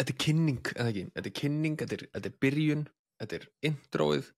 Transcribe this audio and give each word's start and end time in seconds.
þetta 0.00 0.14
er 0.14 0.18
kynning, 0.24 0.60
eða 0.74 0.90
ekki, 0.92 1.06
þetta 1.16 1.28
er 1.30 1.36
kynning, 1.42 1.78
þetta 1.80 1.96
er, 1.96 2.04
þetta 2.16 2.30
er 2.30 2.36
byrjun, 2.44 2.84
þetta 3.20 3.36
er 3.36 3.44
introið, 3.70 4.30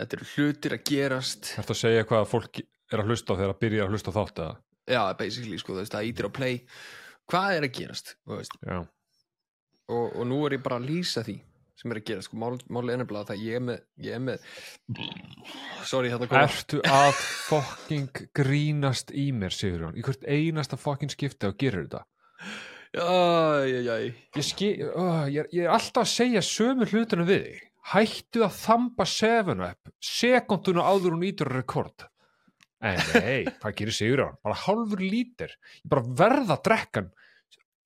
þetta 0.00 0.18
eru 0.18 0.28
hlutir 0.34 0.74
að 0.76 0.84
gerast, 0.90 1.52
Þetta 1.54 1.76
að 1.76 1.80
segja 1.84 2.08
hvað 2.10 2.26
fólk 2.32 2.62
er 2.92 3.02
að 3.02 3.12
hlusta 3.12 3.36
á 3.36 3.38
þegar 3.38 3.54
að 3.54 3.62
byrja 3.62 3.86
að 3.86 3.94
hlusta 3.94 4.14
þátt 4.16 4.42
eða? 4.42 4.58
já, 4.90 5.02
basically, 5.20 5.60
sko, 5.62 5.78
það 5.78 6.08
ítir 6.10 6.26
á 6.26 6.30
play, 6.34 6.58
hvað 7.30 7.56
er 7.60 7.68
að 7.68 7.74
gerast, 7.78 8.16
þú 8.26 8.40
veist, 8.40 8.58
Já. 8.66 8.80
og, 9.94 10.04
og 10.10 10.26
nú 10.26 10.42
er 10.48 10.58
ég 10.58 10.64
bara 10.64 10.80
að 10.82 10.88
lýsa 10.90 11.22
því 11.22 11.38
sem 11.78 11.94
er 11.94 11.98
að 12.02 12.08
gerast, 12.10 12.28
sko, 12.28 12.38
mál, 12.42 12.58
máli 12.74 12.92
ennabla 12.96 13.22
það 13.30 13.44
ég 13.46 13.60
er 13.60 13.62
með, 13.68 13.78
ég 14.02 14.18
er 14.18 14.24
með, 14.26 14.50
sorry, 15.88 16.10
þetta 16.12 16.28
kom, 16.30 16.42
Ertu 16.42 16.82
að 16.90 17.14
fucking 17.46 18.24
grínast 18.34 19.14
í 19.14 19.30
mér, 19.34 19.54
Sigurjón? 19.54 19.96
Í 19.98 20.04
hvert 20.06 20.26
einasta 20.26 20.78
fucking 20.78 21.14
skipti 21.14 21.48
og 21.48 21.56
gerir 21.62 21.86
þetta? 21.86 22.04
Ég, 24.36 24.44
ski, 24.44 24.70
uh, 24.84 25.24
ég, 25.32 25.48
ég 25.54 25.64
er 25.64 25.72
alltaf 25.72 26.04
að 26.04 26.10
segja 26.12 26.42
sömu 26.44 26.88
hlutinu 26.90 27.24
við 27.28 27.46
þig. 27.46 27.60
Hættu 27.92 28.44
að 28.46 28.58
þamba 28.60 29.06
7-up 29.08 29.92
sekunduna 30.02 30.84
áður 30.86 31.16
hún 31.16 31.24
ítur 31.26 31.50
rekord. 31.50 32.04
En 32.82 32.98
nei, 33.14 33.44
hvað 33.62 33.76
gerir 33.78 33.94
Sigurjón? 33.94 34.38
Bara 34.42 34.58
hálfur 34.64 35.02
lítir. 35.02 35.54
Ég 35.82 35.90
bara 35.90 36.02
verða 36.18 36.56
að 36.56 36.64
drekka 36.66 37.02
hann 37.02 37.12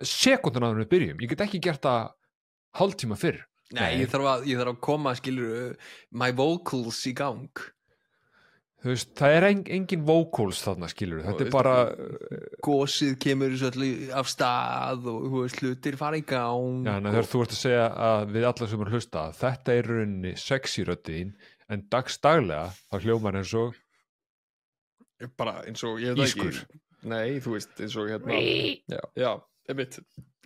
sekunduna 0.04 0.70
áður 0.70 0.82
við 0.84 0.90
byrjum. 0.94 1.22
Ég 1.24 1.32
get 1.32 1.44
ekki 1.46 1.60
gert 1.64 1.84
það 1.84 2.10
hálftíma 2.80 3.18
fyrr. 3.20 3.42
Nei, 3.74 3.80
Nei. 3.80 4.02
ég 4.02 4.10
þarf 4.12 4.28
að, 4.30 4.44
ég 4.50 4.60
þarf 4.60 4.74
að 4.74 4.82
koma, 4.86 5.14
skilur, 5.18 5.72
my 6.14 6.30
vocals 6.38 7.00
í 7.10 7.14
gang. 7.18 7.64
Þú 8.84 8.92
veist, 8.92 9.08
það 9.18 9.34
er 9.34 9.44
en, 9.48 9.62
engin 9.78 10.02
vocals 10.06 10.60
þarna, 10.62 10.88
skilur. 10.92 11.22
Þetta 11.24 11.46
er 11.46 11.50
bara, 11.54 11.72
Gósið 12.66 13.14
kemur 13.24 13.54
af 14.20 14.28
stað 14.30 15.08
og 15.10 15.24
þú 15.24 15.42
veist, 15.46 15.62
hlutir 15.64 15.96
fara 15.98 16.20
í 16.20 16.24
gang. 16.28 16.84
já, 16.86 16.92
en 16.98 17.08
þegar 17.08 17.30
þú 17.32 17.42
ert 17.46 17.56
að 17.56 17.62
segja 17.62 17.86
að 18.08 18.26
við 18.36 18.48
alla 18.50 18.68
sem 18.70 18.84
er 18.84 18.90
að 18.92 18.98
hlusta, 18.98 19.24
að 19.24 19.40
þetta 19.40 19.74
er 19.74 19.80
í 19.80 19.96
rauninni 19.96 20.34
sexy 20.38 20.84
röddin, 20.86 21.32
en 21.72 21.86
dagstaglega 21.90 22.68
þá 22.76 22.96
hljómar 23.02 23.40
eins 23.40 23.54
og 23.58 23.74
og 25.24 25.32
bara 25.40 25.62
eins 25.64 25.82
og, 25.86 25.96
ég 26.02 26.12
veit 26.12 26.26
það 26.26 26.28
Ískur. 26.28 26.58
ekki. 26.60 26.80
Nei, 27.06 27.38
þú 27.40 27.54
veist, 27.54 27.72
eins 27.80 27.96
og 27.96 28.10
hérna. 28.10 28.40
Já, 28.92 29.00
já, 29.16 29.30
einmitt, 29.70 29.98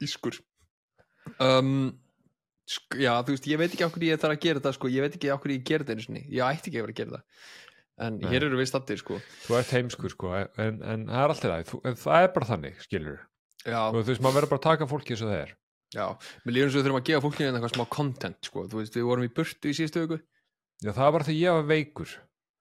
ískur. 0.05 0.39
Um, 1.43 1.91
sk 2.71 3.01
já, 3.03 3.13
þú 3.27 3.35
veist, 3.35 3.49
ég 3.51 3.61
veit 3.61 3.75
ekki 3.75 3.87
okkur 3.87 4.07
ég 4.07 4.21
þarf 4.23 4.37
að 4.37 4.45
gera 4.45 4.63
þetta, 4.63 4.75
sko. 4.77 4.91
Ég 4.93 5.07
veit 5.07 5.17
ekki 5.19 5.33
okkur 5.35 5.55
ég 5.55 5.65
gera 5.67 5.85
þetta 5.87 5.97
einu 5.97 6.07
sinni. 6.07 6.23
Ég 6.31 6.47
ætti 6.47 6.71
ekki 6.71 6.81
að 6.81 6.87
vera 6.87 6.95
að 6.95 7.01
gera 7.01 7.17
það. 7.17 7.49
En 8.01 8.17
Nei. 8.17 8.31
hér 8.33 8.47
eru 8.47 8.57
við 8.57 8.71
stattir, 8.71 9.01
sko. 9.03 9.19
þú 9.45 9.59
ert 9.59 9.75
heimskur 9.77 10.15
sko, 10.15 10.31
en, 10.57 10.79
en 10.81 11.03
það 11.11 11.25
er 11.25 11.35
alltaf 11.35 11.51
það 11.51 11.91
en 11.91 11.99
það 12.01 12.23
er 12.25 12.31
bara 12.37 12.49
þannig, 12.55 12.79
skilur 12.87 13.19
þú 13.65 14.05
veist, 14.07 14.23
maður 14.25 14.39
verður 14.39 14.53
bara 14.55 14.61
að 14.61 14.67
taka 14.69 14.89
fólki 14.89 15.15
eins 15.15 15.25
og 15.25 15.31
það 15.31 15.43
er. 15.43 15.53
Já. 15.91 16.07
Mér 16.47 16.55
líður 16.55 16.67
eins 16.69 16.75
og 16.75 16.79
við 16.79 16.87
þurfum 16.87 17.01
að 17.01 17.07
gefa 17.09 17.23
fólkinu 17.27 17.51
eitthvað 17.51 17.75
smá 17.75 17.85
content, 17.97 18.41
sko. 18.47 18.65
Þú 18.71 18.81
veist, 18.81 18.97
við 18.97 19.07
vorum 19.09 19.27
í 19.27 19.31
burtu 19.37 19.71
í 19.71 19.77
síðustu 19.77 20.03
viku. 20.05 20.19
já, 20.81 20.91
það 20.97 21.15
var 21.17 21.25
því 21.27 21.37
ég 21.41 21.57
var 21.59 21.67
veikur. 21.69 22.13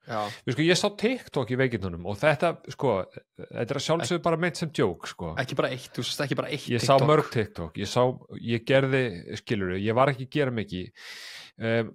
Já, 0.10 0.20
við 0.48 0.56
sko, 0.56 0.66
ég 0.66 0.80
sá 0.80 0.88
TikTok 0.98 1.52
í 1.54 1.58
veikindunum 1.60 2.08
og 2.10 2.18
þetta, 2.18 2.50
sko, 2.74 2.94
þetta 3.38 3.66
er 3.68 3.78
að 3.78 3.86
sjálfsögðu 3.86 4.24
bara 4.26 4.40
meint 4.42 4.58
sem 4.58 4.72
joke, 4.74 5.12
sko. 5.12 5.36
Ekki 5.38 5.58
bara 5.60 5.70
eitt, 5.76 5.92
þú 5.94 6.02
veist, 6.02 6.24
ekki 6.26 6.38
bara 6.40 6.50
eitt 6.50 6.66
ég 6.72 6.82
sá 6.82 6.96
mörg 7.04 7.30
TikTok, 7.30 7.78
ég 7.78 7.92
sá, 7.92 8.02
ég 8.42 8.66
gerði 8.66 9.04
skilur, 9.38 9.76
ég 9.78 9.94
var 10.00 10.10
ekki 10.10 10.26
að 10.26 10.34
gera 10.40 10.56
mikið. 10.56 11.14
Um, 11.62 11.94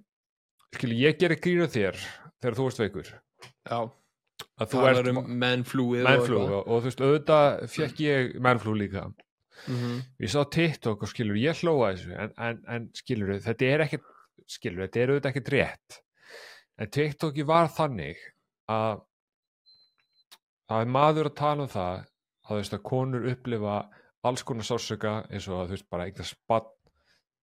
skilur, 0.77 0.97
ég 1.01 1.19
gerði 1.19 1.41
grínu 1.43 1.67
þér 1.75 1.99
þegar 2.39 2.55
þú 2.61 2.69
varst 2.69 2.83
veikur 2.85 3.11
Já, 3.65 3.79
að 4.61 4.71
þú 4.71 4.81
ert 4.89 5.01
er 5.01 5.11
um 5.11 5.21
mennflúið 5.41 6.07
mennflú 6.07 6.41
og, 6.41 6.57
og 6.61 6.81
þú 6.83 6.89
veist, 6.89 7.05
auðvitað 7.05 7.61
fekk 7.75 8.01
ég 8.05 8.35
mennflú 8.45 8.75
líka. 8.77 9.07
Mm 9.65 9.75
-hmm. 9.75 10.01
ég 10.19 10.29
sá 10.29 10.43
TikTok 10.43 11.03
og 11.03 11.09
skilur, 11.09 11.35
ég 11.35 11.57
hlóa 11.63 11.93
þessu 11.93 12.11
en, 12.13 12.33
en, 12.37 12.63
en 12.67 12.89
skilur, 12.93 13.39
þetta 13.39 13.65
er 13.65 13.79
ekki 13.81 13.99
skilur, 14.47 14.85
þetta 14.85 14.99
er 14.99 15.09
auðvitað 15.09 15.31
ekki 15.31 15.51
rétt. 15.51 16.01
En 16.77 16.89
TikToki 16.89 17.43
var 17.47 17.67
þannig 17.67 18.17
að 18.67 19.01
það 20.69 20.81
er 20.81 20.91
maður 20.91 21.29
að 21.29 21.37
tala 21.39 21.63
um 21.63 21.71
það 21.71 21.95
að 22.45 22.49
þú 22.49 22.59
veist 22.59 22.73
að 22.73 22.87
konur 22.89 23.27
upplifa 23.31 23.89
alls 24.25 24.43
konar 24.43 24.67
sársöka 24.67 25.15
eins 25.29 25.47
og 25.49 25.61
að 25.61 25.67
þú 25.67 25.77
veist 25.77 25.89
bara 25.89 26.05
eignast 26.05 26.35
spann 26.35 26.71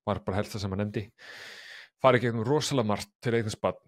var 0.07 0.23
bara 0.27 0.37
helst 0.41 0.55
það 0.55 0.65
sem 0.65 0.75
hann 0.75 0.83
nefndi 0.83 1.05
fari 2.03 2.23
gegnum 2.23 2.47
rosalega 2.47 2.91
margt 2.91 3.11
til 3.23 3.37
eignast 3.39 3.59
spann 3.59 3.79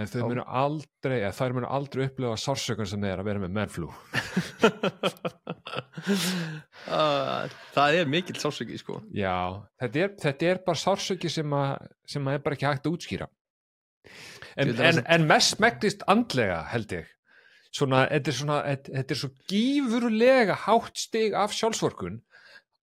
en 0.00 0.08
þau 0.08 0.22
munu 0.30 0.44
aldrei 0.46 1.18
eða 1.20 1.34
þær 1.36 1.54
munu 1.58 1.68
aldrei 1.68 2.06
upplifa 2.08 2.38
sársökan 2.40 2.88
sem 2.88 3.04
er 3.06 3.20
að 3.20 3.28
vera 3.28 3.42
með 3.42 3.52
mennflú 3.58 3.90
Ah, 6.92 7.46
Það 7.74 7.98
er 8.00 8.10
mikill 8.10 8.38
sásöki 8.40 8.78
sko. 8.80 8.98
Já, 9.14 9.62
þetta 9.80 10.00
er, 10.02 10.12
þetta 10.24 10.48
er 10.50 10.60
bara 10.66 10.80
sársöki 10.80 11.30
sem, 11.30 11.54
að, 11.56 11.86
sem 12.08 12.26
að 12.26 12.36
er 12.36 12.44
bara 12.44 12.58
ekki 12.58 12.68
hægt 12.68 12.88
að 12.88 12.96
útskýra. 12.96 13.28
En, 14.58 14.72
en, 14.74 15.00
en 15.06 15.26
mest 15.28 15.62
megnist 15.62 16.02
andlega 16.10 16.58
held 16.72 16.96
ég. 16.98 17.10
Svona, 17.72 18.02
þetta 18.10 18.32
er 18.32 18.36
svona 18.36 18.56
þetta, 18.66 19.04
er 19.14 19.20
svo 19.22 19.30
gífurlega 19.48 20.56
hátt 20.66 20.98
stig 21.00 21.36
af 21.38 21.54
sjálfsvorkun 21.56 22.18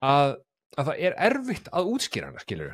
að, 0.02 0.40
að 0.80 0.88
það 0.90 1.04
er 1.10 1.18
erfitt 1.28 1.70
að 1.70 1.92
útskýra 1.92 2.32
hana, 2.32 2.42
skilur 2.42 2.72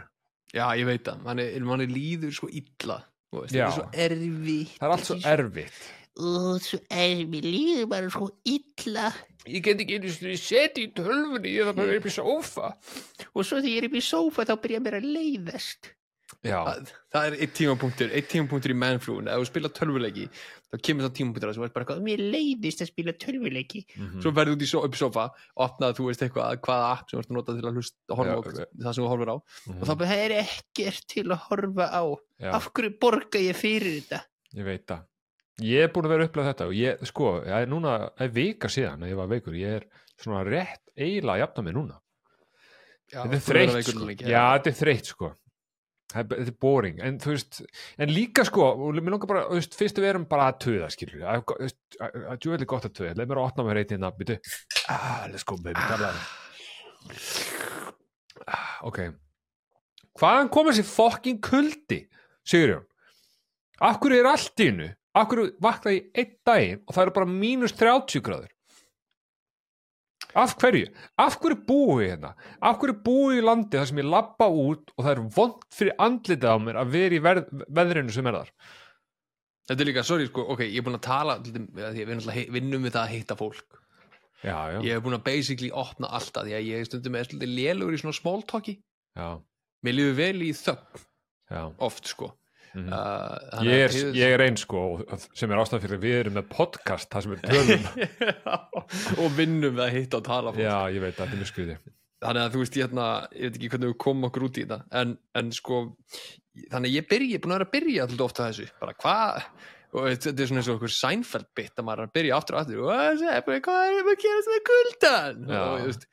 Já, 0.56 0.70
ég 0.80 0.88
veit 0.88 1.04
það, 1.04 1.26
manni, 1.26 1.50
manni 1.68 1.90
líður 1.92 2.32
svo 2.38 2.48
illa 2.48 3.02
veist, 3.44 3.56
Já. 3.56 3.68
þetta 3.68 3.76
er 3.76 3.76
svo 3.76 3.86
erfitt. 4.06 4.74
Það 4.80 4.88
er 4.88 4.96
allt 4.96 5.10
svo 5.10 5.18
erfitt. 5.34 5.80
Og 6.16 6.62
svo 6.64 6.80
er 6.96 7.26
mér 7.28 7.48
líður 7.52 7.90
bara 7.92 8.12
svo 8.14 8.30
illa. 8.48 9.10
Ég 9.46 9.66
get 9.66 9.82
ekki 9.84 10.00
einu 10.00 10.14
sinni 10.14 10.38
setið 10.40 10.86
í 10.86 10.92
tölfunni 10.96 11.52
ég 11.52 11.68
þarf 11.68 11.82
bara 11.82 12.00
upp 12.00 12.08
í 12.08 12.14
sófa. 12.16 12.72
Og 13.36 13.44
svo 13.44 13.60
þegar 13.60 13.74
ég 13.74 13.84
er 13.84 13.90
upp 13.90 14.00
í 14.00 14.06
sófa 14.06 14.48
þá 14.48 14.56
byrja 14.64 14.82
mér 14.86 15.00
að 15.02 15.10
leiðast 15.18 15.92
það, 16.46 16.92
það 17.16 17.28
er 17.30 17.38
eitt 17.46 17.56
tímapunktur, 17.58 18.12
eitt 18.16 18.30
tímapunktur 18.32 18.74
í 18.74 18.78
mennflúin 18.82 19.32
ef 19.32 19.42
þú 19.42 19.48
spila 19.50 19.72
tölvuleiki, 19.80 20.28
þá 20.70 20.78
kemur 20.88 21.08
það 21.08 21.16
tímapunktur 21.20 21.52
að 21.52 21.58
þú 21.58 21.66
veist 21.66 21.76
bara 21.76 21.88
eitthvað, 21.88 22.04
mér 22.06 22.24
leiðist 22.36 22.86
að 22.86 22.92
spila 22.92 23.16
tölvuleiki 23.26 23.82
mhm. 23.96 24.22
svo 24.26 24.36
verður 24.36 24.58
út 24.60 24.68
í 24.68 24.70
so, 24.70 24.84
upp 24.86 25.00
sofa 25.00 25.26
opnað 25.68 25.98
þú 26.00 26.08
veist 26.12 26.24
eitthvað, 26.28 26.62
hvaða 26.68 26.94
app 26.94 27.10
sem 27.10 27.18
þú 27.18 27.24
ert 27.24 27.34
að 27.34 27.40
nota 27.40 27.58
til 27.58 27.66
að 27.66 27.82
hlusta, 27.82 27.98
horfa 28.20 28.32
á 28.32 28.36
Já, 28.36 28.40
ok. 28.44 28.80
það 28.86 28.92
sem 28.92 29.04
þú 29.04 29.12
horfir 29.16 29.34
á 29.34 29.38
Mhm. 29.66 29.82
og 29.82 29.90
þá 29.90 29.94
það 30.06 30.16
er 30.20 30.38
ekkert 30.44 31.06
til 31.12 31.28
að 31.28 31.44
horfa 31.50 31.86
á 31.90 32.04
Já. 32.40 32.52
af 32.60 32.72
hverju 32.72 32.98
borga 33.02 33.42
ég 33.42 33.58
fyrir 33.58 34.00
þetta 34.00 34.26
Ég 34.56 34.64
veit 34.64 34.86
það. 34.88 35.04
Ég 35.66 35.86
er 35.86 35.92
búin 35.92 36.08
að 36.08 36.14
vera 36.14 36.26
að 36.26 36.30
upplega 36.30 36.52
þetta 36.52 36.66
og 36.70 36.74
ég, 36.76 37.06
sko, 37.10 37.30
ég 37.48 37.64
er 37.64 37.70
núna, 37.72 37.94
það 38.16 38.26
er 38.26 38.34
vika 38.36 38.72
síðan 38.72 39.06
að 39.06 39.12
ég 39.12 39.20
var 39.20 39.30
veikur, 39.32 39.56
ég 39.60 39.78
er 39.80 39.86
svona 40.20 40.44
rétt 40.48 40.84
eiginlega 40.96 41.36
að 41.36 41.42
jafna 41.44 41.64
mig 41.66 41.76
núna. 41.76 41.98
Já, 43.06 43.20
þetta 43.22 43.38
er 43.38 43.44
þú 43.46 43.52
þreytt, 43.52 43.90
sko. 43.90 44.08
Já, 44.16 44.42
þetta 44.42 44.72
er 44.72 44.78
þreytt, 44.80 45.12
sko. 45.12 45.32
Það 46.14 46.34
Þetta 46.36 46.52
er 46.52 46.58
boring, 46.62 47.00
en 47.02 47.18
þú 47.22 47.32
veist, 47.34 47.60
en 48.02 48.12
líka 48.14 48.46
sko, 48.46 48.66
og 48.86 48.98
mér 49.00 49.16
langar 49.16 49.30
bara, 49.30 49.44
veist, 49.50 49.74
fyrst 49.78 49.98
við 49.98 50.12
erum 50.12 50.28
bara 50.30 50.52
að 50.52 50.60
töða, 50.68 50.90
skilur, 50.94 51.24
að, 51.26 51.42
þú 51.50 51.58
veist, 51.64 51.80
að, 51.98 52.18
að 52.32 52.42
djúvel 52.44 52.60
er 52.60 52.70
gott 52.72 52.86
að 52.88 52.94
töða, 53.00 53.14
leið 53.18 53.32
mér 53.32 53.42
að 53.42 53.48
opna 53.50 53.66
mér 53.66 53.80
reytið 53.80 53.96
hérna, 53.96 54.12
byrju, 54.20 54.38
ah, 54.94 55.24
let's 55.34 55.48
go 55.50 55.58
baby, 55.58 55.82
ah. 55.82 56.20
ah, 58.46 58.70
ok, 58.92 59.02
hvaðan 60.22 60.54
komið 60.54 60.80
sér 60.80 60.90
fokkin 60.92 61.42
kuldi, 61.50 62.00
Sigurjón, 62.46 62.86
af 63.90 63.98
hverju 64.04 64.22
er 64.22 64.30
allt 64.30 64.62
í 64.62 64.70
innu, 64.72 64.92
af 65.18 65.30
hverju 65.32 65.52
vakna 65.66 65.96
ég 65.98 66.12
einn 66.22 66.36
daginn 66.46 66.84
og 66.86 66.94
það 66.94 67.08
eru 67.08 67.18
bara 67.18 67.34
mínus 67.34 67.74
30 67.82 68.24
gráður, 68.30 68.55
af 70.36 70.56
hverju, 70.62 70.88
af 71.22 71.38
hverju 71.42 71.58
búi 71.68 72.06
ég 72.06 72.12
hérna, 72.16 72.34
af 72.62 72.80
hverju 72.82 72.96
búi 73.06 73.38
ég 73.38 73.42
í 73.42 73.46
landi 73.46 73.78
þar 73.80 73.90
sem 73.92 74.02
ég 74.02 74.10
labba 74.12 74.48
út 74.52 74.92
og 74.96 75.06
það 75.06 75.12
er 75.14 75.22
vond 75.38 75.64
fyrir 75.74 75.96
andlitið 76.08 76.52
á 76.52 76.58
mér 76.60 76.80
að 76.82 76.92
vera 76.98 77.16
í 77.18 77.22
verð, 77.24 77.48
veðrinu 77.80 78.16
sem 78.16 78.28
er 78.32 78.40
þar, 78.42 78.52
Þetta 79.66 79.82
er 79.82 79.88
líka, 79.90 80.04
sorry, 80.06 80.28
sko, 80.30 80.44
ok, 80.54 80.60
ég 80.68 80.78
er 80.78 80.84
búin 80.86 81.00
að 81.00 81.08
tala 81.08 81.40
hei- 82.36 82.50
vinnum 82.54 82.84
við 82.86 82.92
það 82.94 83.02
að 83.02 83.14
hitta 83.16 83.36
fólk. 83.40 83.80
Já, 84.44 84.58
já, 84.76 84.78
ég 84.86 84.92
hef 84.94 85.02
búin 85.02 85.16
að 85.18 85.24
basically 85.26 85.72
opna 85.74 86.12
alltaf 86.14 86.46
því 86.46 86.54
að 86.54 86.68
ég 86.68 86.86
stundum 86.86 87.16
með 87.18 87.34
lélugur 87.50 87.96
í 87.98 87.98
svona 87.98 88.14
small 88.14 88.44
talki. 88.46 88.76
Já, 89.18 89.42
mér 89.82 89.96
líður 89.98 90.16
vel 90.20 90.44
í 90.46 90.52
þögn. 90.54 91.02
Já. 91.50 91.64
oft 91.80 92.08
sko 92.10 92.32
Mhm. 92.76 92.92
uh, 92.92 93.36
þannig 93.56 93.72
Ég 93.72 93.84
er, 93.86 93.98
ég 94.20 94.34
er 94.36 94.44
einn 94.46 94.58
sko 94.60 94.82
sem 95.34 95.52
er 95.52 95.62
ástæðan 95.62 95.84
fyrir 95.86 96.02
við 96.04 96.16
erum 96.22 96.34
með 96.40 96.50
podcast 96.52 97.10
þar 97.14 97.26
sem 97.26 97.36
við 97.36 97.46
tölum. 97.50 97.86
Og 99.24 99.30
vinnum 99.38 99.78
við 99.78 99.84
að 99.86 99.94
hitta 99.96 100.20
og 100.20 100.26
tala 100.28 100.52
fólk. 100.52 100.64
Já, 100.66 100.78
ég 100.92 101.04
veit 101.06 101.14
að 101.16 101.22
þetta 101.24 101.32
er 101.38 101.42
mjög 101.44 101.52
skriði 101.54 101.78
þannig 102.26 102.42
að 102.42 102.54
þú 102.56 102.60
veist 102.64 102.76
ég, 102.80 102.86
hérna, 102.88 103.06
ég 103.36 103.44
veit 103.50 103.58
ekki 103.60 103.70
hvernig 103.70 103.90
við 103.92 103.98
komum 104.02 104.28
okkur 104.30 104.46
út 104.48 104.58
í 104.58 104.64
þetta 104.66 104.78
en, 105.02 105.12
en 105.38 105.50
sko 105.54 105.80
þannig 106.72 106.90
að 106.90 106.96
ég 106.96 107.08
byrja, 107.12 107.28
ég 107.30 107.38
er 107.38 107.44
búin 107.44 107.54
að 107.54 107.60
vera 107.60 107.68
að 107.68 107.74
byrja 107.76 108.06
alltaf 108.06 108.26
ofta 108.26 108.48
þessu. 108.50 108.68
Bara 108.82 108.96
hvað 109.04 109.42
og 109.96 110.08
þetta 110.12 110.34
er 110.44 110.50
svona 110.50 110.62
eins 110.64 110.70
og 110.72 110.80
okkur 110.80 110.94
Seinfeld 110.96 111.50
bit 111.56 111.76
að 111.80 111.86
maður 111.88 112.02
er 112.06 112.10
að 112.10 112.16
byrja 112.18 112.40
aftur 112.40 112.56
og 112.58 112.62
aftur. 112.64 112.80
Og 112.82 112.88
"Hvað 112.90 113.12
er 113.12 113.20
það? 113.22 113.60
hvað 113.68 113.84
er 113.92 114.10
að 114.14 114.24
gera 114.26 114.48
með 114.56 114.64
kuldan 114.72 115.46
og 115.60 115.86
veist 115.86 116.08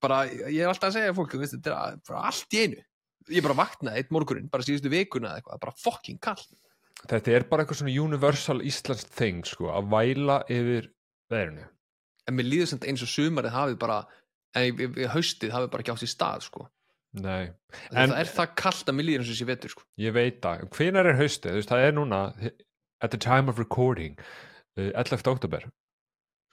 bara, 0.00 0.22
ég 0.28 0.62
er 0.62 0.68
alltaf 0.70 0.90
að 0.90 0.96
segja 0.98 1.14
fólk, 1.16 1.36
veist, 1.40 1.54
þetta 1.58 1.76
er 1.92 2.00
bara 2.08 2.24
allt 2.30 2.56
í 2.56 2.62
einu 2.66 2.80
ég 3.30 3.42
bara 3.44 3.54
vaknaði 3.58 4.00
eitt 4.02 4.10
morgunin, 4.14 4.48
bara 4.50 4.64
síðustu 4.66 4.90
vikuna 4.92 5.28
eða 5.34 5.42
eitthvað, 5.42 5.60
bara 5.66 5.76
fucking 5.78 6.18
kall 6.22 6.42
Þetta 7.02 7.32
er 7.34 7.44
bara 7.50 7.64
eitthvað 7.64 7.80
svona 7.80 7.94
universal 8.04 8.60
Íslands 8.62 9.04
thing 9.16 9.40
sko, 9.48 9.70
að 9.74 9.88
væla 9.90 10.36
yfir 10.46 10.84
veðrinu. 11.32 11.64
En 12.30 12.36
mér 12.38 12.46
líður 12.46 12.68
samt 12.70 12.84
eins 12.86 13.02
og 13.02 13.10
sumarið 13.10 13.50
hafið 13.56 13.78
bara 13.82 13.96
en 14.54 14.78
í- 14.78 15.08
haustið 15.10 15.50
hafi 15.50 15.70
bara 15.72 15.82
ekki 15.82 15.90
átt 15.96 16.04
í 16.06 16.10
stað 16.12 16.44
sko. 16.46 16.68
nei, 17.12 17.50
það 17.92 18.12
er 18.20 18.30
það 18.30 18.52
kallt 18.56 18.86
að 18.88 18.94
millið 19.00 19.18
eins 19.18 19.32
og 19.32 19.36
sé 19.40 19.44
vetur 19.48 19.72
sko. 19.74 19.82
ég 19.98 20.12
veit 20.14 20.38
það. 20.44 20.62
Hvenær 20.76 21.08
er 21.10 21.18
haustið, 21.18 21.50
þú 21.50 21.58
veist, 21.58 21.72
það 21.72 21.86
er 21.88 21.92
núna 21.98 22.20
at 23.02 23.10
the 23.10 23.18
time 23.18 23.50
of 23.50 23.58
recording 23.58 24.14
uh, 24.78 24.92
11. 24.94 25.26
oktober 25.32 25.66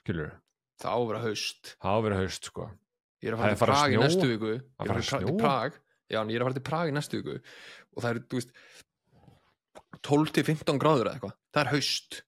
skilur, 0.02 0.32
það 0.82 0.90
á 0.90 0.98
að 0.98 1.06
vera 1.12 1.22
haust. 1.28 1.76
Það 1.78 1.90
á 1.90 1.94
að 1.94 2.02
vera 2.08 2.18
haust 2.24 2.50
sko. 2.50 2.66
Ég 3.22 3.30
er 3.30 3.36
að 3.36 3.44
Það 3.44 3.62
fara 3.62 3.76
til 3.76 3.78
Prag 3.78 3.94
í 3.94 4.02
næstu 4.02 4.28
viku. 4.32 4.50
Ég 4.50 4.60
er 4.60 4.90
að 4.90 5.04
fara 5.04 5.22
til? 5.28 5.38
Prag 5.38 5.78
já, 6.10 6.20
en 6.20 6.32
ég 6.32 6.38
er 6.38 6.44
að 6.44 6.50
fara 6.50 6.58
til 6.58 6.66
Prag 6.66 6.90
í 6.90 6.94
næstu 6.96 7.20
viku. 7.20 7.38
Og 7.94 8.04
það 8.04 8.10
er, 8.10 8.20
þú 8.26 8.40
veist 8.40 8.52
12 10.06 10.34
til 10.36 10.46
15 10.48 10.82
gráður 10.82 11.08
eða 11.08 11.16
eitthvað. 11.18 11.36
Það 11.54 11.62
er 11.62 11.72
haust. 11.74 12.20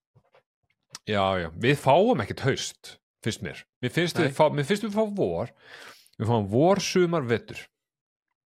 Já, 1.11 1.25
já, 1.43 1.49
við 1.67 1.79
fáum 1.83 2.23
ekkert 2.23 2.45
haust 2.47 2.97
finnst 3.23 3.43
mér, 3.47 3.63
mér 3.83 3.93
finnst, 3.95 4.19
Nei. 4.19 4.27
við 4.27 4.35
fá, 4.35 4.49
mér 4.51 4.67
finnst 4.67 4.87
við 4.87 4.97
fá 4.97 5.05
vor. 5.17 5.53
Við 6.19 6.31
fáum 6.31 6.49
vor, 6.51 6.83
sumar, 6.83 7.27
vetur. 7.27 7.61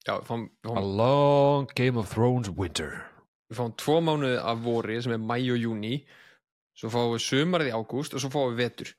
Já, 0.07 0.19
við 0.19 0.29
fáum, 0.29 0.47
við 0.63 0.71
a 0.71 0.77
fáum, 0.77 0.91
long 1.01 1.73
Game 1.79 2.01
of 2.01 2.13
Thrones 2.13 2.53
winter. 2.53 2.93
Við 3.51 3.61
fáum 3.61 3.75
tvo 3.81 3.99
mánuði 4.05 4.39
af 4.43 4.63
vori 4.65 5.01
sem 5.03 5.15
er 5.17 5.23
mæ 5.23 5.39
og 5.55 5.61
júni 5.63 6.01
svo 6.77 6.91
fáum 6.93 7.15
við 7.15 7.25
sumarið 7.25 7.71
í 7.71 7.77
ágúst 7.77 8.17
og 8.17 8.23
svo 8.23 8.33
fáum 8.33 8.53
við 8.53 8.65
vetur. 8.65 8.95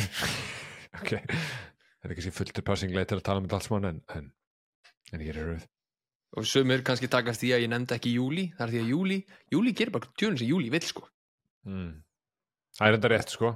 Ok, 0.96 1.10
það 1.12 2.06
er 2.06 2.12
ekki 2.14 2.22
sér 2.24 2.32
fulltur 2.32 2.64
passingleið 2.64 3.10
til 3.10 3.16
að 3.18 3.24
tala 3.26 3.42
um 3.42 3.44
þetta 3.44 3.56
alls 3.58 3.66
mann 3.68 3.84
en, 3.84 3.98
en, 4.16 4.30
en 5.12 5.22
ég 5.22 5.32
er 5.32 5.42
rauð 5.42 5.66
og 6.36 6.46
sumur 6.48 6.82
kannski 6.84 7.08
takast 7.10 7.40
því 7.42 7.52
að 7.54 7.62
ég 7.64 7.70
nefndi 7.72 7.96
ekki 7.96 8.14
júli 8.16 8.46
það 8.56 8.64
er 8.66 8.72
því 8.72 8.80
að 8.82 8.90
júli, 8.92 9.18
júli 9.54 9.72
gerir 9.76 9.94
bara 9.94 10.10
tjóðin 10.18 10.40
sem 10.40 10.50
júli 10.50 10.72
vill 10.72 10.84
sko. 10.84 11.06
Mm. 11.66 11.92
það 12.76 12.88
er 12.88 12.98
enda 12.98 13.10
rétt 13.12 13.32
sko. 13.32 13.52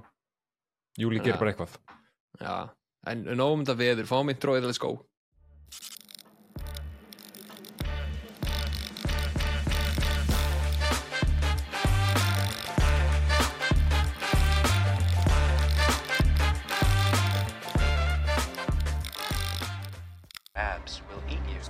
Júli 0.99 1.21
gerir 1.21 1.37
Já. 1.37 1.41
bara 1.41 1.53
eitthvað. 1.53 1.75
Já, 2.41 2.55
en 3.13 3.27
nógum 3.39 3.65
þetta 3.65 3.79
veður, 3.79 4.09
fáum 4.09 4.33
intro 4.33 4.57
eða 4.59 4.71
let's 4.71 4.81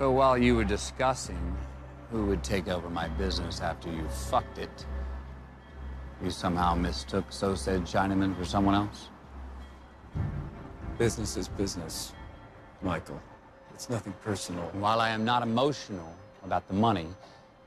So 0.01 0.09
while 0.09 0.35
you 0.35 0.55
were 0.55 0.63
discussing 0.63 1.55
who 2.09 2.25
would 2.25 2.43
take 2.43 2.67
over 2.67 2.89
my 2.89 3.07
business 3.07 3.61
after 3.61 3.87
you 3.87 4.03
fucked 4.07 4.57
it, 4.57 4.87
you 6.23 6.31
somehow 6.31 6.73
mistook 6.73 7.25
so 7.29 7.53
said 7.53 7.83
Chinaman 7.83 8.35
for 8.35 8.43
someone 8.43 8.73
else? 8.73 9.09
Business 10.97 11.37
is 11.37 11.47
business, 11.49 12.13
Michael. 12.81 13.21
It's 13.75 13.91
nothing 13.91 14.15
personal. 14.23 14.67
And 14.73 14.81
while 14.81 14.99
I 14.99 15.09
am 15.09 15.23
not 15.23 15.43
emotional 15.43 16.11
about 16.43 16.67
the 16.67 16.73
money, 16.73 17.05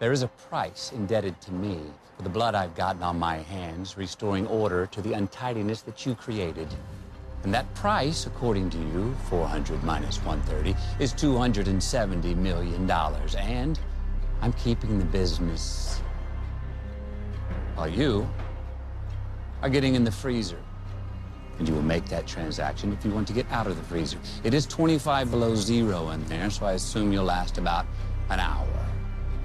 there 0.00 0.10
is 0.10 0.22
a 0.22 0.28
price 0.48 0.90
indebted 0.92 1.40
to 1.42 1.52
me 1.52 1.82
for 2.16 2.24
the 2.24 2.30
blood 2.30 2.56
I've 2.56 2.74
gotten 2.74 3.04
on 3.04 3.16
my 3.16 3.36
hands, 3.36 3.96
restoring 3.96 4.48
order 4.48 4.86
to 4.86 5.00
the 5.00 5.12
untidiness 5.12 5.82
that 5.82 6.04
you 6.04 6.16
created. 6.16 6.66
And 7.44 7.52
that 7.52 7.72
price, 7.74 8.26
according 8.26 8.70
to 8.70 8.78
you, 8.78 9.14
400 9.28 9.84
minus 9.84 10.16
130, 10.24 10.74
is 10.98 11.12
270 11.12 12.34
million 12.36 12.86
dollars. 12.86 13.34
And 13.34 13.78
I'm 14.40 14.54
keeping 14.54 14.98
the 14.98 15.04
business 15.04 16.00
while 17.74 17.88
you 17.88 18.26
are 19.60 19.68
getting 19.68 19.94
in 19.94 20.04
the 20.04 20.10
freezer. 20.10 20.58
And 21.58 21.68
you 21.68 21.74
will 21.74 21.82
make 21.82 22.06
that 22.06 22.26
transaction 22.26 22.92
if 22.92 23.04
you 23.04 23.10
want 23.12 23.28
to 23.28 23.34
get 23.34 23.46
out 23.52 23.66
of 23.66 23.76
the 23.76 23.82
freezer. 23.84 24.18
It 24.42 24.54
is 24.54 24.66
25 24.66 25.30
below 25.30 25.54
zero 25.54 26.10
in 26.10 26.24
there, 26.26 26.48
so 26.50 26.64
I 26.64 26.72
assume 26.72 27.12
you'll 27.12 27.24
last 27.24 27.58
about 27.58 27.86
an 28.30 28.40
hour. 28.40 28.66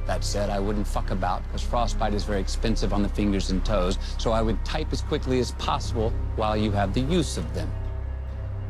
That 0.07 0.23
said, 0.23 0.49
I 0.49 0.59
wouldn't 0.59 0.87
fuck 0.87 1.11
about 1.11 1.43
because 1.43 1.61
frostbite 1.61 2.13
is 2.13 2.23
very 2.23 2.39
expensive 2.39 2.93
on 2.93 3.03
the 3.03 3.09
fingers 3.09 3.51
and 3.51 3.63
toes, 3.63 3.99
so 4.17 4.31
I 4.31 4.41
would 4.41 4.63
type 4.65 4.87
as 4.91 5.01
quickly 5.01 5.39
as 5.39 5.51
possible 5.51 6.11
while 6.35 6.57
you 6.57 6.71
have 6.71 6.93
the 6.93 7.01
use 7.01 7.37
of 7.37 7.53
them. 7.53 7.69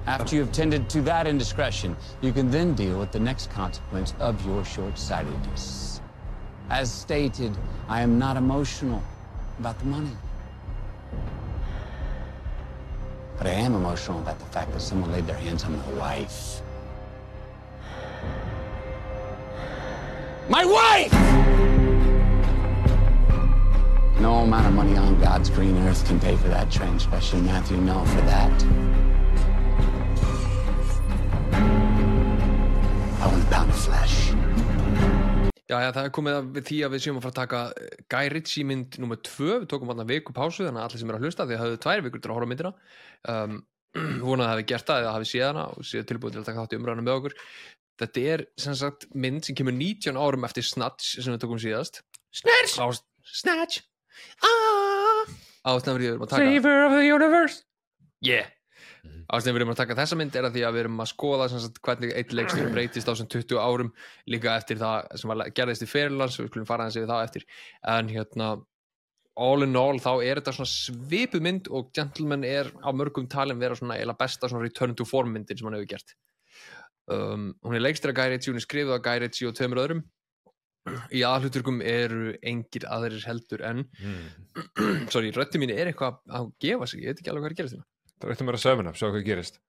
After 0.06 0.36
you 0.36 0.42
have 0.42 0.52
tended 0.52 0.90
to 0.90 1.02
that 1.02 1.28
indiscretion, 1.28 1.96
you 2.22 2.32
can 2.32 2.50
then 2.50 2.74
deal 2.74 3.00
with 3.00 3.12
the 3.12 3.20
next 3.20 3.52
consequence 3.52 4.14
of 4.20 4.44
your 4.46 4.66
short-sightedness. 4.66 6.02
As 6.70 6.92
stated, 6.92 7.56
I 7.88 8.02
am 8.02 8.20
not 8.20 8.38
emotional 8.38 9.04
about 9.60 9.78
the 9.80 9.86
money. 9.86 10.12
But 13.38 13.48
I 13.48 13.52
am 13.52 13.74
emotional 13.74 14.20
about 14.20 14.40
the 14.40 14.46
fact 14.46 14.74
that 14.74 14.82
someone 14.82 15.12
laid 15.12 15.26
their 15.26 15.38
hands 15.38 15.64
on 15.64 15.78
my 15.78 15.94
wife. 15.94 16.62
My 20.50 20.66
wife! 20.66 21.14
No 24.20 24.40
amount 24.40 24.68
of 24.68 24.74
money 24.74 24.98
on 24.98 25.20
God's 25.22 25.50
green 25.50 25.78
earth 25.88 26.06
can 26.06 26.20
pay 26.20 26.36
for 26.36 26.50
that 26.50 26.70
transgression, 26.70 27.46
Matthew. 27.46 27.78
No, 27.78 28.04
for 28.06 28.22
that. 28.22 28.89
Pound 33.50 33.70
of 33.70 33.80
flesh. 33.86 34.30
Já, 35.70 35.78
já, 35.84 35.90
það 35.94 36.06
er 36.08 36.14
komið 36.14 36.36
að 36.36 36.48
við 36.56 36.66
því 36.68 36.78
að 36.86 36.94
við 36.94 37.02
séum 37.04 37.18
að 37.20 37.26
fara 37.26 37.34
að 37.34 37.40
taka 37.40 37.60
eh, 37.78 37.98
Guy 38.10 38.30
Ritchie 38.34 38.66
mynd 38.66 38.98
nummer 39.02 39.20
2 39.26 39.50
við 39.50 39.68
tókum 39.70 39.92
alltaf 39.94 40.10
viku 40.10 40.34
pásu 40.34 40.66
þannig 40.66 40.82
að 40.82 40.88
allir 40.88 41.02
sem 41.02 41.12
er 41.12 41.18
að 41.18 41.26
hlusta 41.26 41.46
því 41.46 41.56
að 41.56 41.62
hafðu 41.64 41.80
tvær 41.86 42.04
vikur 42.06 42.24
til 42.24 42.32
að 42.32 42.36
horfa 42.38 42.50
á 42.50 42.52
myndina. 42.52 42.72
Um, 43.34 43.60
vonað 44.26 44.46
að 44.46 44.52
hafi 44.54 44.66
gert 44.72 44.90
það 44.90 45.04
eða 45.04 45.16
hafi 45.16 45.30
séð 45.30 45.46
hana 45.48 45.66
og 45.74 45.90
séð 45.92 46.08
tilbúin 46.10 46.36
til 46.36 46.42
að 46.42 46.50
taka 46.50 46.66
þátt 46.66 46.76
í 46.76 46.80
umræðana 46.82 47.06
með 47.06 47.16
okkur. 47.20 47.38
Þetta 48.02 48.26
er 48.34 48.46
sem 48.66 48.78
sagt 48.82 49.10
mynd 49.14 49.46
sem 49.46 49.58
kemur 49.60 49.78
19 49.78 50.22
árum 50.26 50.50
eftir 50.50 50.66
Snatch 50.66 51.18
sem 51.18 51.34
við 51.34 51.42
tókum 51.46 51.62
síðast. 51.62 52.04
Snatch! 52.34 52.78
Á, 52.82 52.86
Snatch! 53.30 53.84
Ah. 54.46 55.26
Því 55.70 55.92
að 55.94 56.00
við 56.00 56.14
erum 56.14 56.26
að 56.26 56.32
taka 56.34 56.46
Savior 56.46 56.86
of 56.88 56.96
the 56.98 57.06
universe. 57.06 57.62
Yeah 58.26 58.50
Ástæðan 59.30 59.56
við 59.56 59.62
erum 59.62 59.72
að 59.76 59.80
taka 59.84 59.96
þessa 60.00 60.18
mynd 60.18 60.36
er 60.40 60.46
að 60.48 60.56
því 60.56 60.62
að 60.66 60.74
við 60.74 60.84
erum 60.84 61.02
að 61.04 61.10
skoða 61.12 61.48
sagt, 61.52 61.76
hvernig 61.86 62.14
eitt 62.18 62.32
leikstur 62.34 62.72
breytist 62.74 63.10
á 63.10 63.14
sem 63.14 63.28
20 63.30 63.60
árum 63.62 63.92
líka 64.26 64.56
eftir 64.58 64.80
það 64.82 65.12
sem 65.22 65.34
gerðist 65.60 65.86
í 65.86 65.90
fyrirlands 65.92 66.40
og 66.40 66.48
við 66.48 66.50
skulum 66.50 66.70
fara 66.70 66.88
hans 66.88 66.98
yfir 66.98 67.12
það 67.12 67.26
eftir. 67.28 67.46
En 67.94 68.10
hérna 68.10 68.48
all 69.40 69.64
in 69.64 69.78
all 69.78 70.02
þá 70.02 70.12
er 70.26 70.42
þetta 70.42 70.56
svona 70.58 70.72
svipuð 70.72 71.46
mynd 71.46 71.70
og 71.70 71.92
Gentleman 71.96 72.46
er 72.48 72.72
á 72.82 72.90
mörgum 72.90 73.30
talin 73.30 73.62
vera 73.62 73.78
svona 73.78 74.00
eila 74.00 74.18
besta 74.18 74.50
svona 74.50 74.66
return 74.66 74.98
to 74.98 75.06
form 75.08 75.36
myndin 75.36 75.60
sem 75.60 75.70
hann 75.70 75.78
hefur 75.78 75.92
gert. 75.94 76.16
Um, 77.10 77.52
hún 77.66 77.78
er 77.78 77.86
leikstur 77.86 78.12
að 78.12 78.20
Guy 78.20 78.34
Ritchie, 78.34 78.54
hún 78.54 78.60
er 78.60 78.66
skrifið 78.66 78.96
að 78.98 79.06
Guy 79.06 79.22
Ritchie 79.24 79.50
og 79.50 79.56
tveimur 79.58 79.84
öðrum. 79.84 80.04
Í 81.14 81.22
aðhluturkum 81.28 81.84
eru 81.86 82.34
engir 82.50 82.88
aðrir 82.90 83.22
heldur 83.30 83.62
en 83.68 83.86
mm. 83.86 84.28
sorry, 85.14 85.30
rötti 85.36 85.62
mín 85.62 85.74
er 85.76 85.92
eitthvað 85.92 86.18
að 86.34 86.52
gefa 86.64 86.90
sig, 86.90 87.04
ég 87.04 87.14
veit 87.14 87.22
ekki 87.22 87.30
alveg 87.32 87.46
hvað 87.46 87.52
er 87.52 87.56
að 87.56 87.62
gerast 87.62 87.78
hérna 87.78 87.89
það 88.20 88.32
ættum 88.34 88.50
að 88.52 88.62
söfna, 88.64 88.94
sjá 88.94 89.08
hvað 89.10 89.26
gerist. 89.26 89.60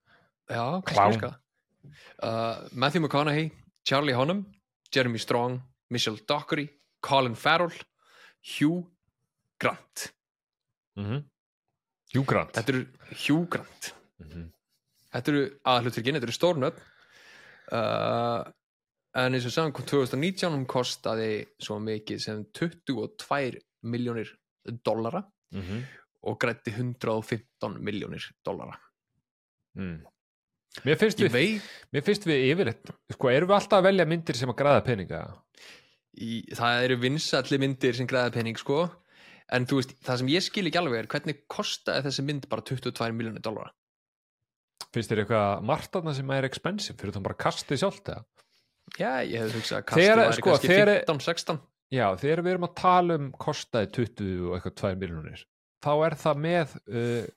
Já, 0.51 0.65
kannski 0.87 1.31
uh, 1.31 2.69
Matthew 2.73 3.03
McConaughey, 3.03 3.51
Charlie 3.87 4.15
Hunnam 4.15 4.45
Jeremy 4.95 5.19
Strong, 5.19 5.61
Michelle 5.91 6.19
Dockery 6.27 6.69
Colin 7.01 7.35
Farrell 7.35 7.73
Hugh 8.43 8.87
Grant. 9.59 10.13
Mm 10.97 11.05
-hmm. 11.05 11.25
Hugh 12.15 12.27
Grant. 12.27 12.53
Þetta 12.55 12.73
eru 12.73 12.87
Hugh 13.27 13.49
Grant. 13.49 13.95
Mm 14.19 14.29
-hmm. 14.29 14.53
Þetta 15.13 15.33
eru 15.33 15.61
aðhlutverkinn, 15.65 16.15
þetta 16.15 16.27
eru 16.27 16.33
stórnöfn 16.33 16.81
uh, 17.73 18.53
en 19.15 19.35
eins 19.35 19.47
og 19.47 19.53
saman 19.53 19.73
kom 19.73 19.85
2019 19.85 20.53
hún 20.53 20.67
kostaði 20.67 21.47
svo 21.59 21.79
mikið 21.79 22.19
sem 22.23 22.45
22 22.55 23.59
miljónir 23.83 24.29
dollara. 24.85 25.25
Mm 25.53 25.63
-hmm. 25.63 25.83
Og 26.27 26.39
grætti 26.41 26.73
115 26.75 27.77
miljónir 27.85 28.27
dollara 28.47 28.77
mm. 29.79 29.99
mér 30.87 31.01
finnst 31.01 31.23
við 31.23 31.35
veit 31.35 31.69
Mér 31.95 32.07
finnst 32.07 32.27
við 32.29 32.47
yfirleitt, 32.53 32.93
sko, 33.15 33.31
erum 33.33 33.51
við 33.51 33.59
alltaf 33.59 33.81
að 33.81 33.89
velja 33.91 34.09
myndir 34.09 34.39
sem 34.39 34.53
að 34.53 34.61
græða 34.63 34.87
peninga? 34.87 35.23
í, 36.21 36.43
það 36.57 36.87
eru 36.87 36.99
vinsalli 37.05 37.61
myndir 37.63 37.97
sem 37.97 38.09
græða 38.11 38.35
pening 38.39 38.59
sko 38.61 38.85
en 39.51 39.67
þú 39.67 39.81
veist, 39.81 39.97
það 40.07 40.23
sem 40.23 40.33
ég 40.33 40.47
skil 40.47 40.67
ekki 40.71 40.81
alveg 40.81 41.03
er 41.03 41.11
hvernig 41.11 41.45
kostaði 41.51 42.07
þessi 42.07 42.27
mynd 42.27 42.49
bara 42.51 42.67
22 42.67 43.13
miljónir 43.17 43.45
dollara 43.45 43.75
Finnst 44.91 45.13
þér 45.13 45.21
eitthvað 45.23 45.67
margt 45.69 45.93
þarna 45.95 46.13
sem 46.17 46.31
er 46.35 46.47
expensive 46.49 46.99
fyrir 46.99 47.15
þannig 47.15 47.29
bara 47.29 47.43
kastið 47.45 47.83
sjálft 47.83 48.11
eða? 48.11 48.25
já, 48.99 49.11
ég 49.23 49.37
hefði 49.45 49.59
hugsað 49.59 49.79
að 49.79 49.85
kastið 49.91 50.11
væri 50.11 50.39
sko, 50.39 50.49
kannski 50.51 50.73
þegar- 50.73 50.97
15-16 51.07 51.61
Já, 51.91 52.05
þegar 52.15 52.43
við 52.47 52.53
erum 52.55 52.67
að 52.69 52.75
tala 52.79 53.15
um 53.19 53.31
kostaði 53.35 53.89
20 53.97 54.43
og 54.47 54.53
eitthvað 54.57 54.75
2 54.81 54.99
miljonir 55.01 55.41
þá 55.85 55.91
er 56.07 56.17
það 56.21 56.41
með 56.47 56.75
uh, 56.87 57.29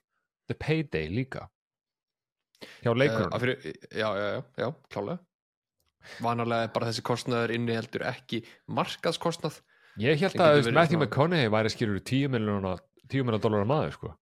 the 0.50 0.56
payday 0.60 1.08
líka. 1.12 1.46
Hjá 2.84 2.90
uh, 2.92 2.96
leikurunum 2.98 3.40
fyrir, 3.42 3.70
já, 3.92 4.08
já, 4.08 4.26
já, 4.36 4.42
já, 4.64 4.68
klálega. 4.92 5.20
Vanalega 6.24 6.66
er 6.66 6.72
bara 6.74 6.90
þessi 6.90 7.04
kostnaður 7.06 7.54
inni 7.56 7.76
heldur 7.76 8.04
ekki 8.10 8.42
markaðskostnað. 8.76 9.62
Ég 10.02 10.20
held 10.20 10.36
að 10.36 10.58
Matthew 10.74 10.98
svona- 10.98 11.06
McConaughey 11.06 11.52
væri 11.54 11.72
skilur 11.72 12.02
10 12.02 12.28
miljonar 12.34 12.82
10 13.08 13.24
miljonar 13.24 13.40
dólarar 13.44 13.68
maður 13.68 13.96
sko. 13.96 14.12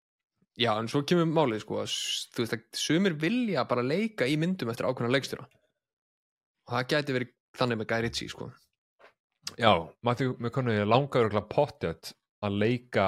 Já, 0.60 0.74
en 0.76 0.88
svo 0.92 1.00
kemur 1.08 1.26
málið 1.32 1.62
sko 1.64 1.78
að 1.80 1.94
þú 2.36 2.44
veist 2.44 2.54
að 2.58 2.64
sumir 2.76 3.14
vilja 3.18 3.64
bara 3.64 3.82
leika 3.82 4.26
í 4.28 4.36
myndum 4.38 4.68
eftir 4.70 4.84
ákveðna 4.86 5.14
leikstjóra. 5.14 5.46
Og 6.68 6.74
það 6.76 6.88
gæti 6.92 7.16
verið 7.16 7.32
þannig 7.58 7.80
með 7.80 7.88
Guy 7.92 8.02
Ritchie 8.04 8.32
sko. 8.32 8.50
Já, 9.58 9.72
Matthew 10.04 10.36
McConaughey 10.38 10.84
langaður 10.86 11.30
okkur 11.32 11.48
pottet 11.50 12.12
að 12.44 12.58
leika 12.62 13.06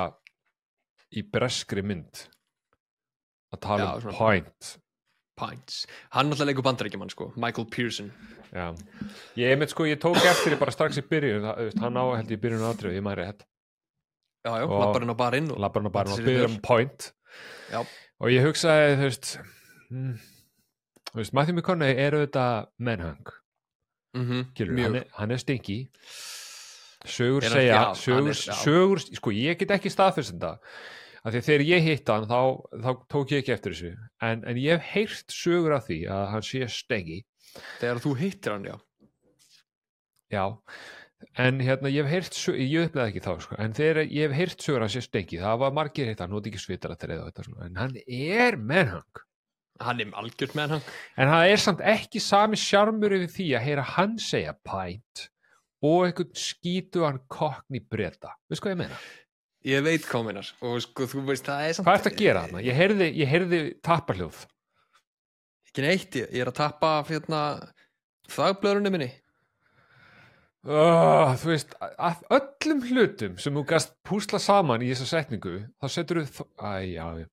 í 1.15 1.23
breskri 1.23 1.83
mynd. 1.87 2.25
Að 3.55 3.61
tala 3.61 3.85
Já, 4.01 4.09
um 4.11 4.17
point 4.19 4.73
Pints, 5.35 5.81
hann 6.15 6.29
náttúrulega 6.31 6.47
leikur 6.53 6.63
bandarækjumann 6.63 7.11
sko. 7.11 7.33
Michael 7.35 7.67
Pearson. 7.67 8.13
Já, 8.55 8.69
ég 9.35 9.51
einmitt 9.51 9.73
sko, 9.73 9.83
ég 9.91 9.99
tók 9.99 10.15
eftir 10.23 10.53
því 10.55 10.59
bara 10.61 10.71
strax 10.71 11.01
í 11.01 11.03
byrjun, 11.11 11.43
hann 11.83 11.99
á 11.99 12.05
held 12.15 12.31
ég 12.31 12.39
í 12.39 12.43
byrjun 12.45 12.63
aðrið, 12.69 12.95
ég 12.95 13.03
maður 13.03 13.19
rétt, 13.25 13.41
já, 14.47 14.53
já, 14.61 14.67
Og- 14.69 14.77
lappar 14.79 15.03
hann 15.03 15.11
á 15.11 15.19
barinn 15.19 15.51
og 15.51 15.59
og 15.59 16.23
vel. 16.39 16.45
um 16.47 16.61
point 16.63 17.09
Já. 17.73 17.81
og 18.21 18.29
ég 18.31 18.47
hugsaði, 18.47 18.95
þú 19.01 19.09
veist 19.09 19.33
mm, 19.91 20.15
þú 21.11 21.19
veist, 21.19 21.33
Matthew 21.35 21.55
McConaughey 21.59 21.99
er 22.07 22.13
auðvitað 22.21 22.69
mennhang, 22.79 23.27
mm 24.15 24.45
skilur, 24.55 24.75
mjög. 24.79 24.85
hann 24.87 24.95
er, 25.03 25.07
hann 25.19 25.31
er 25.35 25.43
stingi 25.43 25.81
sögur 27.05 27.43
Er 27.43 27.49
hann- 27.51 27.59
segja, 27.59 27.75
já, 27.75 27.95
sögur, 27.99 28.31
er- 28.31 28.59
sögur, 28.63 29.03
sko, 29.19 29.31
ég 29.35 29.59
get 29.59 29.71
ekki 29.81 29.91
staðfyrst 29.91 30.39
þetta, 30.39 30.59
af 31.25 31.33
því 31.33 31.41
að 31.41 31.47
þegar 31.49 31.65
ég 31.71 31.87
hitt 31.89 32.11
hann 32.13 32.27
þá, 32.29 32.41
þá 32.85 32.91
tók 33.15 33.31
ég 33.33 33.43
ekki 33.45 33.55
eftir 33.55 33.73
þessu. 33.75 33.93
En, 34.29 34.43
en 34.45 34.59
ég 34.61 34.77
hef 34.77 34.91
heyrt 34.95 35.33
sögur 35.33 35.77
af 35.79 35.87
því 35.89 36.01
að 36.13 36.27
hann 36.35 36.45
sé 36.45 36.67
stengi 36.69 37.23
þegar 37.81 38.03
þú 38.05 38.13
hittir 38.21 38.53
hann, 38.57 38.67
já. 38.69 38.77
Já, 40.35 40.45
en 41.41 41.61
hérna 41.63 41.91
ég 41.93 42.05
hef 42.05 42.11
heyrt, 42.13 42.35
sög- 42.37 42.59
ég 42.61 42.89
upplegaði 42.89 43.13
ekki 43.15 43.23
þá 43.25 43.35
sko, 43.45 43.59
en 43.63 43.77
þegar 43.77 44.01
ég 44.05 44.25
hef 44.27 44.35
heyrt 44.39 44.65
sögur 44.65 44.83
hans 44.85 44.97
ég 44.99 45.05
stengi, 45.07 45.39
það 45.41 45.61
var 45.63 45.75
margir 45.77 46.09
hitt, 46.11 46.21
hann 46.25 46.33
noti 46.35 46.51
ekki 46.51 46.63
svitar 46.65 46.95
að 46.95 47.03
treða 47.05 47.29
þetta 47.29 47.45
svona, 47.47 47.69
en 47.69 47.79
hann 47.83 47.95
er 48.05 48.57
mennhang, 48.59 49.21
hann 49.85 50.03
er 50.03 50.11
algjört 50.21 50.57
með 50.59 50.75
hann 50.77 50.83
en 51.21 51.31
það 51.33 51.53
er 51.53 51.63
samt 51.65 51.85
ekki 51.95 52.21
sami 52.25 52.59
sjarmur 52.61 53.15
yfir 53.17 53.33
því 53.37 53.47
að 53.59 53.65
heyra 53.69 53.87
hann 53.95 54.19
segja 54.23 54.57
pint 54.67 55.25
og 55.85 56.07
einhvern 56.09 56.35
skítu 56.41 57.05
hann 57.07 57.23
kokn 57.31 57.79
í 57.79 57.83
breyta, 57.85 58.35
veist 58.51 58.65
hvað 58.65 58.75
ég 58.75 58.83
meina? 58.85 59.01
Ég 59.65 59.85
veit 59.87 60.07
meinar 60.27 60.49
og 60.61 60.81
sko 60.85 61.07
þú 61.09 61.23
veist 61.31 61.47
það 61.49 61.67
er 61.69 61.77
samt 61.79 61.87
Hvað 61.89 61.99
ertu 62.01 62.11
að 62.13 62.19
gera 62.21 62.43
þarna? 62.47 62.63
Ég 62.67 62.79
heyrði, 62.79 63.11
ég 63.23 63.31
heyrði 63.31 63.61
tapparhljóð, 63.87 64.41
ekki 65.71 65.85
neitt, 65.87 66.19
ég, 66.21 66.31
ég 66.35 66.45
er 66.45 66.51
að 66.53 66.59
tappa 66.61 66.91
hérna 67.09 67.41
þagblöðrunni 68.35 68.93
minni 68.95 69.11
uh, 70.69 71.35
þú 71.41 71.51
veist, 71.53 71.75
að 71.81 72.23
öllum 72.39 72.83
hlutum 72.91 73.39
sem 73.41 73.57
þú 73.57 73.65
gast 73.73 73.95
púsla 74.07 74.41
saman 74.43 74.85
í 74.85 74.91
þessa 74.93 75.09
setningu, 75.19 75.57
þá 75.81 75.87
setur 75.93 76.23
þú, 76.29 76.47
æ, 76.61 76.73
já, 76.95 77.07
já, 77.25 77.27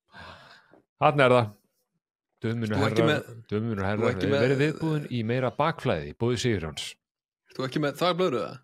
hann 1.01 1.23
er 1.27 1.35
það. 1.37 1.51
Herrar, 2.41 2.89
ekki 2.89 3.05
með, 3.05 3.29
með- 4.25 4.41
verið 4.41 4.61
viðbúin 4.63 5.03
í 5.13 5.21
meira 5.29 5.51
bakflæði, 5.53 6.15
búið 6.17 6.39
sigur 6.41 6.67
hans. 6.71 6.87
þú 7.55 7.67
ekki 7.67 7.81
með 7.83 7.99
þagblöðru 8.01 8.43
það 8.47 8.59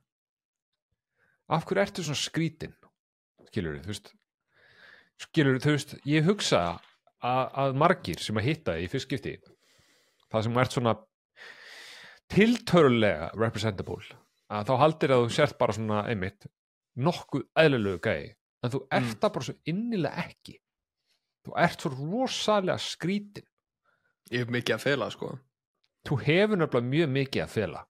Af 1.48 1.64
hverju 1.64 1.80
ertu 1.80 2.04
svona 2.04 2.20
skrítin? 2.20 2.74
Skilur 3.58 3.80
þú 3.82 3.90
veist, 3.90 4.10
skilur 5.24 5.56
þú 5.64 5.72
veist, 5.74 5.94
ég 6.06 6.28
hugsa 6.30 6.60
að, 7.26 7.44
að 7.58 7.78
margir 7.82 8.20
sem 8.22 8.38
að 8.38 8.46
hitta 8.52 8.76
í 8.78 8.86
fyrst 8.92 9.08
skipti, 9.10 9.32
það 10.30 10.44
sem 10.46 10.60
ert 10.62 10.76
svona 10.76 10.94
tiltörulega 12.30 13.32
representable, 13.40 14.04
að 14.54 14.70
þá 14.70 14.74
haldir 14.84 15.14
að 15.16 15.24
þú 15.26 15.34
sért 15.40 15.58
bara 15.58 15.76
svona 15.78 16.04
einmitt 16.12 16.46
nokkuð 16.98 17.48
eðlilegu 17.64 18.02
gæi, 18.06 18.36
en 18.64 18.74
þú 18.74 18.84
ert 18.92 19.10
Mm. 19.10 19.20
það 19.24 19.34
bara 19.34 19.48
svo 19.48 19.56
innilega 19.74 20.24
ekki. 20.28 20.56
Þú 21.48 21.58
ert 21.66 21.82
svo 21.82 21.92
rosalega 21.96 22.78
skrítin. 22.78 23.46
ég 24.32 24.40
hef 24.44 24.50
mikið 24.52 24.76
að 24.76 24.82
fela 24.84 25.10
sko 25.10 25.40
þú 26.06 26.16
hefur 26.20 26.58
nefnilega 26.58 26.90
mjög 26.92 27.10
mikið 27.10 27.42
að 27.44 27.50
fela 27.50 27.86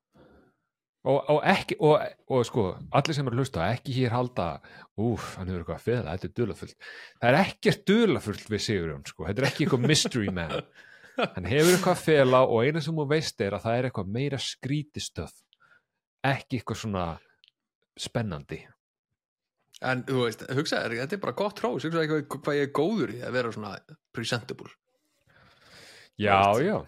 og, 1.07 1.17
og 1.33 1.39
ekki 1.47 1.77
og, 1.83 2.03
og 2.33 2.43
sko, 2.47 2.65
allir 2.99 3.17
sem 3.17 3.29
er 3.29 3.35
að 3.35 3.41
hlusta 3.41 3.69
ekki 3.71 3.95
hér 3.95 4.15
halda, 4.15 4.47
úf, 4.99 5.33
hann 5.39 5.49
hefur 5.49 5.63
eitthvað 5.63 5.79
að 5.79 5.87
fela 5.87 6.15
þetta 6.15 6.29
er 6.29 6.35
dulafullt, 6.41 6.77
það 7.21 7.29
er 7.31 7.39
ekkert 7.41 7.85
dulafullt 7.87 8.51
við 8.51 8.63
Sigurjón, 8.65 9.07
sko, 9.07 9.27
þetta 9.29 9.43
er 9.43 9.49
ekki 9.49 9.65
eitthvað 9.65 9.89
mystery 9.93 10.33
man, 10.35 10.55
hann 11.35 11.49
hefur 11.49 11.73
eitthvað 11.73 11.93
að 11.95 12.05
fela 12.05 12.43
og 12.45 12.63
eina 12.65 12.83
sem 12.83 12.97
þú 12.97 13.07
veist 13.13 13.45
er 13.45 13.57
að 13.57 13.67
það 13.67 13.77
er 13.77 13.89
eitthvað 13.89 14.15
meira 14.17 14.41
skrítistöð 14.41 15.35
ekki 16.27 16.59
eitthvað 16.59 16.81
svona 16.81 17.05
spennandi. 17.97 18.59
En 19.85 20.01
þú 20.07 20.23
veist, 20.25 20.43
hugsaði, 20.57 20.97
þetta 21.03 21.17
er 21.17 21.21
bara 21.21 21.37
gott 21.37 21.59
hrós 21.61 21.85
hugsaði 21.85 22.07
ekki 22.07 22.41
hvað 22.41 22.57
ég 22.57 22.67
er 22.67 22.73
góður 22.73 23.13
í 23.13 23.19
að 23.25 23.35
vera 23.37 23.53
svona 23.53 23.73
presentable. 24.15 24.71
Já, 26.17 26.57
já, 26.65 26.79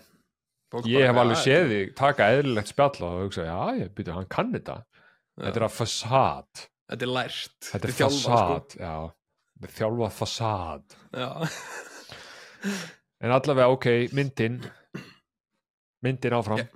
ég 0.85 1.05
hef 1.07 1.17
alveg 1.17 1.38
"Já, 1.38 1.43
séð 1.45 1.69
þig 1.73 1.93
taka 1.97 2.27
eðlilegt 2.35 2.67
spjall 2.73 3.03
og 3.07 3.21
hugsa, 3.25 3.45
já, 3.47 3.59
ég 3.83 3.93
byrja, 3.97 4.13
hann 4.19 4.27
kann 4.29 4.51
þetta 4.53 4.75
þetta 5.39 5.55
er 5.61 5.65
að 5.69 5.77
fasad 5.77 6.65
þetta 6.89 7.05
er 7.07 7.13
lært 7.15 7.69
Þetta 7.71 7.88
er 7.88 7.95
sko. 7.95 8.09
fasad, 8.09 8.75
já. 8.79 8.93
Þetta 9.59 9.67
er 9.69 9.77
þjálfað 9.79 10.11
fasad. 10.19 10.97
já. 11.13 11.29
En 13.21 13.31
allavega, 13.35 13.67
ok, 13.75 13.88
myndin, 14.15 14.61
myndin 16.05 16.35
áfram. 16.38 16.61
Já. 16.61 16.67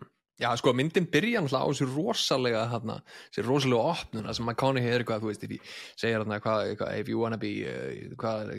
já, 0.43 0.49
sko, 0.59 0.73
myndin 0.75 1.05
byrja 1.11 1.39
á 1.39 1.63
þessu 1.69 1.87
rosalega 1.93 2.65
hérna, 2.71 2.97
þessu 3.31 3.45
rosalega 3.47 3.93
opnuna 3.93 4.33
sem 4.35 4.45
McConaughey 4.45 4.91
er 4.91 5.03
eitthvað, 5.03 5.23
þú 5.23 5.31
veist, 5.31 5.45
you 5.47 5.59
segir 5.95 6.19
hvað, 6.43 6.73
hvað, 6.81 6.97
if 6.99 7.07
you 7.11 7.19
wanna 7.21 7.37
be 7.39 7.53
uh, 7.63 8.15
hvað, 8.19 8.51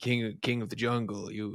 king, 0.00 0.38
king 0.40 0.62
of 0.62 0.70
the 0.70 0.76
jungle 0.80 1.30
you, 1.30 1.50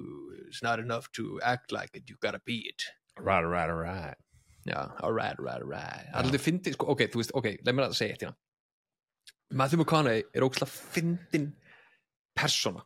it's 0.47 0.61
not 0.61 0.79
enough 0.79 1.09
to 1.13 1.39
act 1.41 1.71
like 1.71 1.95
it, 1.97 2.09
you 2.09 2.15
gotta 2.21 2.41
be 2.45 2.59
it 2.69 2.83
Right, 3.19 3.45
right, 3.47 3.71
right. 3.71 4.15
Já, 4.67 4.79
alright, 5.05 5.37
alright, 5.39 5.61
alright 5.61 6.09
Alltaf 6.13 6.41
fyndi, 6.41 6.73
sko, 6.73 6.87
ok, 6.95 7.05
þú 7.13 7.21
veist, 7.21 7.31
ok, 7.37 7.51
leið 7.63 7.75
mér 7.77 7.85
að 7.87 7.95
segja 7.99 8.15
þetta 8.17 8.25
hérna 8.31 9.57
Matthew 9.61 9.79
McConaughey 9.79 10.23
er 10.33 10.45
ógslag 10.47 10.71
fyndin 10.73 11.51
persóna 12.35 12.81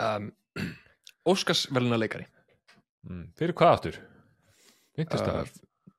um, 0.00 0.30
Óskars 1.30 1.66
veluna 1.74 1.98
leikari 2.00 2.26
Mm. 3.00 3.30
Fyrir 3.32 3.54
hvað 3.56 3.70
aftur? 3.72 3.94
Interstellar? 5.00 5.46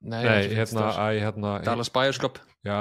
Nei, 0.06 0.20
Nei, 0.22 0.34
ekki 0.44 0.58
hérna, 0.60 0.84
æ, 1.02 1.06
hérna, 1.24 1.54
Dallas 1.66 1.90
Buyers 1.94 2.20
Club 2.22 2.36
já, 2.66 2.76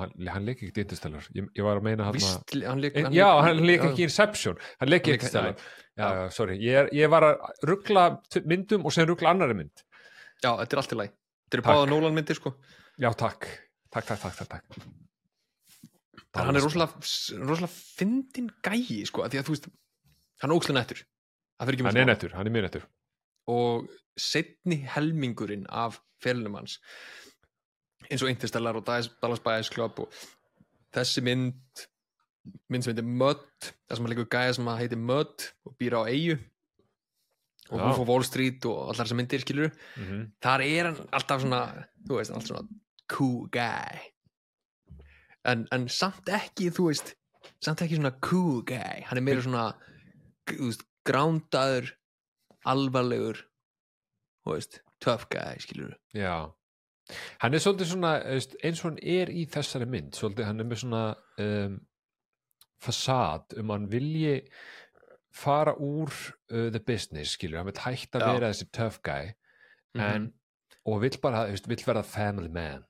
hann, 0.00 0.14
hann 0.32 0.46
leik 0.48 0.62
ekki 0.64 0.80
Interstellar. 0.86 1.26
Ég, 1.36 1.50
ég 1.56 1.66
var 1.66 1.76
að 1.76 1.84
meina 1.84 2.06
hérna, 2.06 2.14
Vist, 2.16 2.54
hann 2.64 2.80
leik, 2.80 2.96
já, 3.12 3.26
hann 3.44 3.60
leik 3.68 3.84
ekki 3.90 4.06
Inception, 4.06 4.56
hann 4.80 4.88
leik 4.88 5.04
Hann 5.04 5.18
ekki 5.18 5.18
lék- 5.18 5.20
Interstellar. 5.20 5.60
já. 5.60 6.00
Já, 6.00 6.08
já, 6.16 6.24
sorry, 6.38 6.56
ég, 6.64 6.78
er, 6.80 6.88
ég 6.96 7.12
var 7.12 7.26
að 7.28 7.44
ruggla 7.68 8.06
myndum 8.48 8.88
og 8.88 8.94
sen 8.96 9.08
ruggla 9.10 9.34
annari 9.36 9.56
mynd. 9.60 9.84
Já, 10.44 10.50
þetta 10.60 10.76
er 10.76 10.82
allt 10.82 10.94
í 10.94 11.00
lagi 11.00 11.12
Þetta 11.14 11.58
eru 11.58 11.66
báða 11.68 11.88
Nolan 11.90 12.16
myndir, 12.16 12.38
sko 12.38 12.54
Já, 12.98 13.10
takk. 13.18 13.48
Takk, 13.94 14.06
takk, 14.10 14.20
takk, 14.20 14.48
takk. 14.52 14.80
En 16.36 16.44
hann 16.50 16.58
er 16.58 16.64
rosalega, 16.66 16.98
rosalega 17.40 17.70
fyndin 17.72 18.50
gæi, 18.62 19.00
sko 19.08 19.24
af 19.24 19.32
Því 19.32 19.40
að 19.40 19.48
þú 19.48 19.54
veist, 19.56 19.68
hann 20.44 20.54
er 20.54 21.02
Það 21.58 21.66
fyrir 21.66 21.78
ekki 21.78 21.88
Hann 21.88 22.02
er 22.02 22.10
nettur, 22.12 22.34
hann 22.36 22.46
er 22.46 22.54
mjög 22.54 22.68
nettur. 22.68 22.88
og 23.48 23.88
setni 24.18 24.82
helmingurinn 24.94 25.66
af 25.72 26.00
ferilnum 26.22 26.58
hans 26.58 26.78
eins 28.08 28.22
og 28.24 28.30
Interstellar 28.30 28.76
og 28.76 28.84
Dallas 28.86 29.40
Buyers 29.44 29.70
Club 29.72 30.02
og 30.04 30.12
þessi 30.94 31.22
mynd 31.24 31.84
mynd 32.68 32.84
sem 32.84 32.92
heitir 32.92 33.08
Mud 33.08 33.42
það 33.64 33.96
sem 33.96 34.08
er 34.08 34.14
líka 34.14 34.28
gæja 34.36 34.56
sem 34.58 34.70
að 34.70 34.82
heitir 34.82 35.00
Mud 35.00 35.48
og 35.68 35.76
býr 35.80 35.96
á 35.96 36.02
eigu 36.08 36.38
og 37.70 37.80
hún 37.80 37.94
fór 37.96 38.08
Wall 38.08 38.24
Street 38.26 38.64
og 38.68 38.88
allar 38.88 39.04
þessar 39.04 39.18
myndir 39.20 39.44
skilur 39.44 39.72
Mm 39.96 40.26
þar 40.44 40.64
er 40.64 40.90
hann 40.90 41.00
alltaf 41.12 41.42
svona 41.42 41.62
þú 42.08 42.18
veist, 42.20 42.32
alltaf 42.32 42.48
svona 42.48 42.68
cool 43.12 43.48
guy. 43.52 44.00
En, 45.48 45.66
en 45.72 45.88
samt 45.88 46.28
ekki 46.28 46.68
þú 46.74 46.90
veist, 46.90 47.14
samt 47.64 47.82
ekki 47.84 47.98
svona 47.98 48.12
cool 48.24 48.62
guy, 48.68 49.04
hann 49.08 49.20
er 49.20 49.24
meira 49.24 49.44
svona 49.44 49.66
veist, 50.50 50.84
grándaður 51.08 51.94
alvarlegur 52.68 53.42
þú 54.44 54.54
veist, 54.54 54.80
tough 55.04 55.28
guy, 55.32 55.56
skilur 55.62 55.96
Já, 56.16 56.50
hann 57.42 57.54
er 57.54 57.64
svolítið 57.64 57.92
svona 57.92 58.14
veist, 58.24 58.56
eins 58.62 58.82
og 58.82 58.90
hann 58.90 59.02
er 59.02 59.32
í 59.32 59.46
þessari 59.50 59.88
mynd 59.88 60.18
svolítið, 60.18 60.48
hann 60.50 60.64
er 60.64 60.68
með 60.68 60.82
svona 60.84 61.04
um, 61.44 61.78
fasad 62.82 63.56
um 63.58 63.72
hann 63.74 63.88
vilji 63.90 64.36
fara 65.34 65.74
úr 65.78 66.10
uh, 66.52 66.70
the 66.72 66.80
business, 66.80 67.34
skilur, 67.36 67.58
hann 67.60 67.66
vil 67.70 67.80
hætta 67.84 68.18
að 68.18 68.26
vera 68.38 68.50
þessi 68.52 68.68
tough 68.72 68.98
guy 69.04 69.34
en, 69.98 70.32
og 70.86 71.00
vill 71.02 71.18
bara, 71.22 71.46
þú 71.48 71.54
veist, 71.56 71.68
vill 71.68 71.82
vera 71.86 72.02
family 72.02 72.48
man. 72.48 72.84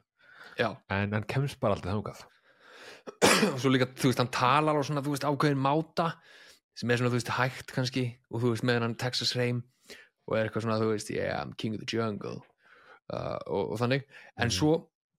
Já, 0.59 0.77
en 0.91 1.13
hann 1.15 1.25
kemst 1.31 1.59
bara 1.61 1.75
aldrei 1.77 1.93
þangað. 1.93 2.25
Og 3.55 3.61
svo 3.63 3.71
líka, 3.73 3.87
þú 3.97 4.11
veist, 4.11 4.19
hann 4.21 4.31
talar 4.35 4.77
á 4.77 4.83
svona, 4.85 5.03
þú 5.05 5.15
veist, 5.15 5.25
ákveðin 5.25 5.61
máta 5.63 6.11
sem 6.79 6.91
er 6.91 6.99
svona, 7.01 7.11
þú 7.13 7.19
veist, 7.21 7.31
hægt 7.39 7.73
kannski 7.75 8.05
og 8.31 8.43
þú 8.43 8.53
veist, 8.53 8.65
með 8.69 8.83
hann 8.85 8.95
Texas 9.01 9.33
Reim 9.39 9.63
og 10.29 10.37
er 10.37 10.47
eitthvað 10.49 10.67
svona, 10.67 10.79
þú 10.83 10.91
veist, 10.93 11.11
yeah, 11.15 11.39
I'm 11.41 11.55
king 11.59 11.75
of 11.75 11.81
the 11.83 11.89
jungle 11.89 12.43
uh, 13.15 13.39
og, 13.47 13.73
og 13.73 13.79
þannig. 13.81 14.05
En 14.39 14.49
Mhm. 14.51 14.55
svo, 14.59 14.73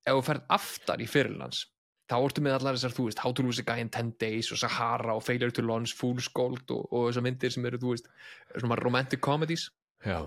ef 0.05 0.13
þú 0.19 0.23
ferð 0.29 0.45
aftar 0.59 1.01
í 1.03 1.07
fyrirlans 1.09 1.65
þá 2.09 2.15
ertu 2.17 2.43
með 2.43 2.57
allar 2.57 2.77
þessar, 2.77 2.95
þú 2.97 3.07
veist, 3.07 3.23
How 3.23 3.33
to 3.37 3.45
Lose 3.45 3.61
a 3.61 3.67
Guy 3.67 3.83
in 3.83 3.91
10 3.93 4.15
Days 4.21 4.51
og 4.51 4.61
Sahara 4.61 5.15
og 5.15 5.23
Failure 5.25 5.53
to 5.53 5.65
Launch 5.65 5.93
Fool's 5.97 6.29
Gold 6.33 6.65
og, 6.73 6.87
og 6.89 7.09
þessar 7.09 7.25
myndir 7.27 7.53
sem 7.53 7.67
eru, 7.69 7.81
þú 7.81 7.93
veist 7.95 8.09
svona 8.55 8.79
romantic 8.81 9.21
comedies. 9.25 9.69
Já. 10.05 10.23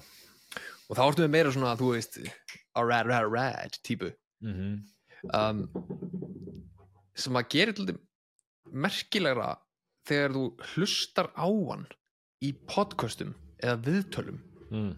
Og 0.88 0.98
þá 0.98 1.04
ertu 1.08 1.24
með 1.24 1.34
meira 1.34 1.52
svona, 1.54 1.76
þú 1.80 1.94
veist 1.96 2.18
a 2.22 2.84
rad, 2.86 3.10
rad, 3.10 3.28
rad 3.32 3.78
típu. 3.82 4.12
Mm 4.44 4.82
um, 5.30 5.66
sem 7.14 7.38
að 7.38 7.48
gera 7.54 7.76
til 7.76 7.96
merkilegra 8.72 9.54
þegar 10.08 10.36
þú 10.36 10.44
hlustar 10.72 11.30
á 11.36 11.46
hann 11.46 11.86
í 12.42 12.52
podcastum 12.68 13.34
eða 13.62 13.78
viðtölum. 13.86 14.40
Mm. 14.72 14.92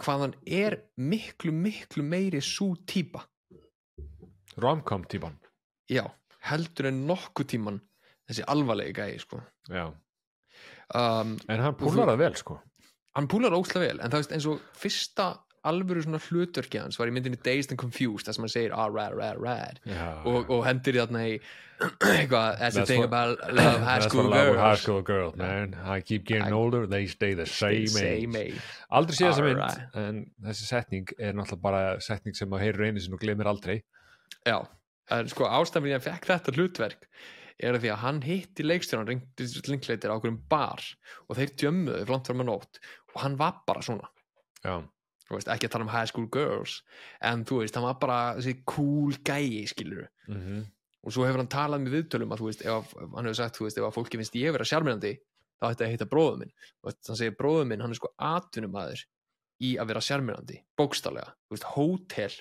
hvað 0.00 0.22
hann 0.22 0.34
er 0.44 0.74
miklu, 0.96 1.52
miklu 1.52 2.04
meiri 2.04 2.40
svo 2.44 2.74
típa? 2.88 3.22
Romcom 4.60 5.06
típan 5.08 5.38
já, 5.90 6.04
heldur 6.50 6.90
en 6.90 7.04
nokkuð 7.10 7.50
tíman 7.54 7.80
þessi 8.30 8.46
alvarlegi 8.48 8.94
gæi 8.96 9.18
sko. 9.22 9.42
um, 10.94 11.36
en 11.48 11.60
hann 11.66 11.78
púlar 11.78 12.10
það 12.12 12.24
vel 12.24 12.34
sko. 12.40 12.58
Hann 13.18 13.26
púlar 13.30 13.54
óslega 13.56 13.88
vel 13.88 14.00
en 14.00 14.10
það 14.12 14.20
veist 14.22 14.34
eins 14.36 14.46
og 14.50 14.60
fyrsta 14.78 15.32
alvöru 15.66 16.00
svona 16.00 16.20
hlutverki 16.24 16.78
hans 16.80 16.96
var 16.96 17.10
í 17.10 17.12
myndinni 17.12 17.36
Dazed 17.44 17.74
and 17.74 17.80
Confused 17.80 18.24
það 18.28 18.36
sem 18.36 18.44
hann 18.46 18.52
segir 18.52 18.72
ah, 18.72 18.86
rad, 18.88 19.12
rad, 19.18 19.40
rad. 19.42 19.80
Og, 20.24 20.48
og 20.48 20.62
hendur 20.64 20.96
í 20.96 21.02
þarna 21.02 21.24
í 21.28 21.34
eitthvað, 21.80 22.58
that's 22.60 22.76
the 22.76 22.84
thing 22.88 23.04
about 23.04 23.40
love 23.56 23.80
high 23.84 24.00
school 24.04 24.28
girls 24.32 24.58
high 24.60 24.76
school 24.80 25.02
girls 25.04 25.36
man. 25.36 25.74
I 25.84 26.00
keep 26.00 26.24
getting 26.28 26.48
I- 26.52 26.56
older 26.56 26.86
they 26.86 27.06
stay 27.08 27.34
the 27.34 27.46
same, 27.46 27.86
same 27.92 28.36
age. 28.36 28.56
age. 28.56 28.66
Aldrei 28.96 29.16
sé 29.18 29.26
þessa 29.28 29.44
mynd 29.46 29.62
Alright. 29.64 29.96
en 30.00 30.22
þessi 30.48 30.68
setning 30.70 31.12
er 31.18 31.36
náttúrulega 31.36 31.64
bara 31.68 31.84
setning 32.04 32.36
sem 32.36 32.52
að 32.56 32.64
heyrir 32.66 32.88
einu 32.90 33.00
sinni 33.04 33.16
og 33.18 33.24
glemir 33.24 33.48
aldrei. 33.50 33.80
Já, 34.46 34.60
en 35.16 35.30
sko 35.32 35.48
ástæðan 35.48 35.86
fyrir 35.86 35.96
að 35.96 35.98
hann 35.98 36.06
fekk 36.08 36.30
þetta 36.30 36.56
hlutverk 36.56 37.06
er 37.60 37.76
því 37.76 37.92
að 37.92 38.02
hann 38.04 38.22
hitti 38.24 38.64
leikstjóran 38.64 39.10
ringleitir 39.10 40.12
á 40.12 40.16
okkur 40.16 40.32
um 40.32 40.40
bar 40.48 40.80
og 41.28 41.36
þeir 41.36 41.54
djömmuðu 41.60 42.06
fram 42.08 42.42
að 42.44 42.48
nótt 42.48 42.80
og 43.14 43.20
hann 43.24 43.36
var 43.40 43.60
bara 43.68 43.84
svona. 43.84 44.08
Veist, 45.30 45.46
ekki 45.46 45.68
að 45.68 45.74
tala 45.76 45.86
um 45.86 45.92
high 45.92 46.08
school 46.10 46.26
girls 46.32 46.80
en 47.22 47.44
þú 47.46 47.60
veist, 47.60 47.76
hann 47.78 47.86
var 47.86 47.98
bara 48.02 48.20
þessi 48.38 48.56
cool 48.66 49.14
gæi 49.22 49.66
skilur 49.70 50.08
mm 50.26 50.40
og 51.00 51.14
svo 51.14 51.24
hefur 51.24 51.40
hann 51.42 51.50
talað 51.50 51.84
með 51.84 51.96
viðtölum 51.96 52.34
að 52.34 52.42
þú 52.42 52.48
veist, 52.50 52.64
ef 52.68 52.90
hann 53.00 53.28
hefur 53.28 53.38
sagt, 53.38 53.56
þú 53.56 53.66
veist, 53.66 53.78
ef 53.80 53.86
að 53.86 53.96
fólki 53.96 54.20
finnst 54.20 54.36
ég 54.36 54.52
vera 54.52 54.66
sjármyrandi, 54.68 55.14
þá 55.60 55.66
ætti 55.70 55.86
að 55.86 55.94
heita 55.94 56.08
bróður 56.10 56.42
minn. 56.42 56.52
Og 56.84 56.92
hann 57.08 57.18
segir 57.20 57.36
bróður 57.38 57.70
minn, 57.70 57.84
hann 57.84 57.94
er 57.94 58.00
sko 58.00 58.12
atvinnumæður 58.30 59.04
í 59.64 59.70
að 59.80 59.92
vera 59.92 60.04
sjármyrandi 60.04 60.58
bókstálega, 60.80 61.34
þú 61.48 61.56
veist, 61.56 61.68
hótel 61.76 62.36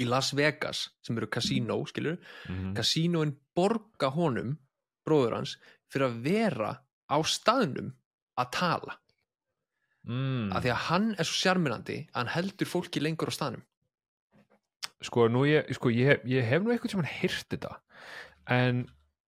í 0.00 0.06
Las 0.08 0.32
Vegas, 0.36 0.86
sem 1.04 1.18
eru 1.18 1.28
kasínó 1.32 1.80
skilur, 1.88 2.18
mm 2.48 2.74
kasínóin 2.78 3.34
borga 3.56 4.10
honum, 4.14 4.56
bróður 5.04 5.40
hans 5.40 5.56
fyrir 5.92 6.08
að 6.08 6.20
vera 6.24 6.70
á 7.10 7.16
staðnum 7.26 7.90
að 8.40 8.52
tala, 8.56 8.96
mm. 10.06 10.52
af 10.54 10.64
því 10.64 10.72
að 10.72 10.84
hann 10.86 11.10
er 11.16 11.28
svo 11.28 11.40
sjármyrandi 11.40 11.98
að 12.12 12.16
hann 12.20 12.32
heldur 12.36 12.70
fólki 12.70 13.02
lengur 13.02 13.32
á 13.32 13.36
staðnum. 13.36 13.66
Sko, 15.04 15.26
nú 15.32 15.46
ég, 15.48 15.68
sko 15.76 15.92
ég, 15.92 16.24
ég 16.28 16.44
hef 16.44 16.62
nú 16.62 16.72
eitthvað 16.72 16.94
sem 16.94 17.02
hann 17.02 17.14
hýrt 17.20 17.52
þetta 17.52 17.76
en 18.52 18.82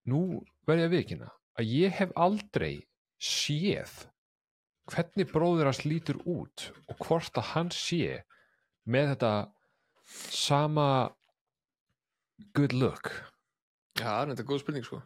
nú 0.08 0.42
verð 0.68 0.84
ég 0.84 0.90
að 0.90 0.96
vikina 0.96 1.30
að 1.58 1.70
ég 1.72 1.94
hef 1.96 2.12
aldrei 2.18 2.84
séð 3.22 3.92
hvernig 4.90 5.30
bróður 5.30 5.70
hans 5.70 5.82
lítur 5.86 6.18
út 6.28 6.68
og 6.90 6.98
hvort 7.06 7.38
að 7.38 7.50
hann 7.54 7.72
sé 7.74 8.22
með 8.88 9.14
þetta 9.14 9.32
sama 10.32 10.86
good 12.56 12.74
look. 12.76 13.10
Já, 13.98 14.06
það 14.06 14.22
er 14.22 14.32
þetta 14.32 14.48
góð 14.48 14.62
spurning 14.62 14.86
sko. 14.86 15.02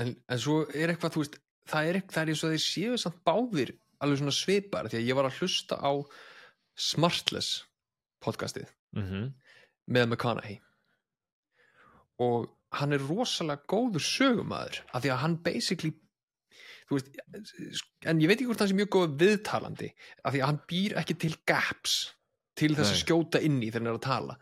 En, 0.00 0.12
en 0.28 0.40
svo 0.42 0.62
er 0.74 0.92
eitthvað, 0.92 1.14
þú 1.14 1.22
veist 1.22 1.38
það 1.70 1.88
er, 1.88 1.98
eitthvað, 2.00 2.14
það 2.16 2.22
er 2.22 2.32
eins 2.32 2.44
og 2.44 2.54
þeir 2.54 2.64
séu 2.64 3.00
samt 3.00 3.20
báðir 3.26 3.74
alveg 4.04 4.20
svona 4.20 4.36
svipar, 4.36 4.90
því 4.90 5.00
að 5.00 5.08
ég 5.08 5.18
var 5.18 5.28
að 5.28 5.40
hlusta 5.40 5.78
á 5.80 5.92
Smartless 6.74 7.64
podcastið 8.24 8.66
mm 8.96 9.04
-hmm. 9.04 9.26
með 9.86 10.06
McConaughey. 10.08 10.60
Og 12.18 12.50
hann 12.74 12.92
er 12.92 13.06
rosalega 13.08 13.62
góður 13.70 14.02
sögumæður 14.02 14.82
af 14.92 15.02
því 15.02 15.12
að 15.14 15.22
hann 15.22 15.36
basically 15.42 15.92
veist, 16.90 17.08
en 18.04 18.20
ég 18.20 18.28
veit 18.28 18.38
ekki 18.38 18.48
hvort 18.50 18.62
hann 18.62 18.70
sé 18.72 18.76
mjög 18.78 18.92
góð 18.96 19.16
viðtalandi 19.22 19.90
af 20.24 20.34
því 20.34 20.42
að 20.42 20.48
hann 20.50 20.60
býr 20.68 20.96
ekki 21.00 21.14
til 21.14 21.34
gaps 21.46 22.14
til 22.56 22.74
þess 22.74 22.90
að 22.90 22.98
Nei. 22.98 23.02
skjóta 23.04 23.40
inn 23.42 23.62
í 23.62 23.70
þegar 23.70 23.80
hann 23.84 23.92
er 23.94 23.98
að 24.00 24.06
tala 24.08 24.36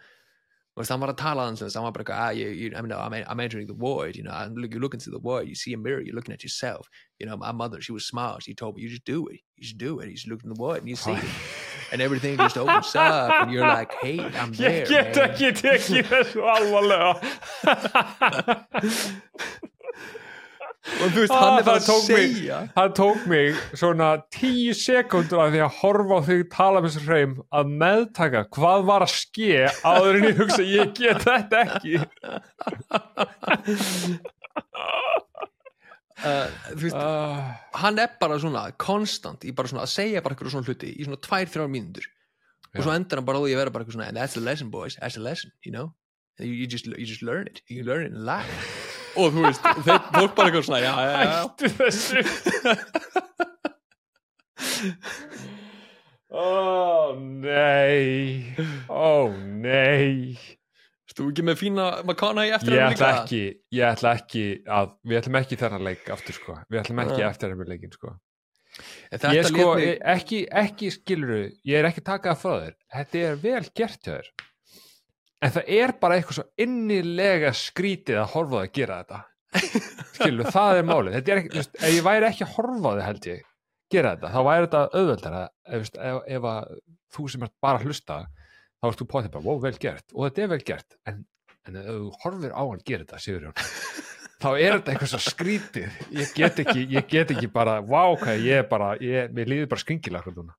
Þú 0.72 0.81
veist, 0.81 0.88
hann 0.94 1.03
var 1.03 1.11
að 1.12 1.16
tala 1.20 1.42
þannig 1.44 1.62
að 1.66 1.75
hann 1.77 1.85
var 1.85 1.92
bara 1.92 2.03
eitthvað, 2.03 2.20
ah, 2.25 2.31
you, 2.33 2.48
you, 2.48 2.68
I 2.75 2.81
mean, 2.81 2.92
I'm, 2.96 3.12
I'm 3.29 3.40
entering 3.44 3.66
the 3.66 3.75
void, 3.75 4.16
you 4.16 4.22
know, 4.25 4.31
I'm 4.33 4.55
look, 4.57 4.72
you 4.72 4.81
look 4.81 4.94
into 4.94 5.11
the 5.11 5.18
void, 5.18 5.46
you 5.46 5.55
see 5.55 5.75
a 5.75 5.77
mirror, 5.77 6.01
you're 6.01 6.14
looking 6.14 6.33
at 6.33 6.42
yourself, 6.42 6.88
you 7.18 7.27
know, 7.27 7.37
my 7.37 7.53
mother, 7.53 7.83
she 7.83 7.92
was 7.92 8.07
smart, 8.07 8.42
she 8.42 8.55
told 8.55 8.77
me, 8.77 8.83
you 8.83 8.88
just 8.88 9.05
do 9.05 9.27
it, 9.27 9.40
you 9.57 9.64
just 9.64 9.77
do 9.77 10.01
it, 10.01 10.09
you 10.09 10.14
just 10.14 10.29
look 10.29 10.42
in 10.42 10.48
the 10.48 10.55
void 10.55 10.79
and 10.79 10.88
you 10.88 10.96
see 10.96 11.12
it, 11.12 11.25
and 11.92 12.01
everything 12.01 12.38
just 12.38 12.57
opens 12.57 12.96
up, 12.96 13.42
and 13.42 13.53
you're 13.53 13.68
like, 13.68 13.92
hey, 14.01 14.18
I'm 14.20 14.55
there, 14.55 14.87
Ég 14.87 14.88
get 14.88 15.14
man. 15.14 15.29
ekki 15.29 15.53
tekið 15.61 16.09
þessu 16.09 16.40
alvarlega 16.57 17.20
og 20.83 21.12
þú 21.14 21.18
veist, 21.23 21.31
Ah, 21.33 21.42
hann 21.42 21.59
er 21.61 21.64
bara 21.68 21.79
að 21.79 21.87
tók 21.87 22.09
mig- 22.11 22.33
segja. 22.37 22.57
Það 22.77 22.95
tók 22.99 23.27
mig 23.31 23.55
svona 23.79 24.09
tíu 24.35 24.73
sekundur 24.75 25.40
af 25.45 25.53
því 25.55 25.61
að 25.62 25.77
horfa 25.81 26.14
á 26.18 26.21
þig 26.27 26.42
tala 26.51 26.81
með 26.83 26.90
þessu 26.97 27.05
hreim 27.07 27.35
að 27.55 27.71
meðtaka 27.83 28.40
hvað 28.57 28.85
var 28.90 29.01
að 29.07 29.12
ske 29.14 29.53
áður 29.87 30.18
en 30.18 30.25
ég 30.31 30.40
hugsa 30.42 30.62
ég 30.66 30.95
get 30.99 31.23
þetta 31.23 31.57
ekki. 31.66 31.95
Uh, 36.23 36.47
þú 36.77 36.83
veist, 36.85 36.95
uh, 36.95 37.55
hann 37.83 37.99
er 37.99 38.11
bara 38.21 38.37
svona 38.38 38.68
konstant 38.79 39.42
í 39.49 39.51
bara 39.57 39.66
svona 39.71 39.83
að 39.88 39.90
segja 39.90 40.21
bara 40.23 40.37
eitthvað 40.37 40.53
svona 40.55 40.68
hluti 40.68 40.92
í 40.95 41.07
svona 41.07 41.18
tvær, 41.25 41.49
þrjár 41.51 41.71
mínútur. 41.73 42.05
Og 42.77 42.85
svo 42.87 42.92
endar 42.95 43.18
hann 43.18 43.27
bara 43.27 43.38
á 43.38 43.42
því 43.42 43.55
að 43.57 43.59
vera 43.62 43.71
bara 43.75 43.85
eitthvað 43.85 43.97
svona 43.99 44.09
and 44.12 44.16
that's 44.21 44.35
the 44.38 44.40
lesson 44.45 44.71
boys, 44.71 44.95
that's 45.01 45.14
the 45.18 45.21
lesson, 45.25 45.51
you 45.66 45.73
know? 45.73 45.95
You, 46.38 46.47
you, 46.53 46.66
just, 46.66 46.87
you 46.87 47.07
just 47.07 47.23
learn 47.23 47.47
it, 47.47 47.61
you 47.68 47.83
learn 47.85 48.07
it 48.07 48.12
in 48.12 48.25
life 48.25 48.92
og 49.16 49.33
þú 49.35 49.40
veist, 49.46 49.62
þeir 49.87 50.01
fólk 50.14 50.33
bara 50.37 50.46
eitthvað 50.48 50.66
svona 50.68 50.83
já, 50.83 50.92
já, 50.92 50.96
já, 51.12 51.18
Hættu 51.42 51.66
þessu. 51.79 52.20
Ó 56.33 57.12
nei. 57.18 58.55
Ó 58.88 59.29
nei. 59.37 60.38
Þú 61.12 61.27
ekki 61.29 61.42
með 61.44 61.59
fína 61.61 62.01
McConaughey 62.07 62.55
eftir 62.57 62.72
Ég 62.79 62.94
ætla 62.94 63.09
ekki 63.18 63.40
Ég 63.77 63.85
ætla 63.85 64.14
ekki 64.16 64.44
að 64.64 64.94
Við 65.05 65.18
ætlum 65.18 65.37
ekki 65.42 65.59
þennan 65.61 65.85
leik 65.85 66.09
aftur 66.14 66.35
sko. 66.38 66.57
Við 66.72 66.81
ætlum 66.81 67.03
ekki 67.05 67.18
Nei. 67.18 67.27
eftir 67.29 67.53
hennar 67.53 67.68
leikin 67.68 67.92
sko 67.92 68.09
Ég 69.12 69.44
sko 69.51 69.66
mig, 69.77 70.01
ekki, 70.14 70.38
ekki 70.48 70.88
skiluru 70.94 71.42
Ég 71.68 71.77
er 71.83 71.87
ekki 71.90 72.01
takað 72.07 72.40
frá 72.40 72.55
þér. 72.62 72.75
Þetta 72.96 73.14
er 73.29 73.35
vel 73.42 73.66
gert 73.77 74.01
þér 74.09 74.25
En 75.43 75.51
það 75.51 75.71
er 75.75 75.93
bara 75.99 76.19
eitthvað 76.19 76.39
svo 76.39 76.45
innilega 76.63 77.51
skrítið 77.57 78.21
að 78.23 78.29
horfa 78.37 78.53
á 78.53 78.59
það 78.59 78.67
að 78.67 78.77
gera 78.79 78.99
þetta. 79.01 79.23
Skilur, 80.17 80.51
það 80.55 80.79
er 80.79 80.87
málið. 80.89 81.17
Þetta 81.17 81.33
er 81.35 81.41
ekki, 81.43 81.65
ef 81.65 81.89
ég 81.97 82.07
væri 82.07 82.29
ekki 82.29 82.47
að 82.47 82.55
horfa 82.59 82.93
á 82.93 82.93
þig 82.93 83.09
held 83.09 83.29
ég 83.33 83.43
gera 83.93 84.15
þetta, 84.15 84.31
þá 84.33 84.41
væri 84.49 84.69
þetta 84.69 84.85
auðveldara. 85.01 85.43
Ef, 85.67 85.91
ef, 85.99 86.21
ef 86.39 86.49
að 86.53 86.79
þú 87.13 87.27
sem 87.35 87.45
ert 87.49 87.55
bara 87.67 87.81
að 87.81 87.89
hlusta 87.89 88.21
þá 88.23 88.89
ert 88.89 89.03
þú 89.03 89.09
potið 89.11 89.35
bara, 89.35 89.47
wow, 89.49 89.61
vel 89.67 89.75
gert. 89.83 90.07
Og 90.15 90.29
þetta 90.29 90.47
er 90.47 90.53
vel 90.55 90.63
gert, 90.71 90.99
en, 91.11 91.21
en 91.69 91.83
ef 91.83 91.91
þú 91.91 92.15
horfir 92.23 92.55
á 92.55 92.63
hann 92.63 92.87
gera 92.87 93.05
þetta, 93.05 93.23
Sigurjón 93.27 93.59
þá 94.43 94.49
er 94.59 94.73
þetta 94.79 94.95
eitthvað 94.95 95.11
svo 95.13 95.21
skrítið. 95.23 96.01
Ég 96.19 96.33
get 96.35 96.65
ekki, 96.65 96.87
ég 96.91 97.07
get 97.11 97.31
ekki 97.35 97.51
bara 97.53 97.77
wow, 97.83 98.17
hvað 98.19 98.43
ég 98.43 98.63
er 98.63 98.67
bara, 98.71 98.95
ég, 99.03 99.31
mér 99.35 99.51
líður 99.51 99.71
bara 99.71 99.85
skringilega 99.85 100.27
hvernig 100.27 100.43
núna 100.43 100.57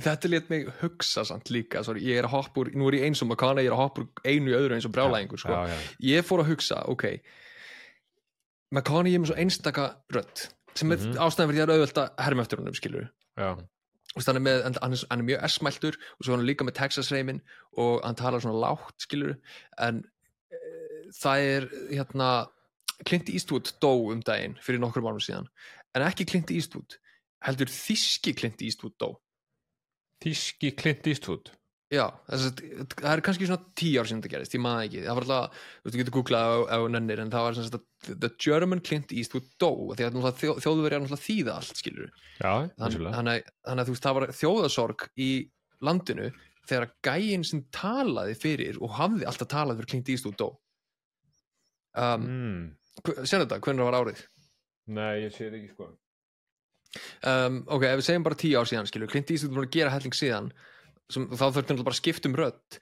þetta 0.00 0.30
let 0.30 0.50
mig 0.50 0.68
hugsa 0.80 1.24
samt 1.26 1.50
líka, 1.50 1.82
sorry, 1.84 2.02
ég 2.06 2.20
er 2.20 2.28
að 2.28 2.36
hoppa 2.36 2.62
úr 2.62 2.70
nú 2.78 2.86
er 2.90 2.98
ég 3.00 3.06
eins 3.08 3.22
og 3.24 3.28
McConaughey, 3.30 3.66
ég 3.66 3.72
er 3.72 3.76
að 3.76 3.82
hoppa 3.82 4.04
úr 4.04 4.08
einu 4.24 4.52
í 4.52 4.58
öðru 4.58 4.76
eins 4.76 4.86
og 4.86 4.92
brjálæðingur, 4.94 5.42
sko. 5.42 5.52
Já, 5.52 5.72
já, 5.72 5.78
ég 6.12 6.26
fór 6.28 6.42
að 6.44 6.52
hugsa, 6.52 6.82
ok 6.92 7.06
McConaughey 8.74 9.14
er 9.16 9.22
með 9.22 9.30
svo 9.32 9.38
einstaka 9.42 9.86
rödd 10.14 10.48
sem 10.76 10.92
er 10.92 10.98
Mhm. 10.98 11.16
ástæðan 11.16 11.50
fyrir 11.50 11.56
því 11.56 11.64
að 11.66 12.02
að 12.02 12.24
herma 12.24 12.42
eftir 12.42 12.58
honum 12.58 12.74
skilur 12.74 13.08
hann 14.26 14.36
er, 14.36 14.40
með, 14.40 14.62
hann, 14.82 14.92
er, 14.92 15.04
hann 15.10 15.20
er 15.20 15.24
mjög 15.28 15.42
esmæltur 15.44 15.96
og 15.96 16.24
svo 16.24 16.32
er 16.32 16.36
hann 16.38 16.46
líka 16.46 16.64
með 16.64 16.74
Texas 16.74 17.10
reymin 17.12 17.40
og 17.76 18.02
hann 18.04 18.14
talar 18.16 18.40
svona 18.40 18.60
lágt 18.60 19.00
skilur 19.04 19.36
en 19.78 20.04
e, 20.52 20.56
það 21.12 21.38
er 21.38 21.66
hérna 21.90 22.30
Clint 23.04 23.28
Eastwood 23.28 23.72
dó 23.82 23.92
um 24.12 24.22
daginn 24.24 24.56
fyrir 24.64 24.80
nokkur 24.80 25.02
mánu 25.04 25.20
síðan. 25.20 25.46
En 25.94 26.02
ekki 26.02 26.24
Clint 26.24 26.50
Eastwood 26.50 26.96
heldur 27.44 27.68
þíski 27.68 28.32
Clint 28.36 28.62
Eastwood 28.64 28.94
dó 28.96 29.18
Þíski 30.26 30.74
Clint 30.74 31.06
Eastwood. 31.06 31.52
Já, 31.86 32.02
það 32.26 33.04
er 33.12 33.20
kannski 33.22 33.46
svona 33.46 33.62
tíu 33.78 34.00
ár 34.02 34.08
sem 34.10 34.18
þetta 34.18 34.30
gerist, 34.32 34.54
ég 34.56 34.62
maður 34.64 34.86
ekki, 34.88 35.02
það 35.04 35.16
var 35.18 35.24
alltaf 35.26 35.58
þú 35.60 35.84
veist, 35.86 35.92
þú 35.94 36.00
getur 36.00 36.14
googlað 36.16 36.46
á, 36.50 36.54
á 36.74 36.78
nennir 36.90 37.20
en 37.22 37.28
það 37.30 37.44
var 37.46 37.56
sagt 37.60 37.76
að 37.78 38.08
The 38.24 38.30
German 38.42 38.80
Clint 38.82 39.12
Eastwood 39.14 39.46
dó 39.62 39.68
því 39.92 40.02
að 40.08 40.16
náttúrulega 40.16 40.40
þjó, 40.40 40.54
þjóðveri 40.64 40.96
er 40.96 41.04
náttúrulega 41.04 41.26
þýða 41.28 41.54
allt 41.54 41.78
skilur 41.78 42.10
þannig 43.14 43.46
að- 43.46 43.86
þú 43.86 43.94
veist, 43.94 44.06
það 44.08 44.16
var 44.18 44.34
þjóðasorg 44.40 45.04
í 45.14 45.28
landinu 45.86 46.26
þegar 46.66 46.88
gæinn 47.06 47.46
sem 47.46 47.62
talaði 47.70 48.34
fyrir 48.42 48.80
og 48.82 48.96
hafði 48.98 49.28
alltaf 49.30 49.52
talað 49.54 49.78
fyrir 49.78 49.90
Clint 49.94 50.10
Eastwood 50.10 50.40
dó. 50.42 50.48
Um, 51.94 52.26
mm. 52.26 52.66
Sér 53.22 53.46
þetta, 53.46 53.60
hvernig 53.62 53.86
var 53.86 54.00
árið? 54.02 54.26
Nei, 54.90 55.22
ég 55.22 55.30
sé 55.30 55.46
þetta 55.46 55.62
ekki 55.62 55.70
sko 55.76 55.92
um, 57.26 57.60
ok, 57.66 57.86
ef 57.90 58.00
við 58.00 58.06
segjum 58.08 58.26
bara 58.26 58.40
tíu 58.40 58.56
ár 58.60 58.70
síðan 58.70 58.88
skilur, 58.90 59.10
Clint 59.12 59.32
Eastwood 59.32 59.52
er 59.52 59.58
búin 59.58 59.68
að 59.68 59.76
gera 59.78 59.92
helling 59.94 60.16
síðan 60.16 60.50
sem, 61.12 61.28
þá 61.30 61.44
þurfti 61.44 61.72
hann 61.72 61.84
bara 61.84 61.96
að 61.96 62.00
skipta 62.00 62.30
um 62.30 62.38
rödd. 62.38 62.80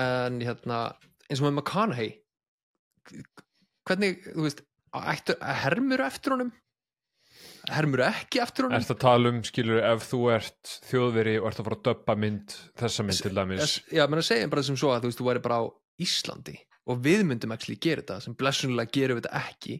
En 0.00 0.40
hérna 0.42 0.80
eins 1.28 1.42
og 1.42 1.46
með 1.48 1.56
McConaughey 1.60 2.16
hvernig, 3.88 4.24
þú 4.30 4.46
veist 4.46 4.64
ættu, 4.96 5.36
hermur 5.64 6.02
eftir 6.04 6.34
honum? 6.36 6.50
Hermur 7.70 8.02
ekki 8.06 8.40
eftir 8.42 8.66
honum? 8.66 8.78
Ertu 8.80 8.96
að 8.96 9.02
tala 9.04 9.32
um, 9.32 9.42
skilur, 9.46 9.82
ef 9.84 10.08
þú 10.08 10.22
ert 10.34 10.74
þjóðveri 10.88 11.36
og 11.40 11.50
ert 11.50 11.60
að 11.60 11.68
fara 11.68 11.78
að 11.78 11.84
döppa 11.90 12.16
mynd 12.18 12.56
þessa 12.80 13.06
mynd 13.06 13.22
til 13.26 13.34
dæmis? 13.36 13.76
Já, 13.92 14.04
menn 14.06 14.22
að 14.22 14.28
segja 14.30 14.50
bara 14.52 14.66
sem 14.66 14.78
svo 14.80 14.92
að 14.94 15.04
þú 15.04 15.12
veist, 15.12 15.20
þú 15.20 15.28
væri 15.28 15.44
bara 15.44 15.60
á 15.60 15.64
Íslandi 16.00 16.56
og 16.90 17.00
við 17.04 17.22
myndum 17.28 17.52
actually 17.54 17.78
gera 17.80 18.02
þetta 18.02 18.18
sem 18.24 18.36
blessunlega 18.40 18.94
gerum 18.94 19.20
við 19.20 19.26
þetta 19.28 19.42
ekki 19.50 19.76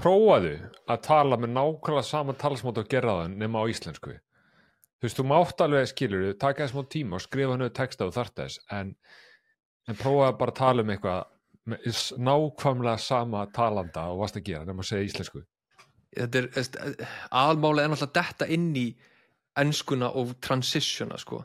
prófaðu 0.00 0.56
að 0.90 1.02
tala 1.06 1.38
með 1.40 1.54
nákvæmlega 1.54 2.06
sama 2.08 2.34
talsmátt 2.38 2.80
og 2.82 2.90
gera 2.90 3.20
það 3.20 3.36
nema 3.40 3.62
á 3.62 3.70
íslensku. 3.70 4.16
Þú 4.96 5.06
veist, 5.06 5.18
þú 5.18 5.26
mátt 5.30 5.62
alveg 5.62 5.88
skilur 5.90 6.36
taka 6.40 6.64
þess 6.64 6.74
smá 6.74 6.90
tíma 6.92 7.18
og 7.18 7.24
skrifa 7.24 7.54
hennu 7.54 7.68
texta 7.70 8.08
og 8.08 8.14
þarft 8.16 8.38
þess 8.40 8.60
en, 8.72 8.94
en 9.86 9.98
prófaðu 9.98 10.38
bara 10.40 10.54
að 10.54 10.60
tala 10.60 10.84
um 10.84 10.92
eitthvað 10.94 11.24
með 11.66 12.00
nákvæmlega 12.22 13.02
sama 13.02 13.44
talanda 13.54 14.06
og 14.12 14.22
varst 14.22 14.38
að 14.38 14.48
gera 14.48 14.64
nema 14.66 14.84
að 14.84 14.90
segja 14.90 15.10
íslensku. 15.10 15.42
Þetta 16.16 16.40
er, 16.40 16.48
náttúrulega 17.34 18.08
detta 18.14 18.48
inn 18.56 18.70
í 18.78 18.86
enskuna 19.60 20.12
og 20.16 20.36
transitiona 20.44 21.18
sko. 21.20 21.42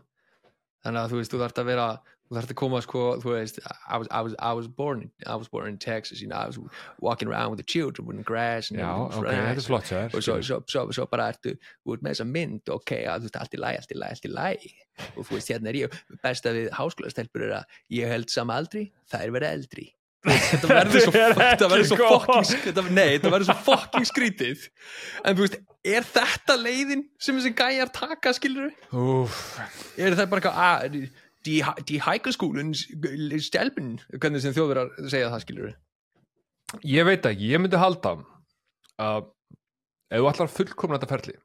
Þannig 0.82 1.01
að 1.01 1.12
þú 1.12 1.19
veist, 1.19 1.34
þú 1.34 1.41
þarft 1.41 1.62
að 1.62 1.69
vera 1.71 1.88
þú 2.31 2.37
þarft 2.37 2.53
að 2.53 2.57
koma 2.61 2.79
sko, 2.85 3.03
þú 3.19 3.33
veist 3.33 3.59
I 3.59 3.97
was, 3.99 4.07
I 4.07 4.21
was, 4.23 4.35
I 4.39 4.51
was 4.55 4.69
born 4.71 5.03
I 5.25 5.35
was 5.35 5.51
born 5.51 5.67
in 5.67 5.77
Texas, 5.77 6.21
you 6.23 6.29
know, 6.31 6.37
I 6.37 6.47
was 6.47 6.59
walking 7.03 7.27
around 7.27 7.51
with 7.51 7.59
the 7.59 7.67
children 7.67 8.07
with 8.07 8.17
the 8.17 8.23
grass 8.23 8.71
já, 8.71 8.87
ok, 8.87 9.27
þetta 9.27 9.51
er 9.51 9.67
flott 9.67 9.91
sér 9.91 10.15
og 10.15 10.23
svo, 10.23 10.39
svo, 10.39 10.61
svo, 10.71 10.85
svo 10.95 11.07
bara 11.11 11.27
ertu 11.33 11.57
út 11.83 11.99
með 11.99 12.15
þessa 12.15 12.29
mynd, 12.31 12.63
ok, 12.71 12.95
að 13.03 13.25
þú 13.25 13.29
veist, 13.29 13.39
allt 13.43 13.57
í 13.57 13.63
læg, 13.65 13.81
allt 13.81 13.95
í 13.95 13.99
læg, 13.99 14.15
allt 14.15 14.29
í 14.29 14.35
læg 14.39 14.67
og 15.11 15.25
þú 15.25 15.37
veist, 15.37 15.51
hérna 15.51 15.73
er 15.73 15.81
ég, 15.83 16.03
besta 16.23 16.55
við 16.55 16.69
háskólastelpur 16.79 17.49
er 17.49 17.57
að 17.59 17.81
ég 17.99 18.15
held 18.15 18.31
sama 18.31 18.61
aldri, 18.61 18.87
þær 19.11 19.35
verða 19.35 19.57
eldri 19.59 19.91
þetta 20.21 20.69
verður 20.69 21.01
svo, 21.01 21.13
er 21.17 21.85
svo 21.89 21.97
fucking 22.27 22.91
nei, 22.93 23.15
þetta 23.15 23.31
verður 23.33 23.47
svo 23.49 23.55
fucking 23.65 24.05
skrítið. 24.05 24.67
En 25.25 25.37
þú 25.37 25.47
veist, 25.47 25.57
er 25.81 26.05
þetta 26.05 26.57
leiðin 26.61 27.03
sem 27.21 27.39
þessi 27.39 27.53
gæjar 27.57 27.89
taka, 27.95 28.33
skilur 28.37 28.69
Úf, 28.93 29.39
er 29.97 30.17
það 30.17 30.29
bara 30.29 30.43
eitthvað 30.43 30.61
að 30.67 30.99
die, 31.47 31.62
die 31.89 32.01
hækaskúlun 32.04 32.73
stelpun, 32.75 33.95
hvernig 34.17 34.43
sem 34.43 34.56
þjóðverðar 34.56 34.91
segja 35.12 35.32
það, 35.32 35.45
skilur 35.45 35.71
ég 36.88 37.08
veit 37.08 37.25
ekki, 37.27 37.51
ég 37.51 37.62
myndi 37.62 37.80
halda 37.80 38.17
að 39.01 39.32
ef 40.12 40.21
þú 40.21 40.30
ætlar 40.32 40.47
að 40.49 40.56
fullkomna 40.58 40.99
þetta 40.99 41.12
ferli 41.12 41.38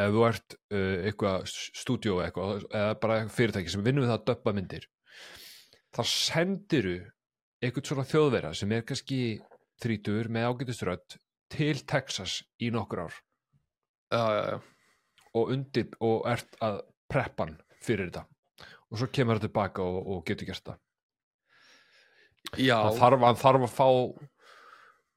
ef 0.00 0.14
þú 0.14 0.24
ert 0.28 0.56
uh, 0.56 0.96
eitthvað 1.08 1.50
stúdíó 1.50 2.20
eitthvað, 2.24 2.66
eða 2.70 2.96
bara 3.02 3.20
fyrirtæki 3.32 3.72
sem 3.72 3.84
vinnur 3.84 4.06
við 4.06 4.12
það 4.12 4.20
að 4.20 4.28
döppa 4.30 4.56
myndir 4.56 4.88
þá 5.96 6.02
sendiru 6.06 6.98
eitthvað 7.60 7.90
svona 7.90 8.08
þjóðvera 8.08 8.52
sem 8.56 8.72
er 8.72 8.84
kannski 8.88 9.20
þrítur 9.80 10.30
með 10.32 10.48
ágætisrödd 10.50 11.16
til 11.50 11.80
Texas 11.88 12.40
í 12.62 12.70
nokkur 12.72 13.06
ár. 13.06 13.16
Já, 14.10 14.60
og 15.36 15.52
undir 15.54 15.90
og 16.02 16.26
ert 16.30 16.56
að 16.64 16.80
preppan 17.10 17.56
fyrir 17.82 18.10
þetta 18.10 18.24
og 18.90 18.98
svo 19.00 19.08
kemur 19.12 19.38
það 19.38 19.46
tilbaka 19.48 19.84
og, 19.86 19.98
og 20.14 20.22
getur 20.28 20.48
gert 20.50 20.64
það. 20.66 20.78
Já. 22.58 22.76
Hann 22.82 22.96
þarf, 22.98 23.24
hann 23.28 23.40
þarf 23.40 23.66
að 23.66 23.74
fá 23.76 23.88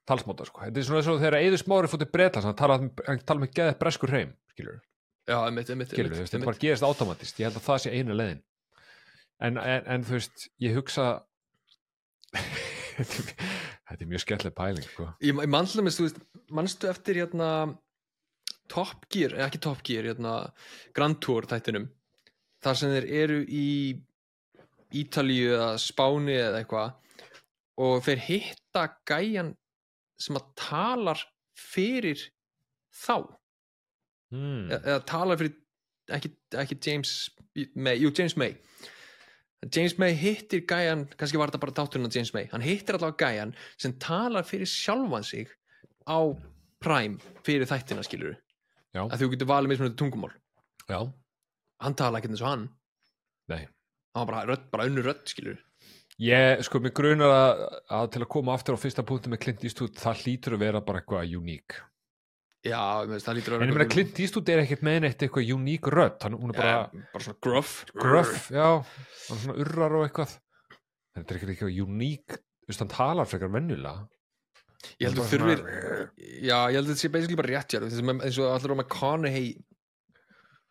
talsmáta 0.08 0.44
sko. 0.44 0.60
þetta 0.66 0.80
er 0.82 0.84
svona 0.86 1.00
eins 1.00 1.08
og 1.08 1.20
þegar 1.22 1.36
Eður 1.40 1.60
Smári 1.62 1.88
fótið 1.88 2.10
breyta 2.12 2.42
hann 2.44 2.56
tala, 2.58 2.76
hann 3.06 3.22
tala 3.24 3.40
með 3.40 3.54
geðið 3.56 3.78
breskur 3.80 4.12
heim 4.12 4.34
skilur, 4.52 4.80
þetta 5.24 6.40
bara 6.44 6.60
gerist 6.60 6.84
automatist 6.84 7.40
ég 7.40 7.48
held 7.48 7.56
að 7.56 7.64
það 7.64 7.78
sé 7.86 7.94
einu 7.96 8.16
leiðin. 8.18 8.42
En, 9.40 9.56
en, 9.58 9.86
en 9.94 10.04
þú 10.04 10.18
veist, 10.18 10.44
ég 10.62 10.76
hugsa 10.76 11.06
þetta 12.98 13.96
er- 13.98 14.10
mjög 14.12 14.22
skemmtileg 14.26 14.54
pæling 14.58 14.84
sko. 14.86 15.08
ég, 15.24 15.32
ég 15.32 15.50
mannlega 15.50 15.86
með, 15.86 15.96
þú 15.98 16.06
veist, 16.06 16.20
mannstu 16.54 16.90
eftir 16.92 17.22
hérna 17.22 17.48
Top 18.70 19.08
Gear, 19.12 19.34
eða 19.36 19.48
ekki 19.48 19.60
Top 19.64 19.80
Gear 19.84 20.06
hérna, 20.12 20.36
Grand 20.96 21.18
Tour 21.24 21.48
þættinum 21.50 21.88
þar 22.64 22.80
sem 22.80 22.92
þeir 22.94 23.06
eru 23.22 23.38
í 23.44 23.68
Ítalíu 24.94 25.54
eða 25.56 25.70
Spáni 25.82 26.36
eða 26.38 26.60
eitthvað 26.62 26.92
og 27.84 28.04
þeir 28.06 28.20
hitta 28.28 28.84
gæjan 29.08 29.54
sem 30.22 30.38
að 30.38 30.50
talar 30.58 31.22
fyrir 31.58 32.20
þá. 32.94 33.26
Hmm. 34.34 34.70
eða, 34.70 34.80
eða 34.82 35.00
talar 35.06 35.38
fyrir 35.40 35.56
ekki, 36.14 36.30
ekki 36.62 36.78
James 36.82 37.14
May, 37.74 37.98
jú 38.02 38.10
James 38.14 38.36
May. 38.40 38.54
James 39.72 39.96
May 40.00 40.14
hittir 40.18 40.64
gæjan 40.68 41.06
kannski 41.14 41.38
var 41.40 41.50
þetta 41.50 41.62
bara 41.62 41.76
táturinn 41.76 42.08
af 42.08 42.16
James 42.16 42.32
May 42.34 42.48
hann 42.52 42.64
hittir 42.64 42.98
allavega 42.98 43.30
gæjan 43.30 43.54
sem 43.80 43.94
talar 44.02 44.46
fyrir 44.46 44.68
sjálfan 44.70 45.26
sig 45.26 45.50
á 46.04 46.18
Prime 46.84 47.18
fyrir 47.46 47.68
þættina 47.68 48.04
skilur 48.04 48.34
Já. 48.94 49.06
að 49.08 49.22
þú 49.22 49.30
getur 49.32 49.50
valið 49.50 49.70
með 49.70 49.80
svona 49.80 49.96
tungumál. 49.98 50.34
Já, 50.86 50.98
hann 51.84 51.94
tala 51.98 52.18
ekkert 52.20 52.34
eins 52.34 52.42
og 52.44 52.50
hann. 52.50 52.66
Nei. 53.52 53.62
Hann 54.14 54.24
var 54.24 54.30
bara, 54.30 54.44
rödd, 54.52 54.68
bara 54.72 54.86
önnur 54.88 55.04
rödd 55.10 55.24
skilur 55.28 55.58
Ég, 56.22 56.60
sko, 56.62 56.78
mér 56.78 56.92
grunar 56.94 57.32
að, 57.34 57.62
að 57.90 58.04
til 58.14 58.20
að 58.22 58.28
koma 58.30 58.52
aftur 58.54 58.76
á 58.76 58.78
fyrsta 58.78 59.02
punktu 59.02 59.32
með 59.32 59.40
Clint 59.42 59.64
Eastwood, 59.66 59.96
það 59.98 60.20
hlýtur 60.22 60.54
að 60.54 60.60
vera 60.62 60.80
bara 60.86 61.00
eitthvað 61.02 61.32
uník. 61.40 61.74
já, 62.64 62.78
mér 63.02 63.16
finnst 63.16 63.26
það 63.26 63.36
lítur 63.40 63.56
að 63.56 63.64
En 63.64 63.72
ég 63.72 63.74
meina, 63.74 63.88
Clint 63.90 64.20
Eastwood 64.22 64.52
er 64.54 64.62
ekkert 64.62 64.84
með 64.86 65.00
neitt 65.02 65.24
eitthvað 65.26 65.50
uník 65.56 65.90
rödd, 65.90 66.20
hann, 66.22 66.36
hún 66.38 66.54
er 66.54 66.60
bara 66.60 66.76
bara, 66.86 67.08
bara 67.16 67.24
svona 67.26 67.40
gruff. 67.48 67.72
Gruff, 67.98 68.46
já, 68.54 68.68
hann 69.26 69.34
er 69.34 69.42
svona 69.42 69.58
urrar 69.66 69.98
og 69.98 70.06
eitthvað. 70.06 70.36
Þetta 71.18 71.34
er 71.34 71.40
ekkert 71.40 71.54
eitthvað 71.56 71.82
uník, 71.88 72.38
hann 72.78 72.94
talar 72.94 73.26
frekar 73.34 73.50
venjulega. 73.58 74.06
ég 75.00 75.08
held 75.08 75.18
að 75.18 75.22
Bara 75.24 75.32
þurfir 75.34 75.58
svona- 75.58 76.08
já, 76.46 76.58
ég 76.70 76.78
held 76.78 76.86
að 76.86 76.90
þetta 76.94 77.02
sé 77.02 77.10
basically 77.18 77.36
bara 77.42 77.52
rétt 77.56 77.74
eins 77.80 78.38
og 78.38 78.54
allir 78.54 78.70
á 78.70 78.76
McConaughey 78.78 79.46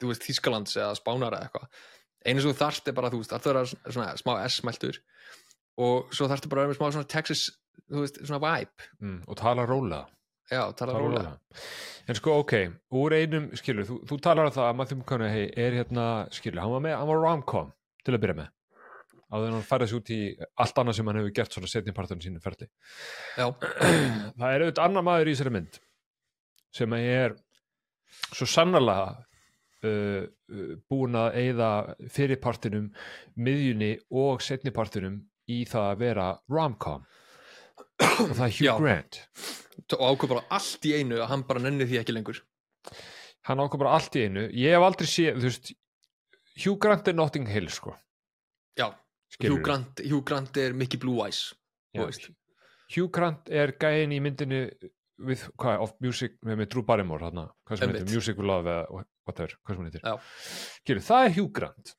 þú 0.03 0.11
veist, 0.13 0.25
Þískalands 0.27 0.77
eða 0.79 0.93
Spánar 0.99 1.35
eða 1.37 1.47
eitthvað 1.49 1.67
einu 2.23 2.39
sem 2.43 2.53
þú 2.53 2.57
þarft 2.61 2.87
er 2.91 2.95
bara, 2.99 3.09
þú 3.11 3.19
veist, 3.23 3.33
alltaf 3.35 3.57
er 3.63 3.91
svona 3.91 4.13
smá 4.19 4.33
S-smeltur 4.47 4.99
og 5.83 6.13
svo 6.15 6.27
þarftu 6.31 6.51
bara 6.51 6.63
að 6.63 6.67
vera 6.67 6.73
með 6.73 6.79
smá 6.79 6.91
svona 6.97 7.09
Texas 7.11 7.45
þú 7.89 8.03
veist, 8.05 8.19
svona 8.27 8.41
vibe 8.43 8.89
Mm, 9.01 9.17
og 9.27 9.37
tala 9.41 9.65
rólega. 9.67 10.05
já, 10.51 10.61
tala 10.77 10.93
Tala 10.93 10.99
rólega 11.01 11.37
En 12.07 12.15
sko, 12.19 12.33
ok, 12.43 12.53
úr 12.99 13.13
einum, 13.15 13.45
skilur, 13.55 13.85
þú, 13.87 13.97
þú 14.09 14.17
talar 14.21 14.49
um 14.49 14.51
það 14.55 14.65
að 14.69 14.75
Matthew 14.79 14.97
McConaughey 14.99 15.45
er 15.55 15.71
hérna, 15.77 16.07
skilur, 16.35 16.59
hann 16.61 16.73
var 16.75 16.81
með, 16.83 16.95
hann 16.99 17.07
var 17.07 17.21
rom-com 17.23 17.69
til 18.03 18.13
að 18.17 18.21
byrja 18.25 18.35
með. 18.41 18.49
Áður 19.33 19.47
en 19.47 19.53
hann 19.55 19.63
færði 19.69 19.87
sig 19.89 19.97
út 20.01 20.09
í 20.13 20.17
allt 20.61 20.81
annað 20.81 20.97
sem 20.97 21.07
hann 21.09 21.19
hefur 21.21 21.31
gert 21.39 21.55
svona 21.55 21.69
setni 21.71 21.93
parturinn 21.95 22.21
sínu 22.25 22.41
ferli. 22.43 22.67
já, 23.39 23.47
það 24.39 24.49
er 24.51 24.65
auðvitað 24.65 24.83
annar 24.83 25.05
maður 25.07 25.31
í 25.31 25.35
þessari 25.37 25.53
mynd 25.55 25.79
sem 26.75 26.93
er 26.99 27.37
svo 28.35 28.45
sannarlega 28.51 29.15
uh, 29.87 30.23
uh, 30.25 30.73
búin 30.89 31.17
að 31.19 31.37
eyða 31.41 31.69
fyrirpartinum, 32.13 32.89
miðjunni 33.35 33.91
og 34.23 34.43
setnipartinum 34.43 35.21
í 35.51 35.63
það 35.69 35.89
að 35.89 36.01
vera 36.03 36.27
rom-com 36.51 37.03
og 37.03 38.33
það 38.33 38.45
er 38.47 38.55
Hugh 38.57 38.67
Já. 38.67 38.73
Grant 38.79 39.21
og 39.97 40.05
ákveð 40.07 40.35
bara 40.35 40.45
allt 40.57 40.85
í 40.87 40.93
einu 40.97 41.19
að 41.19 41.29
hann 41.31 41.45
bara 41.49 41.63
nenni 41.63 41.87
því 41.89 41.99
ekki 42.01 42.15
lengur 42.15 42.43
hann 43.49 43.63
ákvað 43.63 43.83
bara 43.83 43.95
allt 43.97 44.15
í 44.19 44.27
einu 44.27 44.47
ég 44.49 44.75
hef 44.75 44.85
aldrei 44.87 45.09
séð, 45.09 45.39
þú 45.41 45.49
veist 45.49 45.73
Hugh 46.63 46.79
Grant 46.79 47.09
er 47.09 47.17
Notting 47.17 47.49
Hill 47.49 47.69
sko 47.73 47.95
já. 48.79 48.91
Hugh 49.41 49.61
Grant, 49.65 50.01
Hugh 50.05 50.23
Grant 50.25 50.57
er 50.61 50.75
Mickey 50.77 50.99
Blue 51.01 51.23
Eyes 51.25 51.51
Já. 51.93 52.07
Hugh 52.95 53.09
Grant 53.13 53.49
er 53.53 53.75
gæinn 53.81 54.13
í 54.13 54.19
myndinu 54.21 54.63
við, 55.25 55.47
hvað, 55.59 55.81
of 55.85 55.95
music 56.03 56.37
með, 56.41 56.59
með 56.61 56.69
Drew 56.73 56.85
Barrymore 56.87 57.27
hana, 57.29 57.47
hvað 57.67 57.81
sem 57.81 57.93
heitir, 57.93 58.07
Music 58.13 58.39
with 58.39 58.49
Love 58.49 58.71
eða 58.71 59.03
whatever, 59.23 59.57
hvað 59.63 59.79
sem 59.79 59.89
heitir. 59.89 61.03
Það 61.09 61.27
er 61.27 61.35
Hugh 61.37 61.51
Grant. 61.55 61.95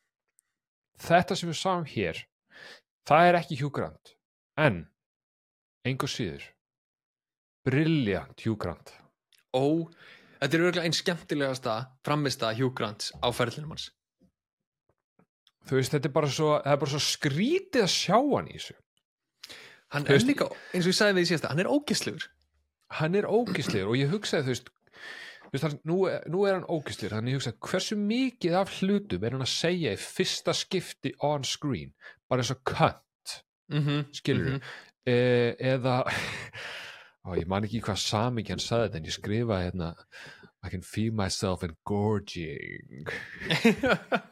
Þetta 1.04 1.36
sem 1.38 1.50
við 1.50 1.58
sáum 1.58 1.88
hér 1.90 2.22
það 3.08 3.28
er 3.28 3.38
ekki 3.40 3.58
Hugh 3.60 3.72
Grant. 3.74 4.14
En 4.60 4.84
einhver 5.84 6.10
síður 6.10 6.46
brilliant 7.64 8.44
Hugh 8.44 8.58
Grant. 8.60 8.92
Og 9.56 9.90
þetta 10.40 10.56
er 10.56 10.64
örgulega 10.68 10.86
einn 10.88 10.96
skemmtilegasta 10.96 11.76
framista 12.06 12.52
Hugh 12.56 12.72
Grant 12.76 13.10
á 13.20 13.28
ferðlinum 13.34 13.74
hans. 13.74 13.90
Þú 15.64 15.78
veist, 15.78 15.94
þetta 15.94 16.10
er 16.10 16.12
bara 16.12 16.28
svo, 16.28 16.48
það 16.60 16.74
er 16.74 16.80
bara 16.82 16.92
svo 16.92 17.00
skrítið 17.00 17.86
að 17.86 17.92
sjá 17.94 18.18
hann 18.18 18.50
í 18.50 18.58
þessu. 18.58 18.74
Hann 19.94 20.08
er 20.10 20.24
líka, 20.26 20.48
eins 20.74 20.84
og 20.84 20.90
ég 20.90 20.98
sagði 20.98 21.16
við 21.16 21.24
í 21.24 21.28
síðasta 21.30 21.52
hann 21.52 21.62
er 21.62 21.70
ógæslegur 21.70 22.24
hann 23.00 23.14
er 23.18 23.26
ógislegur 23.28 23.92
og 23.92 23.98
ég 24.00 24.10
hugsaði 24.12 24.44
þú 24.46 24.52
veist, 24.54 24.68
þú 25.44 25.52
veist 25.56 25.84
nú, 25.88 25.98
nú 26.32 26.44
er 26.48 26.56
hann 26.58 26.66
ógislegur 26.70 27.16
þannig 27.16 27.34
ég 27.34 27.40
hugsaði 27.40 27.60
hversu 27.70 27.98
mikið 28.00 28.56
af 28.60 28.74
hlutum 28.78 29.24
er 29.28 29.36
hann 29.36 29.46
að 29.46 29.52
segja 29.54 29.94
í 29.96 30.00
fyrsta 30.00 30.54
skipti 30.56 31.14
on 31.26 31.44
screen? 31.48 31.92
Bara 32.28 32.44
eins 32.44 32.54
og 32.54 32.62
cunt 32.68 33.38
mm 33.72 34.02
skilur 34.12 34.50
Mhm. 34.54 34.60
e, 35.08 35.14
eða 35.74 35.98
ó, 37.24 37.28
ég 37.36 37.46
man 37.48 37.64
ekki 37.64 37.80
hvað 37.84 37.98
sami 38.02 38.44
hann 38.48 38.60
sagði 38.62 38.88
þetta 38.90 39.00
en 39.00 39.08
ég 39.10 39.16
skrifaði 39.18 39.68
hérna 39.70 39.94
I 40.64 40.70
can 40.72 40.80
feel 40.80 41.12
myself 41.12 41.60
engorging. 41.62 43.04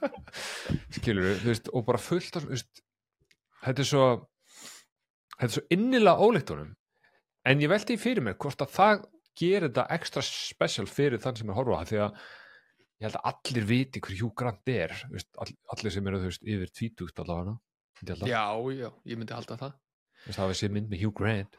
Skilur 0.96 1.34
þú 1.42 1.50
veist, 1.50 1.68
og 1.76 1.84
bara 1.88 2.00
fullt 2.00 2.38
af 2.40 2.46
þetta 2.48 3.82
er 3.84 3.88
svo 3.88 4.04
þetta 5.36 5.48
er 5.48 5.54
svo 5.56 5.64
innilega 5.76 6.24
ólíkt 6.24 6.52
honum 6.54 6.70
en 7.48 7.62
ég 7.62 7.72
veldi 7.72 7.98
fyrir 8.00 8.24
mér 8.24 8.38
hvort 8.40 8.62
að 8.64 8.76
það 8.76 9.04
gerir 9.38 9.68
þetta 9.70 9.88
ekstra 9.96 10.22
special 10.26 10.86
fyrir 10.90 11.22
þann 11.22 11.38
sem 11.40 11.48
er 11.48 11.54
að 11.54 11.60
horfa 11.62 11.76
á 11.76 11.80
það 11.82 11.90
því 11.90 12.00
að 12.04 12.22
ég 13.02 13.06
held 13.08 13.18
að 13.18 13.28
allir 13.32 13.68
viti 13.72 14.02
hver 14.04 14.18
Hugh 14.20 14.34
Grant 14.38 14.72
er 14.72 14.96
veist, 15.10 15.30
all, 15.40 15.50
allir 15.74 15.94
sem 15.94 16.08
eru 16.10 16.20
veist, 16.22 16.44
yfir 16.44 16.74
tvítugt 16.76 17.22
allavega 17.22 17.56
já, 18.02 18.44
já, 18.74 18.88
ég 19.06 19.18
myndi 19.18 19.34
halda 19.34 19.56
það. 19.58 19.74
Veist, 20.26 20.36
það 20.36 20.44
var 20.44 20.54
þessi 20.54 20.70
mynd 20.74 20.90
með 20.90 21.04
Hugh 21.04 21.16
Grant 21.18 21.58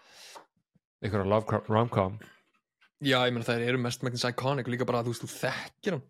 einhverja 1.04 1.28
love 1.28 1.60
rom-com. 1.68 2.18
Já, 3.04 3.18
ég 3.28 3.36
meina 3.36 3.48
það 3.48 3.66
eru 3.68 3.82
mest 3.84 4.04
megnis 4.06 4.24
iconic 4.28 4.70
líka 4.72 4.88
bara 4.88 5.02
að 5.02 5.10
þú 5.10 5.14
veist, 5.14 5.26
þú 5.26 5.42
þekkir 5.42 5.98
hann. 5.98 6.06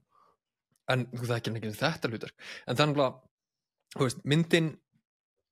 En 0.93 1.05
þú 1.13 1.29
þekkir 1.29 1.49
hann 1.49 1.59
ekki 1.59 1.69
en 1.71 1.79
þetta 1.79 2.11
hlutar 2.11 2.33
en 2.67 2.79
þannig 2.81 3.03
að, 3.05 4.17
myndin 4.27 4.71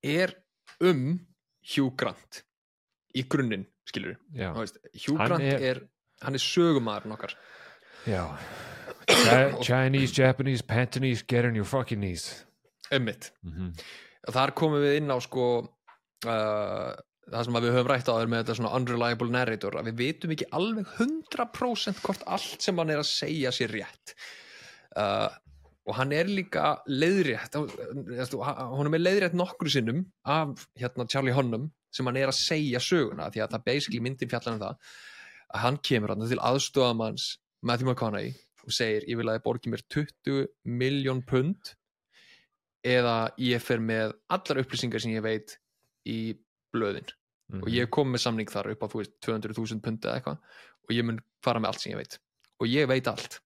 er 0.05 0.35
um 0.81 1.05
Hugh 1.73 1.93
Grant 1.97 2.41
í 3.17 3.25
grunninn, 3.29 3.67
skilur 3.91 4.15
já, 4.37 4.51
veist, 4.57 4.79
Hugh 4.95 5.19
Hann 5.19 5.33
Grant 5.33 5.47
er- 5.47 5.67
er, 5.71 5.81
hann 6.25 6.37
er 6.37 6.43
sögumæðurinn 6.43 7.15
okkar. 7.17 7.35
Já. 8.09 8.23
Chi- 9.11 9.61
Chinese, 9.67 10.15
Japanese, 10.15 10.63
Pantanese 10.63 11.25
get 11.27 11.45
on 11.45 11.55
your 11.55 11.67
fucking 11.67 12.01
knees. 12.01 12.45
Emmitt 12.91 13.31
mm 13.43 13.53
-hmm. 13.53 13.85
þar 14.31 14.55
komum 14.55 14.81
við 14.83 14.97
inn 14.99 15.11
á 15.11 15.17
sko 15.23 15.45
uh, 15.61 16.91
það 17.31 17.45
sem 17.45 17.57
að 17.57 17.65
við 17.65 17.75
höfum 17.77 17.91
rætt 17.91 18.09
á 18.11 18.15
þér 18.17 18.31
með 18.31 18.41
þetta 18.41 18.55
svona 18.59 18.73
unreliable 18.77 19.31
narrator 19.31 19.77
að 19.79 19.91
við 19.91 20.01
vitum 20.01 20.33
ekki 20.35 20.49
alveg 20.51 20.87
100% 20.97 22.01
hvort 22.03 22.25
allt 22.25 22.65
sem 22.65 22.77
hann 22.77 22.89
er 22.89 23.01
að 23.03 23.09
segja 23.11 23.53
sér 23.55 23.71
rétt. 23.77 24.15
Uh, 24.91 25.29
og 25.87 25.95
hann 25.97 26.11
er 26.13 26.29
líka 26.29 26.81
leiðrétt 26.87 27.55
hún 27.57 28.93
er 28.93 29.01
leiðrétt 29.01 29.37
nokkru 29.37 29.71
sinnum 29.71 30.03
af 30.27 30.67
hérna 30.77 31.07
Charlie 31.09 31.33
Hunnam 31.33 31.71
sem 31.91 32.07
hann 32.07 32.19
er 32.21 32.31
að 32.31 32.39
segja 32.39 32.81
söguna 32.83 33.29
því 33.31 33.43
að 33.43 33.55
það 33.55 33.65
basically 33.67 34.01
myndin 34.03 34.31
fjallar 34.31 34.55
um 34.55 34.63
það 34.63 34.93
að 35.51 35.63
hann 35.65 35.79
kemur 35.89 36.13
hann 36.13 36.27
til 36.31 36.39
aðstofamanns 36.39 37.27
Matthew 37.61 37.91
McConaughey 37.91 38.33
og 38.65 38.75
segir 38.75 39.05
ég 39.09 39.19
vil 39.19 39.27
að 39.29 39.39
þið 39.39 39.45
borgi 39.47 39.73
mér 39.73 39.83
20 39.91 40.45
miljón 40.81 41.23
pund 41.27 41.73
eða 42.87 43.15
ég 43.41 43.61
fer 43.61 43.81
með 43.83 44.15
allar 44.31 44.61
upplýsingar 44.63 45.03
sem 45.03 45.13
ég 45.13 45.25
veit 45.25 45.57
í 46.09 46.37
blöðin. 46.73 47.09
Mhm. 47.51 47.63
og 47.63 47.67
ég 47.67 47.89
kom 47.91 48.07
með 48.07 48.21
samning 48.23 48.47
þar 48.47 48.71
upp 48.71 48.83
á 48.83 48.87
þú 48.87 48.99
veist 49.01 49.15
200.000 49.25 49.81
pund 49.83 50.05
eða 50.05 50.15
eitthvað 50.15 50.37
og 50.87 50.91
ég 50.95 51.03
mun 51.03 51.19
fara 51.43 51.59
með 51.59 51.67
allt 51.67 51.81
sem 51.81 51.91
ég 51.91 51.97
veit. 51.99 52.19
Og 52.61 52.67
ég 52.67 52.87
veit 52.87 53.07
allt. 53.07 53.41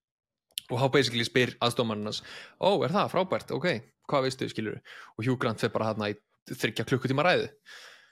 Og 0.69 0.77
þá 0.77 0.91
basically 0.91 1.25
spyr 1.25 1.55
aðstofmannins 1.58 2.21
ó, 2.62 2.69
er 2.86 2.93
það 2.93 3.12
frábært, 3.12 3.51
ok, 3.51 3.81
hvað 4.05 4.27
veistu 4.27 4.49
skilur 4.49 4.77
og 5.17 5.25
Hugh 5.25 5.39
Grant 5.41 5.60
fer 5.60 5.73
bara 5.73 5.91
þarna 5.91 6.12
í 6.13 6.15
þryggja 6.53 6.86
klukkutíma 6.86 7.25
ræðu 7.25 7.49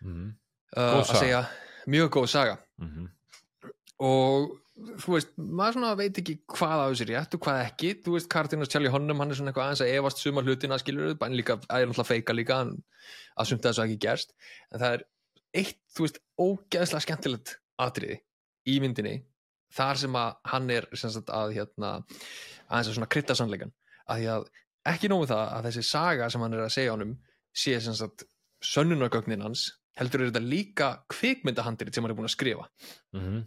Mm 0.03 0.33
uh, 0.77 0.99
að 0.99 1.15
segja 1.19 1.45
mjög 1.89 2.11
góð 2.17 2.27
saga. 2.31 2.57
-hmm. 2.79 3.07
og 3.99 4.59
þú 4.73 5.15
veist, 5.15 5.33
maður 5.37 5.75
svona 5.77 5.95
veit 5.95 6.17
ekki 6.17 6.35
hvað 6.49 6.79
á 6.81 6.85
þessi 6.89 7.07
rétt 7.09 7.35
og 7.35 7.41
hvað 7.45 7.59
ekki. 7.67 7.89
Þú 8.03 8.15
veist, 8.15 8.29
Kartinus 8.29 8.71
Charlie 8.73 8.91
Hunnam, 8.91 9.19
hann 9.21 9.31
er 9.31 9.37
svona 9.37 9.51
eitthvað 9.51 9.67
aðeins 9.67 9.83
að 9.85 9.93
efast 9.97 10.23
suma 10.23 10.41
hlutina, 10.41 10.79
skilur 10.81 11.11
við, 11.11 11.35
líka, 11.37 11.57
það 11.67 11.81
er 11.81 11.87
náttúrulega 11.87 12.09
feika 12.09 12.33
líka, 12.33 12.57
að 13.37 13.49
sumt 13.49 13.67
þessu 13.67 13.83
ekki 13.83 13.99
gerst, 14.07 14.33
en 14.71 14.79
það 14.79 14.93
er 14.97 15.05
eitt, 15.53 15.79
þú 15.93 16.07
veist, 16.07 16.19
ógeðslega 16.39 17.05
skemmtilegt 17.05 17.59
atriði 17.77 18.19
í 18.65 18.79
myndinni 18.81 19.23
þar 19.73 19.97
sem 19.97 20.15
að 20.15 20.33
hann 20.51 20.69
er 20.69 20.87
sem 20.93 21.13
sagt, 21.13 21.29
að 21.29 21.55
hérna, 21.57 21.93
aðeins 22.69 22.89
að 22.89 22.97
svona 22.97 23.11
krytta 23.13 23.35
sannleikan, 23.37 23.73
að 24.09 24.19
því 24.19 24.27
að 24.33 24.49
ekki 24.93 25.09
nógu 25.09 25.29
það 25.31 25.45
að 25.53 25.69
þessi 25.69 25.83
saga 25.87 26.29
sem 26.29 26.41
hann 26.41 26.53
er 26.53 26.65
að 26.65 26.75
segja 26.75 26.93
honum 26.93 27.15
sé 27.53 27.79
sem 27.81 27.95
sagt 27.97 28.25
sönnunargögnin 28.63 29.45
hans, 29.45 29.71
heldur 29.99 30.23
er 30.23 30.31
þetta 30.31 30.45
líka 30.45 30.91
kvikmyndahandirinn 31.13 31.95
sem 31.95 32.05
hann 32.05 32.13
er 32.13 32.17
búin 32.17 32.29
að 32.29 32.37
skrifa. 32.37 32.69
Mm 33.15 33.43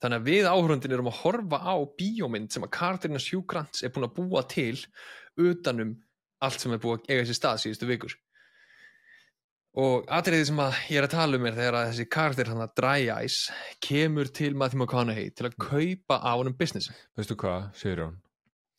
þannig 0.00 0.20
að 0.20 0.28
við 0.30 0.48
áhörundin 0.50 0.94
erum 0.94 1.10
að 1.10 1.20
horfa 1.22 1.58
á 1.58 1.74
bíómynd 1.98 2.52
sem 2.54 2.66
að 2.66 2.74
Katarina 2.76 3.22
Hugh 3.22 3.46
Grants 3.50 3.82
er 3.82 3.92
búin 3.94 4.06
að 4.06 4.14
búa 4.18 4.44
til 4.50 4.76
utanum 5.40 5.96
allt 6.44 6.62
sem 6.62 6.74
er 6.74 6.82
búið 6.82 7.02
að 7.02 7.10
eiga 7.10 7.26
sér 7.26 7.38
stað 7.40 7.62
síðustu 7.64 7.88
vikur. 7.90 8.16
Og 9.76 10.06
atriðið 10.08 10.46
sem 10.48 10.60
að 10.64 10.76
ég 10.88 11.00
er 11.00 11.06
að 11.06 11.16
tala 11.16 11.36
um 11.36 11.48
er 11.48 11.56
þegar 11.58 11.78
að 11.80 11.88
þessi 11.90 12.06
karakter 12.16 12.50
hann 12.52 12.62
að 12.64 12.76
Dry 12.80 13.08
Eyes 13.12 13.40
kemur 13.84 14.30
til 14.38 14.54
Matthew 14.56 14.80
McConaughey 14.80 15.34
til 15.36 15.50
að 15.50 15.58
kaupa 15.60 16.20
á 16.22 16.32
honum 16.32 16.56
business. 16.56 16.88
Veistu 17.18 17.36
hvað, 17.42 17.68
segir 17.76 18.06
hún? 18.06 18.14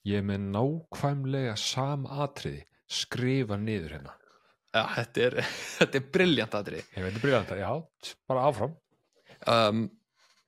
Ég 0.08 0.24
er 0.24 0.26
með 0.26 0.48
nákvæmlega 0.56 1.58
sam 1.60 2.08
atriði 2.08 2.64
skrifa 2.88 3.60
niður 3.60 3.98
hérna 3.98 4.16
ja, 4.76 4.84
þetta 4.96 5.24
er, 5.28 5.38
þetta 5.80 6.02
er 6.02 6.10
brilljant 6.18 6.60
atrið 6.60 6.82
ég 6.82 7.08
veit 7.08 7.14
að 7.14 7.24
byrja 7.24 7.42
þetta, 7.46 7.62
já, 7.62 8.14
bara 8.32 8.44
áfram. 8.50 8.76
Um, 9.48 9.88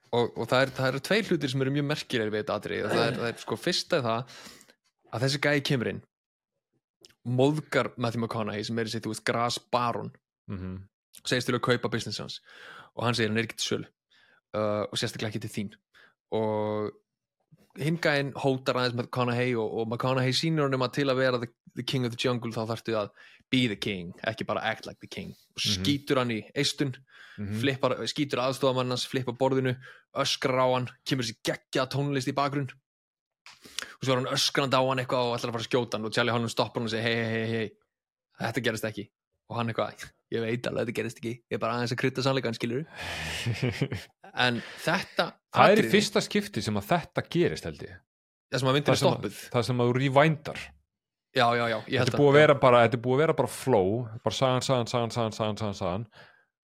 og, 0.09 0.31
og 0.33 0.45
það, 0.49 0.61
er, 0.61 0.75
það 0.79 0.91
eru 0.91 1.01
tveir 1.05 1.27
hlutir 1.29 1.53
sem 1.53 1.65
eru 1.65 1.73
mjög 1.75 1.89
merkilegir 1.91 2.33
við 2.33 2.43
þetta 2.43 2.59
og 2.59 2.93
það 2.93 3.03
er, 3.05 3.17
það 3.19 3.31
er 3.31 3.41
sko 3.43 3.57
fyrsta 3.59 3.99
er 3.99 4.07
það 4.07 4.37
að 5.09 5.25
þessi 5.25 5.41
gæði 5.45 5.65
kemur 5.69 5.91
inn 5.93 6.05
móðgar 7.29 7.91
Matthew 7.99 8.23
McConaughey 8.23 8.65
sem 8.65 8.79
er 8.79 8.89
í 8.89 8.93
sitt, 8.93 9.03
þú 9.05 9.13
veist, 9.13 9.25
grasbaron 9.27 10.09
mm 10.49 10.79
segist 11.27 11.49
til 11.49 11.57
að 11.57 11.65
kaupa 11.65 11.91
business 11.91 12.21
hans. 12.21 12.39
Og 12.95 13.05
hann 13.05 13.17
segir 13.17 13.31
hann 13.31 13.39
er 13.41 13.47
ekki 13.47 13.59
til 13.59 13.67
sölu 13.67 13.87
uh, 14.55 14.85
og 14.87 14.99
sérstaklega 14.99 15.33
ekki 15.33 15.43
til 15.45 15.53
þín. 15.55 15.71
Og 16.37 16.91
hingæinn 17.79 18.33
hótar 18.39 18.77
aðeins 18.79 18.95
McConaughey 18.97 19.55
og, 19.55 19.73
og 19.81 19.87
McConaughey 19.87 20.35
sýnir 20.35 20.65
honum 20.67 20.83
að 20.85 20.93
til 20.99 21.07
að 21.09 21.21
vera 21.21 21.39
the, 21.41 21.49
the 21.75 21.83
king 21.83 22.05
of 22.05 22.13
the 22.15 22.19
jungle 22.19 22.51
þá 22.51 22.65
þarftu 22.73 22.95
að 22.99 23.11
be 23.49 23.67
the 23.67 23.75
king, 23.79 24.11
ekki 24.29 24.45
bara 24.45 24.61
act 24.61 24.85
like 24.85 24.99
the 25.01 25.07
king. 25.09 25.31
Og 25.55 25.63
Mhm. 25.63 25.79
skýtur 25.79 26.17
hann 26.21 26.31
í 26.31 26.43
eistun 26.55 26.93
-hmm. 26.93 27.59
flippar, 27.61 27.95
skýtur 28.05 28.43
aðstofamann 28.43 28.89
hans 28.89 29.07
flippar 29.07 29.33
borðinu, 29.33 29.75
öskrar 30.15 30.59
á 30.59 30.67
hann 30.75 30.89
kemur 31.05 31.23
þessi 31.23 31.39
geggja 31.43 31.87
tónlist 31.87 32.27
í 32.27 32.35
bakgrunn. 32.35 32.69
Og 33.99 34.03
svo 34.03 34.13
er 34.13 34.21
hann 34.21 34.33
öskrand 34.35 34.73
á 34.75 34.81
hann 34.85 34.99
eitthvað 34.99 35.25
og 35.31 35.37
ætlar 35.37 35.49
að 35.49 35.55
fara 35.57 35.63
að 35.63 35.69
skjóta 35.69 35.97
hann 35.97 36.05
og 36.05 36.13
Charlie 36.13 36.33
Hunnam 36.33 36.49
stoppar 36.49 36.79
hann 36.81 36.87
og 36.87 36.91
segir 36.91 37.03
hei, 37.03 37.15
hei, 37.15 37.45
hei, 37.45 37.47
hei 37.57 37.71
þetta 38.39 38.63
gerist 38.63 38.85
ekki. 38.85 39.09
Og 39.49 39.57
hann 39.57 39.67
eitthvað, 39.69 40.05
ég 40.31 40.41
veit 40.41 40.67
alveg 40.67 40.85
þetta 40.85 40.95
gerist 40.95 41.17
ekki. 41.17 41.33
Ég 41.49 41.57
er 41.57 41.57
bara 41.57 41.73
aðeins 41.73 41.91
að 41.91 41.97
krydda 41.97 42.21
sannleikan 42.21 42.53
skilur 42.53 42.85
en 44.45 44.61
þetta 44.83 45.33
það 45.55 45.73
er 45.75 45.81
í 45.83 45.89
fyrsta 45.93 46.21
skipti 46.25 46.61
sem 46.65 46.77
að 46.79 46.87
þetta 46.91 47.23
gerist 47.33 47.65
held 47.69 47.81
ég. 47.85 47.95
Það 48.49 48.59
sem 48.63 48.69
að 48.71 48.79
það 48.79 48.91
er 48.93 48.99
stoppuð 49.03 49.31
að, 49.31 49.39
það 49.53 49.65
sem 49.69 49.81
að 49.83 49.89
þú 49.89 49.95
rewindar. 49.99 50.59
Já, 51.37 51.45
já, 51.53 51.63
já, 51.69 51.77
ég 51.85 51.99
held 52.01 52.09
þetta 52.09 52.17
er 52.17 52.21
búið 52.23 52.29
að 52.33 52.39
vera 52.39 52.55
bara, 52.63 52.81
þetta 52.87 52.99
búið 53.05 53.15
að 53.15 53.21
vera 53.23 53.35
bara 53.37 53.51
flow 53.53 53.91
bara 54.25 54.35
sagan, 54.35 54.63
sagan, 54.65 54.87
sagan, 54.89 55.11
sagan, 55.13 55.35
sagan, 55.37 55.57
sagan, 55.61 55.77
sagan. 55.77 56.05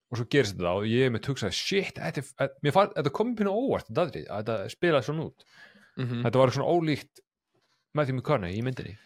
Og 0.10 0.17
svo 0.19 0.26
gerist 0.30 0.56
þetta 0.58 0.71
og 0.80 0.88
ég 0.89 1.06
er 1.08 1.13
með 1.13 1.30
hugsaði 1.30 1.58
shit, 1.58 1.98
þetta, 2.02 2.21
er- 2.21 2.30
þetta, 2.41 2.62
mér 2.65 2.74
fann, 2.74 2.91
þetta 2.98 3.12
kom 3.19 3.36
pínu 3.38 3.54
óvart 3.54 3.89
þetta, 3.93 4.56
spilaði 4.74 5.10
svona 5.10 5.28
út. 5.30 5.45
Mm 5.95 6.26
þetta 6.26 6.41
var 6.41 6.52
svona 6.52 6.74
ólíkt 6.76 7.21
Matthew 7.95 8.17
McConaughey 8.17 8.58
í 8.60 8.63
myndinni. 8.65 8.98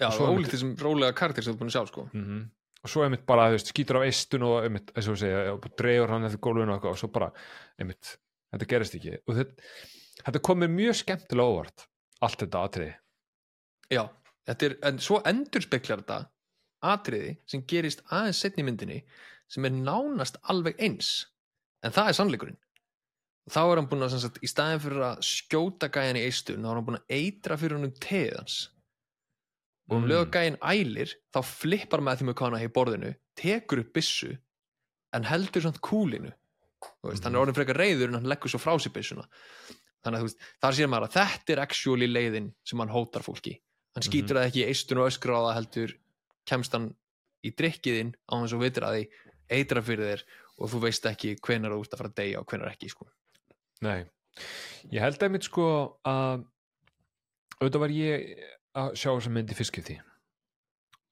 Já, 0.00 0.08
Svo 0.14 0.26
er 0.30 0.38
ólítið 0.38 0.62
sem 0.62 0.70
rólega 0.80 1.12
karakter 1.14 1.44
sem 1.44 1.54
þú 1.54 1.60
búin 1.60 1.70
að 1.70 1.76
sjá 1.76 1.86
sko. 1.90 2.06
mm 2.14 2.44
og 2.84 2.90
svo 2.92 3.00
einmitt 3.06 3.22
bara, 3.24 3.46
þú 3.48 3.54
veist, 3.56 3.70
skýtur 3.72 3.96
af 3.96 4.02
eistun 4.04 4.42
og 4.44 4.58
einmitt, 4.66 4.90
eins 4.92 5.06
og 5.08 5.14
þú 5.14 5.20
segja, 5.22 5.52
og 5.54 5.68
dregur 5.80 6.10
hann 6.12 6.26
eftir 6.28 6.40
gólfinu 6.44 6.74
og, 6.74 6.82
og 6.90 6.98
svo 7.00 7.08
bara, 7.08 7.30
einmitt 7.80 8.10
þetta 8.54 8.70
gerist 8.70 8.96
ekki. 8.98 9.16
Og 9.28 9.38
þetta, 9.40 9.70
þetta 10.22 10.42
kom 10.48 10.62
mér 10.62 10.72
mjög 10.74 10.98
skemmtilega 11.02 11.54
óvart 11.54 11.86
allt 12.24 12.40
þetta 12.44 12.64
atriði. 12.68 12.94
Já, 13.92 14.04
þetta 14.48 14.68
er, 14.70 14.76
en 14.88 15.00
svo 15.04 15.20
endur 15.28 15.64
speklar 15.64 16.02
þetta 16.04 16.20
atriði 16.84 17.36
sem 17.50 17.64
gerist 17.68 18.04
aðeins 18.12 18.42
setni 18.44 18.64
myndinni 18.66 19.00
sem 19.52 19.64
er 19.68 19.74
nánast 19.76 20.38
alveg 20.50 20.78
eins 20.82 21.26
en 21.84 21.92
það 21.92 22.10
er 22.10 22.16
sannleikurinn. 22.18 22.60
Þá 23.52 23.60
er 23.60 23.76
hann 23.76 23.88
búin 23.90 24.06
að, 24.06 24.14
sagt, 24.22 24.38
í 24.40 24.48
staðin 24.48 24.80
fyrir 24.80 25.02
að 25.04 25.18
skjóta 25.28 25.90
gæjan 25.92 26.16
í 26.16 26.22
eistun, 26.24 26.62
þá 26.64 26.70
er 26.70 26.78
hann 26.78 26.86
búin 26.86 26.96
að 26.96 27.12
eitra 27.12 27.58
fyrir 27.60 27.76
hann 27.76 27.90
um 27.90 27.98
teðans 28.00 28.54
og 29.90 29.98
um 29.98 30.04
Mm. 30.04 30.08
leið 30.08 30.20
og 30.22 30.30
gæjan 30.32 30.54
ælir 30.64 31.10
þá 31.28 31.40
flippar 31.44 32.00
með 32.00 32.22
því 32.22 32.26
með 32.30 32.36
kana 32.40 32.60
í 32.64 32.70
borðinu 32.72 33.10
tekur 33.36 33.82
upp 33.82 33.90
byssu 33.92 34.30
en 35.12 35.26
heldur 35.28 35.60
samt 35.66 35.82
kúlinu 35.84 36.32
veist, 37.04 37.24
hann 37.24 37.34
er 37.34 37.38
Mhm. 37.38 37.42
orðin 37.48 37.54
frekar 37.58 37.76
reyður 37.80 38.08
en 38.08 38.14
hann 38.14 38.30
leggur 38.30 38.48
svo 38.50 38.58
frá 38.62 38.74
sér 38.78 38.92
byssuna 38.92 39.26
þannig 40.04 40.18
að 40.20 40.22
veist, 40.28 40.38
þar 40.62 40.72
sér 40.78 40.88
maður 40.92 41.08
að 41.08 41.16
þetta 41.18 41.52
er 41.52 41.60
actually 41.64 42.06
leiðin 42.08 42.52
sem 42.64 42.78
hann 42.78 42.88
hótar 42.92 43.22
fólki 43.22 43.60
hann 43.94 44.02
Mhm. 44.02 44.08
skýtur 44.10 44.36
það 44.36 44.46
ekki 44.48 44.64
í 44.64 44.68
eistun 44.68 44.98
og 44.98 45.10
það 45.10 45.54
heldur 45.54 45.94
kemst 46.46 46.72
hann 46.72 46.94
í 47.44 47.50
drikkiðinn 47.54 48.14
á 48.28 48.34
þess 48.40 48.52
að 48.56 48.64
vitur 48.64 48.84
að 48.84 48.94
því 48.94 49.08
eitra 49.50 49.82
fyrir 49.82 50.06
þér 50.16 50.22
og 50.58 50.70
þú 50.70 50.80
veist 50.80 51.04
ekki 51.06 51.36
hvenar 51.40 51.70
þú 51.72 51.80
ert 51.84 51.92
að 51.94 51.98
fara 51.98 52.08
að 52.10 52.14
deyja 52.14 52.38
og 52.40 52.46
hvenar 52.46 52.70
ekki 52.72 52.88
sko. 52.90 53.06
Nei, 53.82 54.04
ég 54.92 55.00
held 55.00 55.18
einmitt 55.22 55.44
sko 55.44 55.98
að 56.04 56.44
auðvitað 57.60 57.80
var 57.80 57.88
ég 57.88 58.38
að 58.74 58.92
sjá 58.94 59.10
þessa 59.14 59.30
mynd 59.30 59.50
í 59.50 59.54
fyrstskipti 59.54 60.00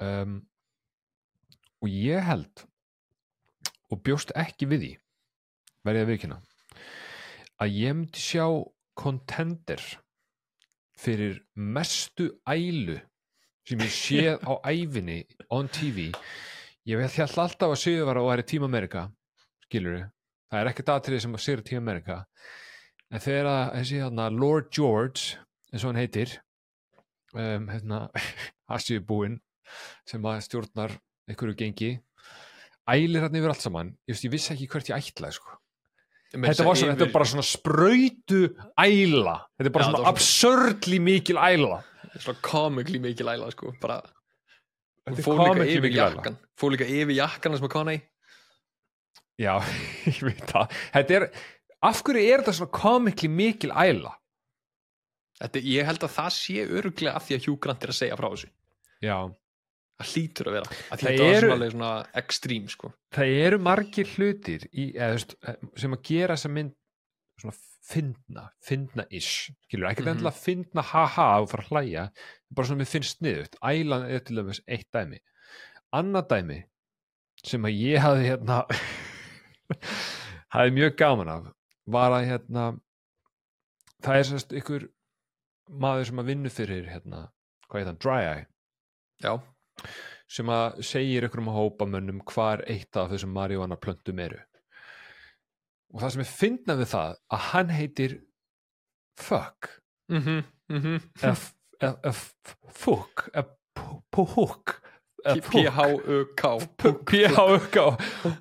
um, 0.01 0.47
og 1.83 1.89
ég 1.89 2.23
held 2.23 2.65
og 3.93 4.03
bjóst 4.03 4.33
ekki 4.35 4.67
við 4.67 4.81
því 4.81 4.93
verði 5.87 6.05
að 6.05 6.13
viðkynna 6.13 6.41
að 7.63 7.77
ég 7.79 7.97
myndi 7.97 8.23
sjá 8.23 8.47
contender 8.99 9.83
fyrir 10.99 11.41
mestu 11.55 12.29
ælu 12.49 12.99
sem 13.69 13.83
ég 13.83 13.95
séð 13.95 14.43
á 14.51 14.53
æfinni 14.67 15.23
on 15.51 15.71
TV 15.73 16.11
ég 16.89 16.99
veit 16.99 17.19
alltaf 17.23 17.71
að 17.71 17.81
Sigur 17.81 18.09
var 18.09 18.21
að 18.21 18.29
væri 18.31 18.49
Team 18.51 18.67
America 18.67 19.07
skilur 19.67 20.03
það 20.53 20.61
er 20.61 20.71
ekkert 20.73 20.93
aðtrið 20.93 21.25
sem 21.25 21.37
að 21.37 21.45
Sigur 21.47 21.65
Team 21.65 21.83
America. 21.87 22.19
En 23.13 23.23
þegar 23.23 23.49
að 23.49 23.63
þessi 23.79 24.01
hérna 24.03 24.29
Lord 24.33 24.69
George 24.73 25.39
eins 25.73 25.85
og 25.85 25.89
hann 25.91 26.01
heitir 26.01 26.37
um, 27.33 27.71
hérna 27.73 28.05
Asjubúinn 28.77 29.41
sem 30.09 30.29
að 30.29 30.45
stjórnar 30.49 30.99
einhverju 31.31 31.57
gengi 31.57 31.93
ælir 32.91 33.25
hann 33.25 33.39
yfir 33.39 33.55
allt 33.55 33.65
saman. 33.65 33.95
Ég, 34.05 34.13
veist, 34.13 34.27
ég 34.27 34.35
vissi 34.35 34.53
ekki 34.57 34.69
hvert 34.75 34.93
ég 34.93 34.99
ætlaði 34.99 35.39
sko 35.39 35.62
þetta 36.33 36.65
var 36.67 36.79
svona, 36.81 36.95
þetta 36.97 37.07
er 37.07 37.13
bara 37.13 37.29
svona 37.29 37.45
sprautu 37.47 38.41
æla, 38.81 39.35
þetta 39.59 39.69
er 39.69 39.75
bara 39.75 39.85
Já, 39.85 39.89
svona 39.91 40.01
þetta 40.01 40.13
absurdly 40.15 41.01
mikil 41.05 41.41
æla. 41.41 41.81
Svona 42.17 42.41
comically 42.47 43.01
mikil 43.03 43.31
æla 43.33 43.51
sko. 43.53 43.73
Bara, 43.83 44.01
Þetta 45.03 45.13
hún 45.13 45.19
er 45.19 45.27
fór 45.27 45.37
líka 45.37 45.49
comically 45.51 45.73
yfir 45.75 45.85
mikil 45.89 46.01
æla. 46.01 46.17
jakkan 46.17 46.39
fór 46.61 46.75
líka 46.77 46.89
yfir 46.89 47.17
jakkan 47.19 47.69
kona 47.73 47.97
í 47.97 48.01
já, 49.43 49.55
ég 50.07 50.23
veit 50.23 50.43
það. 50.47 50.75
Þetta 50.95 51.15
er, 51.19 51.29
af 51.83 52.03
hverju 52.07 52.25
er 52.31 52.43
þetta 52.43 52.57
svona 52.61 52.75
comically 52.77 53.29
mikil 53.33 53.73
æla? 53.75 54.13
Þetta, 55.43 55.63
ég 55.67 55.89
held 55.89 56.05
að 56.07 56.13
það 56.15 56.35
sé 56.37 56.67
öruglega 56.69 57.17
af 57.19 57.25
því 57.27 57.37
að 57.39 57.47
Hugh 57.49 57.59
Grant 57.65 57.83
er 57.83 57.91
að 57.91 57.99
segja 57.99 58.19
frá 58.21 58.29
þessu. 58.31 58.51
Já, 59.03 59.17
það 60.03 60.13
hlýtur 60.13 60.49
að 60.51 60.57
vera. 60.59 60.77
Að 60.93 61.03
Það 61.03 61.19
var 61.19 61.27
eru- 61.33 61.41
svona, 61.41 61.57
alveg 61.57 61.73
svona 61.73 61.91
extreme 62.23 62.69
sko. 62.75 62.93
það 63.15 63.35
eru 63.47 63.59
margir 63.59 64.07
hlutir 64.17 64.67
í, 64.73 64.87
eða, 64.95 65.11
veist, 65.17 65.35
sem 65.83 65.93
að 65.97 66.03
gera 66.11 66.35
þessa 66.37 66.51
mynd 66.53 66.75
svona 67.41 67.57
fyndna, 67.93 68.45
fyndna 68.63 69.05
ish 69.11 69.51
skilur, 69.67 69.89
ekkert 69.91 70.07
Mhm. 70.07 70.13
endilega 70.17 70.39
fyndna 70.39 70.83
haha 70.83 71.41
og 71.43 71.49
fara 71.51 71.65
að 71.65 71.71
hlæja, 71.73 72.05
bara 72.51 72.67
svona 72.69 72.81
mér 72.85 72.91
finnst 72.93 73.19
sniðut 73.19 73.57
ælan 73.63 74.05
er 74.11 74.21
til 74.21 74.37
dæmis 74.37 74.61
eitt 74.69 74.87
dæmi. 74.95 75.19
Annað 75.93 76.29
dæmi 76.29 76.65
sem 77.45 77.63
að 77.65 77.75
ég 77.81 77.99
hafði 77.99 78.29
hérna 78.31 78.61
hafði 80.55 80.75
mjög 80.77 80.97
gaman 81.01 81.29
af 81.33 81.47
var 81.93 82.15
að 82.17 82.27
hérna 82.31 82.67
það 84.05 84.19
er 84.21 84.29
sérst 84.29 84.55
ykkur 84.61 84.89
maður 85.83 86.07
sem 86.11 86.21
að 86.23 86.29
vinnu 86.31 86.51
fyrir 86.53 86.89
hérna, 86.91 87.25
hvað 87.69 87.81
heit 87.83 87.87
hann, 87.91 88.01
Dry 88.03 88.21
Eye. 88.29 88.47
Já, 89.23 89.35
sem 90.33 90.49
að 90.53 90.79
segir 90.87 91.27
ykkur 91.29 91.43
um 91.45 91.51
hópamönnum 91.53 92.23
hvar 92.33 92.63
eitt 92.71 92.97
af 92.97 93.11
þessum 93.13 93.33
marihuana 93.37 93.77
plöntum 93.81 94.21
eru. 94.25 94.39
Og 95.93 96.01
það 96.01 96.15
sem 96.15 96.23
er 96.25 96.31
fyndnað 96.31 96.79
við 96.85 96.91
það 96.95 97.17
að 97.37 97.43
hann 97.51 97.73
heitir 97.77 98.15
fuck. 99.21 99.69
Mhm, 100.13 100.39
mhm. 100.73 100.95
Eða 101.21 101.35
f- 101.37 101.53
eða- 101.83 101.99
eða 102.01 102.15
f- 102.15 102.57
fuck 102.73 103.27
eða 103.35 103.45
p- 103.77 104.01
p-hook 104.13 104.79
eða 105.23 105.43
fuck, 105.43 105.53
P-H-U-K 105.53 106.49
p-h-u-k 107.07 107.77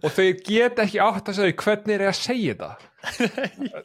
og 0.02 0.08
þau 0.16 0.30
geta 0.48 0.82
ekki 0.88 0.98
átt 1.04 1.28
að 1.30 1.38
segja 1.38 1.58
hvernig 1.62 1.94
er 1.94 2.04
ég 2.08 2.10
að 2.10 2.18
segja 2.18 2.56
þetta 2.56 2.72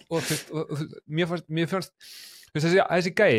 og, 0.08 0.22
veist, 0.22 0.50
og, 0.50 0.70
og 0.72 0.80
mér 1.12 1.28
fannst, 1.28 1.48
mér 1.52 1.68
fannst 1.68 1.92
þú 2.00 2.54
veist, 2.56 2.66
þessi, 2.66 2.80
þessi 2.88 3.12
gæi 3.18 3.36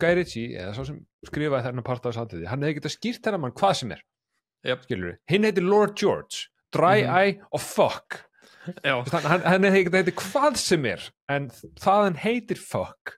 Guy 0.00 0.14
Ritchie, 0.14 0.56
eða 0.60 0.74
svo 0.76 0.84
sem 0.86 0.98
skrifaði 1.26 1.64
þennan 1.68 1.84
part 1.86 2.06
af 2.06 2.14
sátiði, 2.16 2.46
hann 2.50 2.62
hefði 2.62 2.78
getað 2.80 2.94
skýrt 2.96 3.22
þennan 3.24 3.40
mann 3.46 3.52
hvað 3.56 3.74
sem 3.80 3.92
er. 3.96 4.02
Skilur 4.84 5.14
hinn 5.30 5.46
heitir 5.48 5.64
Lord 5.64 5.96
George. 5.96 6.48
Dry 6.70 7.00
Mhm. 7.02 7.14
Eye 7.16 7.40
og 7.52 7.60
Fuck. 7.64 8.20
Hann, 8.84 9.40
hann, 9.42 9.64
hefði 9.64 9.84
getað 9.88 10.02
heitir 10.04 10.18
hvað 10.20 10.56
sem 10.60 10.84
er 10.86 11.06
en 11.32 11.48
það 11.80 12.04
hann 12.04 12.18
heitir 12.20 12.58
Fuck. 12.60 13.16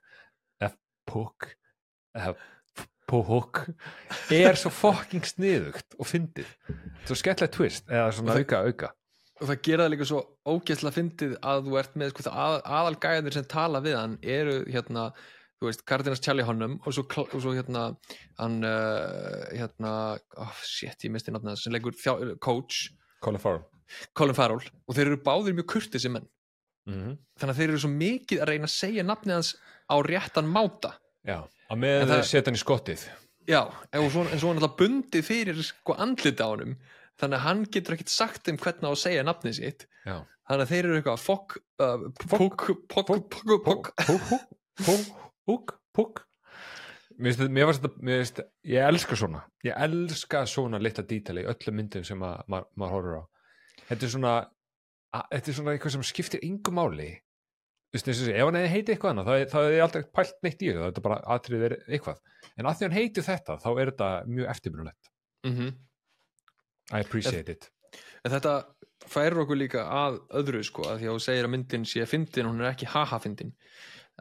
Eða 0.61 0.73
Puck 1.05 1.49
eða 2.15 2.35
Puck 3.07 3.59
er 4.31 4.55
svo 4.57 4.71
fucking 4.71 5.21
sniðugt 5.27 5.97
og 5.99 6.07
fyndið. 6.07 6.47
Svo 7.05 7.17
skemmtilegt 7.19 7.53
twist 7.53 7.91
eða 7.91 8.07
svona 8.15 8.37
auka 8.39 8.63
auka. 8.65 8.89
og 9.41 9.49
það 9.49 9.61
gera 9.67 9.83
það 9.83 9.91
líka 9.91 10.05
svo 10.07 10.19
ógeðslega 10.47 10.95
fyndið 10.95 11.31
að 11.43 11.63
þú 11.67 11.77
ert 11.81 11.95
með 11.99 12.11
sko, 12.13 12.23
að, 12.31 12.55
aðalgæðir 12.63 13.33
sem 13.35 13.43
tala 13.51 13.81
við 13.83 13.97
hann 13.99 14.17
eru 14.23 14.63
hérna 14.71 15.09
þú 15.63 15.71
veist, 15.71 15.85
Cardinals 15.87 16.21
Charlie 16.23 16.45
Hunnam 16.47 16.77
og 16.83 16.95
svo, 16.95 17.05
og 17.23 17.39
svo 17.39 17.53
hérna 17.55 17.85
hann 18.41 18.59
uh, 18.67 19.45
hérna, 19.53 19.93
oh 20.43 20.59
shit, 20.67 21.05
ég 21.07 21.13
misti 21.13 21.31
þess 21.33 21.63
sem 21.65 21.75
leikur 21.75 21.95
þjá, 21.95 22.35
coach. 22.43 22.89
Colin 23.23 23.39
Farrell. 23.39 23.63
Colin 24.17 24.35
Farrell. 24.35 24.71
Og 24.87 24.97
þeir 24.97 25.13
eru 25.13 25.21
báðir 25.23 25.55
mjög 25.57 25.69
kurtið 25.75 26.03
sem 26.03 26.15
menn. 26.17 26.27
Mm 26.83 26.95
-hmm. 26.99 27.17
þannig 27.39 27.53
að 27.53 27.59
þeir 27.61 27.69
eru 27.69 27.79
svo 27.79 27.89
mikið 27.93 28.41
að 28.43 28.49
reyna 28.49 28.67
að 28.67 28.73
segja 28.73 29.03
nafnið 29.07 29.37
hans 29.37 29.51
á 29.87 29.95
réttan 30.03 30.49
máta. 30.51 30.97
Já, 31.23 31.39
að 31.71 31.77
með 31.79 32.07
það- 32.09 32.25
setja 32.27 32.49
hann 32.49 32.59
í 32.59 32.63
skottið. 32.63 33.05
Já, 33.47 33.61
en 33.93 34.09
svo, 34.11 34.25
en 34.27 34.39
svo 34.39 34.49
hann 34.51 34.59
alltaf 34.59 34.77
bundið 34.77 35.23
fyrir 35.23 35.63
sko 35.63 35.95
andlita 35.95 36.43
á 36.43 36.51
honum. 36.51 36.75
Þannig 37.19 37.37
að 37.39 37.45
hann 37.45 37.63
getur 37.71 37.93
ekkit 37.95 38.09
sagt 38.09 38.47
um 38.49 38.57
hvernig 38.57 38.83
á 38.83 38.91
að 38.91 38.99
segja 38.99 39.23
nafnið 39.23 39.55
sitt. 39.55 39.87
Já. 40.03 40.25
Þannig 40.43 40.63
að 40.65 40.71
þeir 40.73 40.85
eru 40.85 40.95
eitthvað 40.99 41.23
fokk 41.23 41.57
uh, 41.79 41.97
pokk, 42.27 42.67
pokk, 42.91 43.93
Púk, 45.47 45.75
púk 45.95 46.23
Mér 47.19 47.35
finnst 47.37 48.33
þetta- 48.33 48.47
ég 48.65 48.81
elska 48.87 49.15
svona. 49.15 49.43
Ég 49.63 49.75
elska 49.77 50.45
svona 50.49 50.79
litla 50.81 51.03
dítali 51.05 51.43
í 51.43 51.45
öllum 51.51 51.75
myndum 51.77 52.03
sem 52.03 52.19
að 52.19 52.41
maður 52.49 52.65
ma 52.75 52.87
horfur 52.89 53.19
á. 53.21 53.23
Þetta 53.89 54.03
er 54.07 54.09
svona 54.09 54.31
að, 55.13 55.27
þetta 55.31 55.47
er 55.47 55.53
svona 55.53 55.75
eitthvað 55.75 55.91
sem 55.91 56.01
skiptir 56.09 56.39
yngu 56.41 56.71
máli. 56.73 57.09
Þú 57.93 58.01
veist, 58.01 58.07
ef 58.33 58.41
hann 58.41 58.55
heitið 58.57 58.89
eitthvað 58.95 59.11
annað 59.13 59.25
þá, 59.29 59.33
hefði 59.53 59.75
ég 59.77 59.83
aldrei 59.85 60.03
pælt 60.17 60.33
neitt 60.41 60.61
í 60.65 60.71
það 60.73 60.85
þetta 60.87 60.97
er 60.97 61.05
bara 61.05 61.19
atrið 61.37 61.61
verið 61.67 61.83
eitthvað. 61.93 62.17
En 62.57 62.65
að 62.65 62.73
því 62.79 62.81
hann 62.87 62.97
heiti 62.97 63.21
þetta, 63.21 63.57
þá 63.61 63.69
er 63.77 63.91
þetta 63.91 64.09
mjög 64.25 64.49
eftirbrunulegt 64.55 65.09
Mhm. 65.45 65.73
I 66.91 66.99
appreciate 66.99 67.49
it. 67.49 67.69
En 68.25 68.31
þetta 68.31 68.65
færir 69.05 69.37
okkur 69.37 69.57
líka 69.61 69.85
að 69.85 70.17
öðru 70.31 70.63
sko, 70.65 70.81
að 70.89 70.97
því 70.99 71.05
að 71.05 71.13
þú 71.13 71.21
segir 71.21 71.45
að 71.45 71.53
myndin 71.53 71.85
sé 71.85 72.01
fyndin 72.09 72.45
hún 72.49 72.61
er 72.61 72.73
ekki 72.73 72.87
haha 72.89 73.19
fyndin 73.19 73.53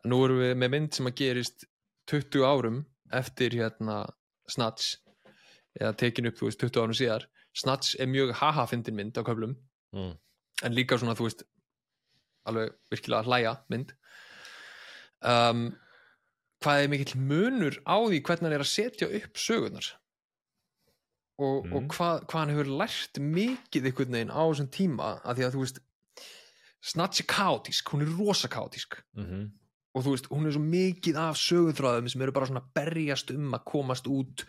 nú 0.09 0.25
erum 0.25 0.41
við 0.43 0.57
með 0.57 0.71
mynd 0.75 0.95
sem 0.97 1.07
að 1.11 1.19
gerist 1.21 1.67
20 2.11 2.45
árum 2.49 2.81
eftir 3.13 3.55
hérna 3.55 4.03
Snatch 4.49 4.97
eða 5.79 5.95
tekin 5.97 6.27
upp, 6.29 6.37
þú 6.41 6.49
veist, 6.49 6.61
20 6.61 6.83
árum 6.83 6.97
síðar 6.97 7.29
Snatch 7.57 7.97
er 8.01 8.09
mjög 8.09 8.33
haha 8.41 8.67
fyndin 8.67 8.97
mynd 8.97 9.17
á 9.21 9.23
köflum 9.25 9.55
mm. 9.93 10.13
en 10.65 10.75
líka 10.77 10.99
svona, 10.99 11.15
þú 11.17 11.29
veist 11.29 11.45
alveg 12.49 12.73
virkilega 12.91 13.23
hlæja 13.29 13.53
mynd 13.71 13.93
um, 15.23 15.65
hvað 16.63 16.83
er 16.85 16.91
mikill 16.93 17.21
munur 17.21 17.79
á 17.87 17.97
því 18.01 18.21
hvernig 18.23 18.49
hann 18.49 18.57
er 18.59 18.65
að 18.65 18.73
setja 18.73 19.09
upp 19.09 19.39
sögurnar 19.39 19.93
og, 21.43 21.65
Mm. 21.67 21.73
og 21.75 21.87
hvað, 21.91 22.27
hvað 22.29 22.39
hann 22.39 22.51
hefur 22.53 22.69
lært 22.83 23.19
mikið 23.19 23.87
einhvern 23.89 24.15
veginn 24.15 24.35
á 24.35 24.43
þessum 24.47 24.69
tíma 24.75 25.09
að 25.25 25.39
því 25.41 25.47
að 25.47 25.57
þú 25.57 25.63
veist 25.65 25.81
Snatch 26.83 27.23
er 27.23 27.27
kaotísk, 27.31 27.93
hún 27.95 28.03
er 28.03 28.11
rosa 28.19 28.49
kaotísk 28.51 28.99
Mm 29.15 29.25
-hmm. 29.27 29.51
Og 29.93 30.05
þú 30.05 30.15
veist, 30.15 30.29
hún 30.33 30.47
er 30.49 30.55
svo 30.55 30.63
mikið 30.65 31.19
af 31.21 31.41
sögutráðum 31.41 32.09
sem 32.09 32.23
eru 32.25 32.33
bara 32.33 32.49
svona 32.49 32.65
berjast 32.75 33.33
um 33.35 33.53
að 33.57 33.67
komast 33.69 34.09
út 34.09 34.47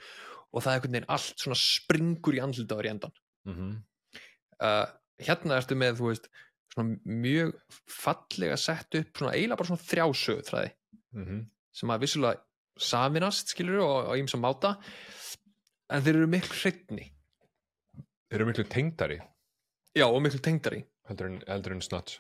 og 0.54 0.64
það 0.64 0.70
er 0.70 0.78
einhvern 0.78 0.96
veginn 0.98 1.12
allt 1.16 1.44
svona 1.44 1.60
springur 1.60 2.38
í 2.38 2.44
andlitaður 2.44 2.90
í 2.90 2.94
endan 2.96 3.20
Mm 3.44 3.54
-hmm. 3.54 3.72
uh, 4.64 4.88
hérna 5.20 5.58
ertu 5.58 5.76
með 5.76 5.98
þú 6.00 6.06
veist, 6.08 6.30
svona 6.74 6.96
mjög 7.04 7.50
fallega 7.92 8.58
sett 8.58 8.96
upp 8.96 9.18
svona 9.18 9.34
eiginlega 9.34 9.58
bara 9.58 9.68
svona 9.68 9.88
þrjá 9.90 10.06
sögutræði 10.16 10.72
Mm 11.12 11.26
-hmm. 11.26 11.46
sem 11.74 11.90
að 11.90 12.00
vissulega 12.00 12.40
saminast 12.78 13.48
skilur 13.50 13.80
og 13.80 14.08
á 14.08 14.14
ýmsa 14.16 14.38
máta 14.40 14.80
en 15.90 16.02
þeir 16.04 16.16
eru 16.16 16.28
miklu 16.28 16.56
hreitni 16.56 17.14
Þeir 18.34 18.42
eru 18.42 18.50
miklu 18.50 18.64
tengdari. 18.66 19.20
Já 19.94 20.08
og 20.10 20.22
miklu 20.26 20.40
tengdari. 20.42 20.80
Heldur 21.06 21.28
en, 21.28 21.36
en 21.46 21.82
snatch. 21.86 22.18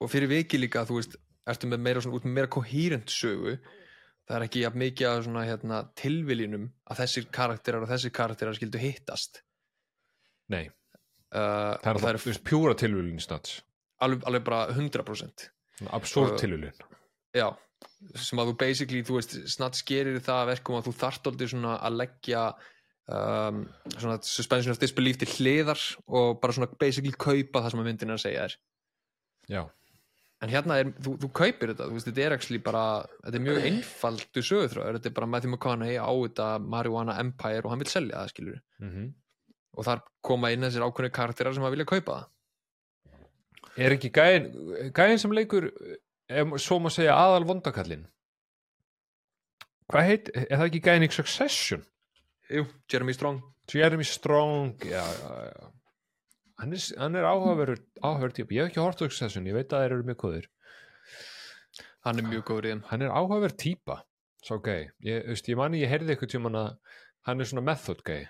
Og 0.00 0.08
fyrir 0.08 0.30
viki 0.30 0.56
líka 0.56 0.86
þú 0.88 0.96
veist 0.96 1.18
ertu 1.46 1.70
með 1.70 1.82
meira 1.86 2.02
svona 2.04 2.32
meira 2.36 2.50
kohærent 2.52 3.12
sögu? 3.12 3.56
Það 4.26 4.36
er 4.36 4.44
ekki 4.48 4.62
jafn 4.64 4.80
mikið 4.82 5.08
af 5.10 5.20
svona 5.22 5.44
hérna, 5.46 5.82
tilviljunum 5.98 6.64
að 6.90 7.02
þessir 7.04 7.28
karakterar 7.34 7.84
og 7.86 7.90
þessir 7.92 8.14
karakterar 8.14 8.56
skildu 8.58 8.80
hittast. 8.82 9.42
Nei, 10.50 10.64
uh, 11.34 11.76
það 11.82 11.92
er 11.92 12.00
það 12.02 12.18
þú 12.24 12.32
veist, 12.32 12.44
pjúra 12.46 12.74
tilvílun 12.78 13.22
snatch. 13.22 13.60
Alveg, 14.02 14.26
alveg 14.28 14.42
bara 14.44 14.66
100% 14.74 15.46
absurd 15.94 16.34
Og- 16.34 16.40
tilvílun 16.40 16.74
já, 17.36 17.46
sem 18.16 18.40
að 18.40 18.50
þú 18.50 18.56
basically 18.60 19.02
þú 19.06 19.18
veist, 19.18 19.36
snart 19.52 19.78
gerir 19.88 20.18
það 20.24 20.42
að 20.42 20.50
verkum 20.54 20.78
að 20.78 20.88
þú 20.88 20.92
þart 21.00 21.30
aldrei 21.30 21.48
svona 21.52 21.76
að 21.84 21.98
leggja 22.00 22.42
um, 23.12 23.62
svona 23.96 24.18
suspension 24.24 24.72
of 24.74 24.80
disbelief 24.80 25.18
til 25.20 25.28
hliðar 25.34 25.82
og 26.08 26.40
bara 26.42 26.56
svona 26.56 26.70
basically 26.80 27.12
kaupa 27.12 27.62
það 27.62 27.74
sem 27.74 27.82
að 27.82 27.88
myndin 27.90 28.12
er 28.12 28.18
að 28.18 28.24
segja 28.24 28.46
þér. 28.46 28.56
Já, 29.52 29.62
en 30.46 30.52
hérna 30.54 30.78
er, 30.80 30.94
þú, 31.02 31.16
þú 31.24 31.30
kaupir 31.40 31.72
þetta 31.72 31.90
þú 31.90 31.98
veist, 31.98 32.08
þetta 32.08 32.24
er 32.24 32.36
actually 32.36 32.62
bara, 32.62 32.86
þetta 33.26 33.38
er 33.40 33.44
mjög 33.48 33.62
einfaldu 33.72 34.46
söguthröður, 34.46 34.98
þetta 35.00 35.10
er 35.10 35.16
bara 35.18 35.30
Matthew 35.34 35.52
McConaughey 35.52 35.98
á 35.98 36.10
þetta 36.14 36.48
marijuana 36.62 37.18
empire 37.22 37.64
og 37.64 37.72
hann 37.74 37.82
vil 37.82 37.90
selja 37.92 38.22
það 38.22 38.34
skilur 38.34 38.60
mm 38.80 39.06
og 39.76 39.84
þar 39.84 40.02
koma 40.24 40.50
inn 40.54 40.64
þessir 40.64 40.84
ákveðni 40.86 41.12
karakterar 41.12 41.52
sem 41.52 41.64
að 41.66 41.74
vilja 41.74 41.84
kaupa 41.90 42.14
það. 42.16 42.28
Er 43.76 43.92
ekki 43.92 44.08
gæin, 44.08 44.46
gæin 44.96 45.20
sem 45.20 45.34
leikur 45.36 45.66
ef 46.32 46.54
svo 46.64 46.78
má 46.80 46.88
segja 46.88 47.16
aðal 47.20 47.44
vondakallin 47.44 48.06
hvað 49.92 50.08
heit, 50.08 50.30
er 50.32 50.56
það 50.56 50.66
ekki 50.70 50.82
gæin 50.88 51.06
í 51.06 51.10
Succession? 51.14 51.84
Jú, 52.50 52.64
Jeremy 52.90 53.14
Strong. 53.14 53.42
Jeremy 53.70 54.06
Strong 54.06 54.86
já, 54.86 55.02
já, 55.02 55.34
já. 55.50 55.68
Hann, 56.56 56.72
er, 56.72 56.82
hann 56.96 57.16
er 57.18 57.26
áhugaverður 57.28 57.82
áhugaverður 58.00 58.36
típ, 58.38 58.52
ég 58.56 58.64
hef 58.64 58.72
ekki 58.72 58.80
hort 58.80 59.02
á 59.02 59.04
Succession 59.04 59.48
ég 59.48 59.56
veit 59.56 59.72
að 59.72 59.82
þeir 59.84 59.94
eru 59.96 60.06
mjög 60.08 60.20
góðir. 60.22 60.50
Hann 62.06 62.20
er 62.22 62.28
mjög 62.30 62.46
góður 62.48 62.68
í 62.68 62.70
þeim. 62.72 62.84
Hann 62.90 63.04
er 63.04 63.12
áhugaverð 63.12 63.58
típa. 63.60 63.98
Svo 64.46 64.60
gay, 64.62 64.86
ég, 65.02 65.24
veist, 65.26 65.48
ég 65.50 65.58
mani 65.58 65.80
ég 65.82 65.90
heyrði 65.90 66.14
eitthvað 66.14 66.36
tíma 66.36 66.50
hann 67.26 67.42
er 67.42 67.48
svona 67.50 67.64
method 67.66 68.02
gay 68.06 68.28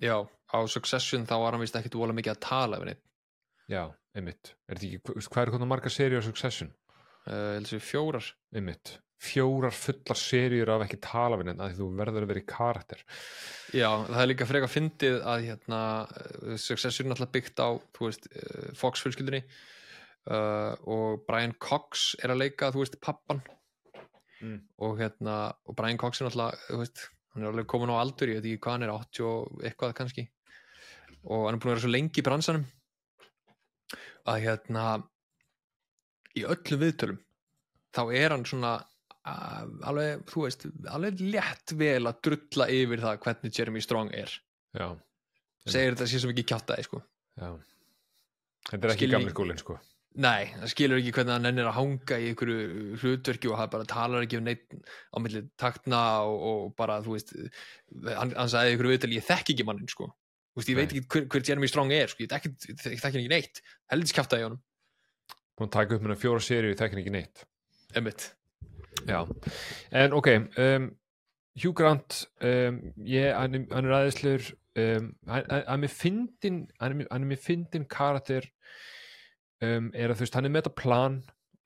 Já, 0.00 0.22
á 0.22 0.58
Succession 0.70 1.26
þá 1.26 1.36
var 1.42 1.56
hann 1.56 1.64
vist 1.64 1.76
ekkit 1.76 1.98
vola 1.98 2.14
mikið 2.16 2.36
að 2.36 2.42
tala 2.46 2.78
við 2.80 2.92
neitt 2.92 3.02
já, 3.70 3.82
einmitt, 4.14 4.52
er 4.66 4.78
þetta 4.78 4.86
ekki, 4.88 5.26
hvað 5.26 5.42
er 5.42 5.52
hvernig 5.54 5.70
margar 5.70 5.94
seríur 5.94 6.22
á 6.22 6.26
Succession, 6.26 6.72
uh, 7.30 7.78
fjórar. 7.82 8.26
Einmitt 8.54 8.96
fjórar 9.20 9.74
fullar 9.76 10.18
seríur 10.18 10.72
af 10.72 10.86
ekki 10.86 10.98
tala 11.04 11.36
við 11.36 11.50
neitt 11.50 11.62
að 11.64 11.76
þú 11.80 11.88
verður 11.98 12.24
að 12.24 12.32
vera 12.32 12.42
í 12.42 12.48
karakter. 12.48 13.04
Já, 13.76 13.90
það 14.08 14.22
er 14.22 14.30
líka 14.30 14.48
frekar 14.48 14.72
fyndið 14.72 15.18
að 15.28 15.46
hérna, 15.48 15.80
uh, 16.08 16.56
Succession 16.60 17.10
er 17.10 17.16
alltaf 17.16 17.32
byggt 17.34 17.60
á 17.60 17.68
þú 17.96 18.08
veist, 18.08 18.28
uh, 18.32 18.72
Fox 18.80 19.04
fjölskyldunni 19.04 19.42
uh, 19.44 20.72
og 20.88 21.24
Brian 21.28 21.54
Cox 21.60 22.14
er 22.22 22.32
að 22.32 22.46
leika, 22.46 22.72
þú 22.72 22.84
veist, 22.84 23.00
pappan. 23.04 23.42
Mm. 24.40 24.56
og 24.80 24.94
hérna 24.96 25.50
og 25.68 25.76
Brian 25.76 25.98
Cox 26.00 26.22
er 26.22 26.30
alltaf, 26.30 26.62
þú 26.70 26.78
veist 26.80 27.02
hann 27.34 27.44
er 27.44 27.50
alveg 27.50 27.66
komin 27.68 27.90
á 27.92 28.00
aldur, 28.00 28.30
ég 28.32 28.40
veit 28.40 28.46
ekki 28.48 28.62
hvað 28.64 28.76
hann 28.78 28.84
er 28.86 28.92
80 28.94 29.26
og 29.28 29.64
eitthvað 29.68 29.96
kannski. 29.98 30.24
Og 31.28 31.44
hann 31.44 31.58
er 31.58 31.60
búin 31.60 31.70
að 31.70 31.74
vera 31.74 31.82
svo 31.84 31.90
lengi 31.92 32.22
í 32.22 32.24
bransanum 32.24 32.64
að 34.30 34.46
hérna 34.46 34.84
í 36.38 36.46
öllum 36.46 36.80
viðtölum 36.80 37.20
þá 37.94 38.02
er 38.16 38.34
hann 38.34 38.46
svona 38.46 38.72
alveg, 39.28 40.24
þú 40.30 40.44
veist, 40.46 40.66
alveg 40.88 41.20
létt 41.20 41.74
vel 41.76 42.08
að 42.08 42.20
drulla 42.24 42.66
yfir 42.72 43.02
það 43.04 43.20
hvernig 43.26 43.58
Jeremy 43.58 43.82
Strong 43.84 44.14
er. 44.16 44.32
Já, 44.76 44.86
segir 45.66 45.94
þetta 45.94 46.08
sé 46.08 46.20
svo 46.22 46.30
mikið 46.32 46.48
kjátaði 46.52 46.86
sko. 46.86 47.02
Já. 47.40 47.50
Þetta 48.70 48.86
er 48.86 48.92
ekki 48.94 49.06
Skilji- 49.06 49.16
gamli 49.18 49.34
skólinn 49.34 49.60
sko. 49.60 49.78
Nei, 50.20 50.50
það 50.58 50.70
skilur 50.72 50.98
ekki 50.98 51.12
hvernig 51.14 51.32
hann 51.36 51.46
ennir 51.46 51.68
að 51.70 51.76
hanga 51.76 52.16
í 52.18 52.30
einhverju 52.32 52.96
hlutverki 52.98 53.50
og 53.50 53.58
hann 53.60 53.70
bara 53.70 53.86
talar 53.86 54.24
ekki 54.24 54.40
um 54.40 54.44
neitt 54.48 54.72
á 55.14 55.16
milli 55.22 55.44
taktna 55.56 56.00
og, 56.26 56.40
og 56.48 56.72
bara, 56.74 56.96
þú 57.04 57.14
veist 57.14 57.30
hann, 57.36 58.32
hann 58.34 58.50
sagði 58.50 58.72
einhverju 58.74 58.96
viðtal, 58.96 59.12
ég 59.14 59.28
þekki 59.28 59.54
ekki 59.54 59.66
mannin 59.68 59.86
sko. 59.92 60.08
Þú 60.50 60.58
veist, 60.58 60.72
ég 60.72 60.80
veit 60.80 60.90
ekki 60.90 61.04
hver, 61.06 61.28
hver 61.30 61.46
Jeremy 61.46 61.70
Strong 61.70 61.94
er 61.94 62.10
sko, 62.10 62.24
ég 62.26 62.32
hann 62.34 63.20
ekki 63.22 63.30
neitt. 63.30 63.62
Heldur 63.92 64.16
kjátaði 64.18 64.42
í 64.42 64.48
honum, 64.48 64.60
búin 65.54 65.70
að 65.70 65.76
taka 65.78 65.94
upp 65.94 66.02
með 66.02 66.14
hann 66.16 66.22
fjóra 66.26 66.42
seríu, 66.42 66.74
ég 66.74 66.80
þekkin 66.82 67.02
ekki 67.04 67.14
neitt. 67.14 67.44
Emmitt 67.94 68.30
Já, 69.08 69.20
en 69.92 70.12
ok 70.16 70.28
um, 70.58 70.88
Hugh 71.62 71.74
Grant 71.76 72.24
um, 72.42 72.80
ég, 73.06 73.32
hann, 73.34 73.54
er- 73.54 73.68
hann 73.74 73.86
er 73.88 73.94
aðeinslegur 73.96 74.50
um, 74.78 75.08
hann, 75.30 75.50
er 75.60 75.80
mér 75.82 75.92
fyndin 75.94 76.60
hann 76.80 76.92
er 76.92 76.98
mér- 77.00 77.10
hann 77.10 77.24
er 77.26 77.30
mér 77.32 77.42
fyndin 77.42 77.86
karakter 77.90 78.46
um, 79.62 79.90
er 79.94 80.10
að 80.12 80.18
þú 80.20 80.26
veist, 80.26 80.34
hann 80.38 80.48
er 80.48 80.54
með 80.54 80.64
þetta 80.64 80.76
plan 80.82 81.18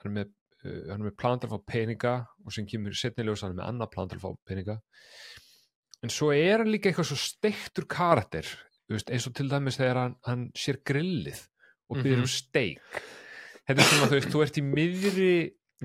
hann 0.03 0.11
er 0.12 0.16
með, 0.20 0.31
uh, 0.64 0.79
hann 0.91 1.01
er 1.01 1.09
með 1.09 1.16
plan 1.20 1.41
til 1.43 1.49
að 1.51 1.57
fá 1.57 1.64
peninga 1.75 2.14
og 2.45 2.55
sem 2.57 2.68
kemur 2.70 2.97
setni 2.99 3.27
ljós 3.27 3.45
hann 3.45 3.55
er 3.55 3.61
með 3.62 3.68
annað 3.72 3.93
plan 3.97 4.11
til 4.12 4.18
að 4.20 4.25
fá 4.27 4.31
peninga. 4.51 4.79
En 6.05 6.12
svo 6.12 6.31
er 6.37 6.61
hann 6.61 6.68
líka 6.72 6.91
eitthvað 6.91 7.11
svo 7.12 7.16
steiktur 7.20 7.87
karakter 7.89 8.49
veist, 8.93 9.09
eins 9.11 9.25
og 9.31 9.35
til 9.39 9.49
dæmis 9.49 9.79
þegar 9.81 10.01
hann, 10.03 10.16
hann 10.29 10.43
sér 10.59 10.77
grillið 10.85 11.41
og 11.89 11.99
byrður 12.03 12.18
Mhm. 12.20 12.27
um 12.27 12.33
steik. 12.33 13.03
Þetta 13.64 13.81
er 13.81 13.87
svona, 13.89 14.09
þú 14.11 14.16
veist, 14.18 14.33
þú 14.35 14.43
ert 14.45 14.59
í 14.61 14.64
miðri 14.64 15.31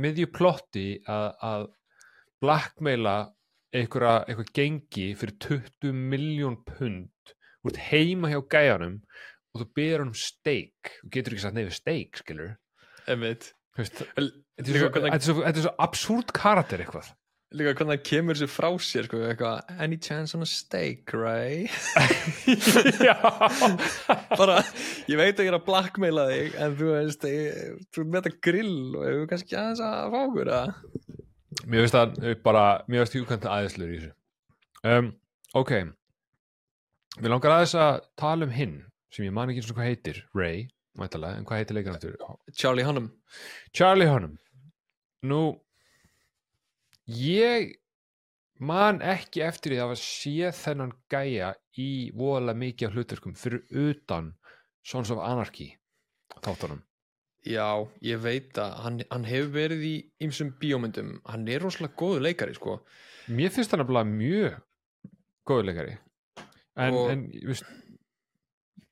miðju 0.01 0.29
plotti 0.35 0.87
að, 1.09 1.27
að 1.45 1.67
blackmaila 2.43 3.17
einhverja, 3.75 4.23
eitthvað 4.25 4.53
gengi 4.57 5.09
fyrir 5.19 5.35
20 5.45 6.01
miljón 6.13 6.57
pund. 6.67 7.35
Ert 7.67 7.81
heima 7.89 8.31
hjá 8.31 8.39
gæjanum 8.49 8.99
og 9.53 9.61
þú 9.61 9.69
hann 9.99 10.13
um 10.13 10.17
steik. 10.17 10.95
Þú 11.03 11.11
getur 11.13 11.35
ekki 11.35 11.43
sagt 11.43 11.57
nefnir 11.57 11.75
steik, 11.75 12.21
skilur 12.21 12.55
svo, 15.23 15.35
þetta 15.43 15.55
er 15.55 15.63
svo 15.63 15.73
absúrt 15.85 16.33
karakter 16.35 16.83
eitthvað 16.83 17.13
líka 17.55 17.73
hvernig 17.73 17.97
það 17.97 18.05
kemur 18.09 18.39
sér 18.39 18.51
frá 18.51 18.69
sér 18.85 19.07
sko, 19.07 19.21
eitthvað, 19.25 19.71
any 19.81 19.97
chance 19.97 20.37
on 20.37 20.45
a 20.45 20.49
steak, 20.49 21.13
right? 21.17 21.71
já. 23.07 23.15
Bara, 24.39 24.59
ég 25.09 25.17
veit 25.19 25.33
að 25.39 25.47
ég 25.47 25.53
er 25.53 25.57
að 25.57 25.65
blackmaila 25.69 26.27
þig 26.29 26.59
en 26.61 26.77
þú 26.79 26.91
veist, 26.93 27.25
ég, 27.29 27.79
þú 27.89 28.03
er 28.03 28.11
með 28.11 28.27
þetta 28.27 28.43
grill 28.49 28.77
og 28.91 29.07
hefur 29.07 29.31
kannski 29.33 29.57
aðeins 29.59 29.85
að 29.87 30.13
fá 30.13 30.19
okkur 30.25 30.53
að 30.59 30.75
Mér 31.69 31.83
finnst 31.83 31.95
það 31.97 32.19
uh, 32.21 32.35
bara, 32.45 32.65
mér 32.87 33.01
finnst 33.03 33.15
hjúkvæmt 33.17 33.47
aðeinslur 33.49 33.89
í 33.89 33.97
þessu. 33.99 34.13
Um, 34.87 35.09
Ok. 35.57 35.71
Mér 37.19 37.31
langar 37.33 37.55
aðeins 37.55 37.73
að 37.73 37.95
tala 38.19 38.45
um 38.45 38.51
hinn 38.53 38.75
sem 39.09 39.25
ég 39.25 39.33
man 39.33 39.49
ekki 39.49 39.63
eins 39.63 39.71
og 39.73 39.79
hvað 39.79 39.87
heitir, 39.89 40.19
Ray 40.37 40.67
mættalega, 40.99 41.39
en 41.39 41.47
hvað 41.47 41.61
heitir 41.61 41.77
leikar 41.77 41.95
aftur? 41.95 42.17
Charlie 42.53 42.85
Hunnam. 42.85 43.07
Charlie 43.73 44.09
Hunnam. 44.09 44.35
Nú 45.25 45.39
ég 47.09 47.73
man 48.59 48.99
ekki 49.01 49.41
eftir 49.45 49.73
því 49.73 49.79
að 49.85 49.93
séð 50.01 50.53
þennan 50.59 50.91
gæja 51.11 51.53
í 51.79 51.89
voðalega 52.17 52.59
mikið 52.63 52.87
af 52.89 52.95
hlutverkum 52.97 53.35
fyrir 53.39 53.63
utan 53.71 54.33
Sons 54.85 55.11
of 55.13 55.21
Anarchy 55.23 55.71
þáttunum. 56.43 56.81
Já, 57.47 57.87
ég 58.03 58.19
veit 58.19 58.57
að 58.59 58.73
hann, 58.83 58.97
hann 59.11 59.25
hefur 59.27 59.51
verið 59.55 59.83
í 59.87 59.93
ymsum 60.25 60.49
bíómyndum. 60.59 61.13
Hann 61.25 61.47
er 61.47 61.63
rosalega 61.63 61.95
góðu 61.99 62.19
leikari 62.25 62.55
sko. 62.57 62.81
Mér 63.31 63.53
finnst 63.55 63.71
það 63.71 63.83
nefnilega 63.85 64.11
mjög 64.11 64.57
góður 65.47 65.69
leikari. 65.69 65.97
En, 66.79 66.93
Og- 66.93 67.11
en 67.13 67.23
ég 67.31 67.47
veist 67.47 67.63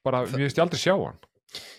bara, 0.03 0.23
mér 0.25 0.47
finnst 0.47 0.57
ég 0.59 0.63
aldrei 0.63 0.79
sjá 0.79 0.95
hann 0.95 1.19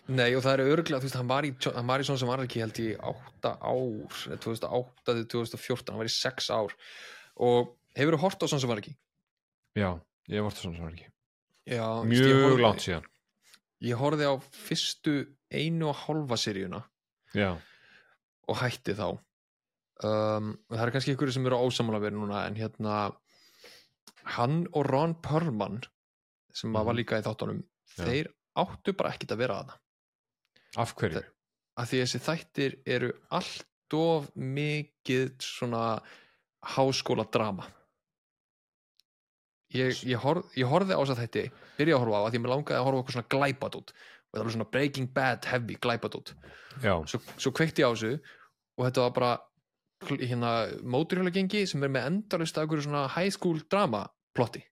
Nei, 0.09 0.31
og 0.35 0.43
það 0.43 0.53
er 0.55 0.63
örgulega, 0.73 0.99
þú 1.03 1.07
veist, 1.09 1.17
hann 1.21 1.29
var 1.29 1.45
í, 1.45 1.51
hann 1.77 1.87
var 1.91 2.01
í 2.01 2.05
svona 2.09 2.19
sem 2.23 2.29
var 2.31 2.41
ekki 2.45 2.61
held 2.63 2.79
í 2.81 2.89
8 2.97 3.51
ár 3.61 4.39
2008 4.41 5.05
til 5.05 5.27
2014, 5.35 5.93
hann 5.93 6.01
var 6.01 6.09
í 6.09 6.15
6 6.15 6.49
ár. 6.57 6.73
Og 7.37 7.75
hefur 7.99 8.17
þú 8.17 8.21
hort 8.25 8.43
á 8.43 8.47
svona 8.49 8.61
sem 8.65 8.71
var 8.73 8.81
ekki 8.81 8.95
Já, 9.77 9.91
ég 10.33 10.39
hef 10.41 10.47
vorst 10.49 10.63
svona 10.65 10.77
sem 10.81 10.89
ekki 10.89 11.07
Já, 11.69 11.85
Mjög 12.09 12.41
horfði- 12.47 12.65
langt 12.65 12.81
síðan. 12.87 13.05
Ég 13.85 14.01
horfði 14.01 14.25
á 14.27 14.35
fyrstu 14.41 15.15
einu 15.53 15.91
og 15.93 15.97
hálfa 16.07 16.37
seríuna. 16.41 16.81
Já, 17.37 17.51
og 18.49 18.57
hætti 18.57 18.95
þá. 18.97 19.19
Um, 20.03 20.55
það 20.73 20.83
er 20.87 20.91
kannski 20.95 21.13
ykkur 21.15 21.31
sem 21.35 21.45
eru 21.47 21.59
ósamála 21.61 22.01
verið 22.01 22.23
núna 22.23 22.47
en 22.47 22.57
hérna 22.57 23.13
hann 24.39 24.67
og 24.73 24.87
Ron 24.89 25.15
Perlman 25.21 25.81
sem 26.55 26.71
mm 26.71 26.77
Mhm. 26.77 26.85
var 26.87 26.95
líka 26.95 27.19
í 27.21 27.23
þáttunum 27.27 27.63
Já. 27.99 28.05
þeir 28.05 28.27
áttu 28.65 28.95
bara 28.99 29.15
ekkit 29.15 29.35
að 29.35 29.43
vera 29.45 29.59
að 29.63 29.73
það. 29.73 29.83
Af 30.85 30.95
hverju? 30.99 31.25
að 31.79 31.91
því 31.91 32.01
þessi 32.03 32.21
þættir 32.27 32.77
eru 32.97 33.11
allt 33.35 33.97
of 33.97 34.29
mikið 34.37 35.31
svona 35.41 35.83
háskóla 36.75 37.25
drama 37.33 37.65
ég, 39.73 39.95
ég, 40.05 40.19
horf, 40.21 40.49
ég 40.59 40.69
horfði 40.69 40.99
á 40.99 41.01
þess 41.01 41.15
að 41.15 41.23
þætti 41.23 41.45
byrja 41.79 41.97
að 41.97 42.03
horfa 42.05 42.21
á 42.21 42.23
að 42.27 42.31
því 42.35 42.41
mér 42.43 42.53
langaði 42.55 42.79
að 42.79 42.87
horfa 42.89 43.01
eitthvað 43.01 43.17
svona 43.17 43.33
glæpat 43.35 43.79
út 43.81 43.93
og 43.95 44.37
það 44.37 44.43
var 44.43 44.55
svona 44.57 44.71
Breaking 44.75 45.13
Bad 45.15 45.49
heavy 45.49 45.79
glæpat 45.81 46.19
út 46.19 46.35
Já, 46.83 46.95
svo, 47.09 47.23
svo 47.39 47.55
kveikti 47.55 47.85
ég 47.85 47.89
á 47.89 47.93
þessu 47.95 48.13
og 48.19 48.85
þetta 48.85 49.07
var 49.07 49.15
bara 49.17 49.33
hérna 50.21 50.53
móturhjólagengi 50.85 51.65
sem 51.67 51.83
er 51.83 51.95
með 51.95 52.11
endalist 52.11 52.59
af 52.59 52.67
einhverju 52.67 52.87
svona 52.87 53.07
high 53.15 53.33
school 53.35 53.63
drama 53.71 54.05
plotti 54.37 54.63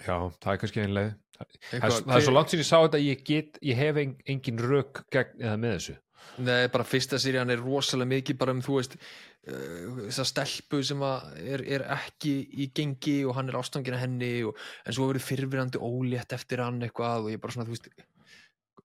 já, 0.00 0.16
það 0.42 0.52
er 0.54 0.62
kannski 0.62 0.82
einlega 0.84 1.12
það, 1.34 1.58
er- 1.72 1.84
það 2.06 2.16
er 2.16 2.24
svo 2.28 2.34
langt 2.34 2.52
síðan 2.54 2.64
ég 2.64 2.70
sá 2.70 2.78
þetta 2.84 3.02
ég 3.04 3.22
get, 3.28 3.60
ég 3.62 3.76
hef 3.78 4.00
en, 4.02 4.16
engin 4.34 4.58
rök 4.62 5.04
gegn 5.14 5.44
eða 5.44 5.60
með 5.60 5.76
þessu. 5.78 5.96
Nei, 6.40 6.66
bara 6.72 6.86
fyrsta 6.88 7.18
serían 7.20 7.50
er 7.52 7.60
rosalega 7.60 8.08
mikið 8.14 8.38
bara 8.40 8.54
um, 8.56 8.62
þú 8.64 8.78
veist, 8.78 8.94
uh, 8.96 9.98
þessa 10.08 10.24
stelpu 10.30 10.80
sem 10.86 11.02
er, 11.04 11.62
er 11.76 11.84
ekki 11.98 12.32
í 12.64 12.70
gengi 12.74 13.18
og 13.28 13.36
hann 13.36 13.50
er 13.52 13.58
ástangin 13.60 13.94
að 13.98 14.06
henni 14.06 14.30
og, 14.48 14.56
en 14.86 14.96
svo 14.96 15.10
verður 15.10 15.26
fyrfirandi 15.26 15.82
ólétt 15.84 16.32
eftir 16.34 16.62
hann 16.64 16.80
eitthvað 16.86 17.26
og 17.28 17.34
ég 17.34 17.42
bara 17.42 17.52
svona, 17.54 17.68
þú 17.68 17.76
veist 17.76 17.90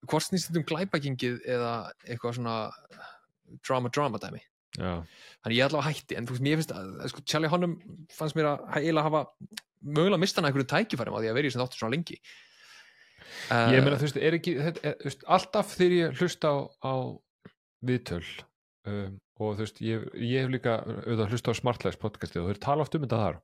hvort 0.10 0.26
snýst 0.28 0.50
þetta 0.52 0.62
um 0.62 0.68
glæpagengið 0.74 1.40
eða 1.56 1.72
eitthvað 2.08 2.38
svona 2.42 2.58
drama 3.66 3.90
drama 3.94 4.20
dæmi? 4.22 4.44
Já, 4.80 4.94
þannig 5.44 5.58
ég 5.58 5.66
allavega 5.66 5.90
hætti, 5.96 6.16
en 6.20 6.28
þú 6.30 6.36
veist, 6.36 6.44
mér 6.46 6.60
finnst 6.60 6.76
að 6.76 6.92
sko, 7.14 7.24
Charlie 7.26 7.50
Hunnam 7.52 7.74
fannst 8.14 8.38
mér 8.38 8.52
að 8.52 8.68
eiginlega 8.78 9.08
hafa 9.10 9.24
mögulega 9.86 10.22
mista 10.22 10.42
hann 10.42 10.50
einhverju 10.50 10.70
tækifærum 10.70 11.18
á 11.18 11.20
því 11.22 11.32
að 11.32 11.40
vera 11.40 11.50
í 11.50 11.54
sem 11.54 11.64
þáttur 11.64 11.82
svona 11.82 11.96
lengi. 11.96 12.20
Uh, 13.50 13.72
ég 13.74 13.84
meina 13.84 13.98
þú 14.00 14.08
veist, 14.08 14.20
er 14.20 14.38
ekki 14.38 14.54
þetta, 14.60 14.84
er, 14.84 14.96
þú 15.00 15.10
veist, 15.10 15.26
alltaf 15.36 15.74
þegar 15.76 15.96
ég 15.98 16.22
hlusta 16.22 16.52
á, 16.52 16.58
á 16.82 16.94
viðtöl 17.90 18.24
um, 18.90 19.20
og 19.40 19.54
þú 19.58 19.66
veist, 19.66 19.82
ég, 19.86 20.08
ég 20.20 20.44
hef 20.44 20.54
líka 20.54 20.78
auðvitað 20.84 21.36
hlusta 21.36 21.54
á 21.54 21.60
Smartlights 21.60 22.02
podcastið 22.02 22.44
og 22.44 22.52
þeir 22.52 22.62
tala 22.66 22.86
oft 22.86 22.98
um 22.98 23.06
þetta 23.06 23.22
þar. 23.24 23.40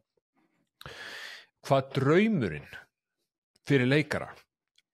Hvað 1.65 1.91
draumurinn 1.97 2.71
fyrir 3.65 3.89
leikara 3.89 4.31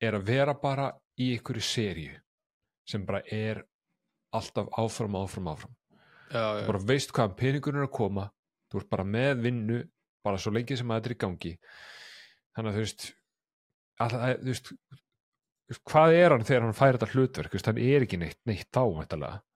er 0.02 0.18
að 0.18 0.28
vera 0.30 0.54
bara 0.58 0.90
í 1.20 1.32
einhverju 1.36 1.64
seríu 1.64 2.18
sem 2.88 3.04
bara 3.06 3.22
er 3.30 3.62
alltaf 4.32 4.70
áfram, 4.80 5.16
áfram, 5.20 5.50
áfram. 5.52 5.74
Já, 6.32 6.62
þú 6.62 6.70
bara 6.70 6.86
veist 6.88 7.12
hvaðan 7.12 7.36
peningurinn 7.36 7.82
er 7.82 7.90
að 7.90 7.96
koma 7.98 8.30
þú 8.72 8.80
ert 8.80 8.92
bara 8.92 9.04
með 9.04 9.42
vinnu 9.44 9.80
bara 10.24 10.40
svo 10.40 10.52
lengi 10.54 10.78
sem 10.78 10.90
að 10.90 11.00
þetta 11.00 11.10
er 11.10 11.14
í 11.16 11.22
gangi 11.24 11.52
þannig 12.56 12.70
að 12.70 12.76
þú 12.76 12.84
veist, 12.84 13.06
að, 14.02 14.16
þú 14.42 14.52
veist 14.52 14.74
hvað 15.88 16.18
er 16.18 16.34
hann 16.34 16.46
þegar 16.46 16.66
hann 16.66 16.76
fær 16.76 16.98
þetta 16.98 17.10
hlutverk 17.14 17.56
hann 17.68 17.80
er 17.82 18.06
ekki 18.06 18.20
neitt, 18.20 18.40
neitt 18.48 18.68
þá 18.74 18.82
væntanlega. 18.98 19.40
Mm, 19.40 19.51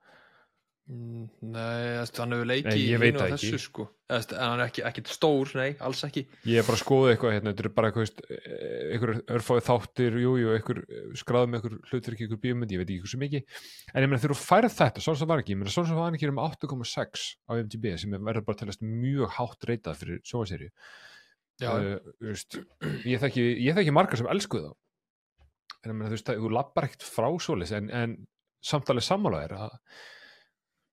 Nei, 0.86 1.38
þú 1.50 1.98
veist, 1.98 2.18
hann 2.22 2.32
hefur 2.36 2.46
leikið 2.46 2.68
Nei, 2.68 2.78
í 2.78 2.90
hinu 2.92 3.08
og 3.18 3.30
þessu 3.32 3.48
ekki. 3.48 3.58
sko. 3.64 3.84
Veist, 4.06 4.30
en 4.36 4.42
hann 4.44 4.60
er 4.60 4.68
ekki, 4.68 4.82
ekki 4.86 5.02
stór, 5.10 5.50
nei, 5.58 5.72
alls 5.82 6.02
ekki. 6.06 6.22
Ég 6.46 6.60
er 6.60 6.66
bara 6.68 6.78
að 6.78 6.82
skoða 6.84 7.08
eitthvað 7.10 7.34
hérna, 7.34 7.50
þetta 7.50 7.64
er 7.64 7.72
bara 7.74 7.90
eitthvað, 7.90 8.20
einhver 8.94 9.12
örfáði 9.34 9.64
þáttir, 9.66 10.18
jú, 10.22 10.32
jú, 10.38 10.52
einhver 10.54 10.78
skráði 11.18 11.50
með 11.50 11.58
einhver 11.58 11.74
hlutverk, 11.90 12.22
einhver 12.22 12.40
bíómynd, 12.44 12.70
ég 12.70 12.82
veit 12.82 12.92
ekki 12.92 13.02
hversu 13.02 13.18
mikið. 13.24 13.58
En 13.90 14.06
ég 14.06 14.12
meina 14.12 14.22
þegar 14.22 14.36
þú 14.36 14.40
færð 14.44 14.76
þetta, 14.76 15.02
svona 15.02 15.18
sem 15.18 15.30
var 15.32 15.42
ekki 15.42 15.56
ég 15.56 15.60
meina 15.64 15.74
svona 15.74 15.90
sem 15.90 15.98
var 15.98 16.14
ekki 16.14 16.30
um 16.30 16.42
8,6 16.44 17.26
á 17.50 17.52
MTB 17.58 17.84
sem 18.04 18.14
er 18.14 18.22
verður 18.30 18.46
bara 18.46 18.60
telast 18.62 18.86
mjög 18.86 19.34
hátt 19.40 19.66
reytað 19.66 19.98
fyrir 20.04 20.22
sjóaserju 20.22 20.70
uh, 21.66 21.98
veist, 22.22 22.60
ég 23.08 23.18
þekki 23.22 23.42
ég 23.64 23.74
þekki 23.74 23.94
margar 23.96 24.20
sem 24.20 24.30
elskuð 24.30 24.68
þá. 24.68 24.72
En 25.82 25.90
ég 25.90 25.96
meina, 25.98 26.10
þú 26.12 26.14
veist, 26.14 26.30
þú 26.30 26.46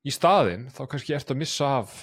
í 0.03 0.11
staðinn 0.11 0.67
þá 0.75 0.81
kannski 0.91 1.15
ertu 1.15 1.33
að 1.35 1.41
missa 1.43 1.69
af 1.79 1.93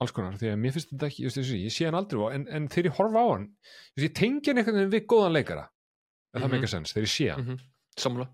alls 0.00 0.12
konar, 0.12 0.36
því 0.36 0.50
að 0.52 0.58
mér 0.60 0.72
finnst 0.76 0.90
þetta 0.92 1.06
ekki 1.08 1.24
veist, 1.24 1.52
ég 1.56 1.72
sé 1.72 1.86
hann 1.88 1.96
aldrei 1.96 2.20
á, 2.20 2.26
en, 2.36 2.42
en 2.52 2.66
þegar 2.68 2.90
ég 2.90 2.98
horfa 2.98 3.22
á 3.24 3.26
hann 3.32 3.46
veist, 3.96 4.04
ég 4.04 4.14
tengi 4.18 4.50
hann 4.50 4.60
einhvern 4.60 4.76
veginn 4.82 4.92
við 4.92 5.06
góðan 5.08 5.32
leikara 5.38 5.64
en 6.34 6.42
það 6.42 6.46
Mhm. 6.48 6.52
meika 6.56 6.68
sens, 6.68 6.92
þegar 6.92 7.06
ég 7.08 7.14
sé 7.14 7.28
hann 7.32 7.44
mm 7.44 7.48
-hmm. 7.54 7.60
sammála 7.96 8.28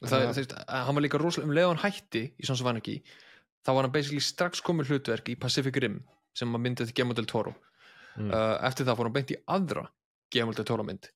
Og 0.00 0.08
það, 0.08 0.54
að 0.64 0.84
hann 0.86 0.94
var 0.96 1.02
líka 1.04 1.18
rosalega 1.20 1.48
um 1.50 1.54
leið 1.54 1.66
og 1.68 1.76
hann 1.76 1.92
hætti 1.92 2.22
í 2.40 2.46
Sons 2.46 2.60
of 2.62 2.66
Anarchy 2.66 3.02
þá 3.66 3.74
var 3.74 3.82
hann 3.84 3.92
basically 3.92 4.20
strax 4.24 4.62
komið 4.64 4.88
hlutverk 4.88 5.28
í 5.28 5.36
Pacific 5.38 5.76
Rim 5.76 5.98
sem 6.34 6.48
að 6.56 6.60
myndið 6.64 6.86
til 6.88 6.94
Guillermo 6.94 7.14
del 7.14 7.26
Toro 7.26 7.54
Mm. 8.18 8.26
uh, 8.34 8.58
eftir 8.66 8.84
það 8.86 8.96
fór 8.98 9.04
hann 9.06 9.12
beint 9.12 9.30
í 9.30 9.36
aðra 9.46 9.84
Guillermo 10.32 10.52
del 10.56 10.64
Toro 10.64 10.82
mynd 10.82 11.06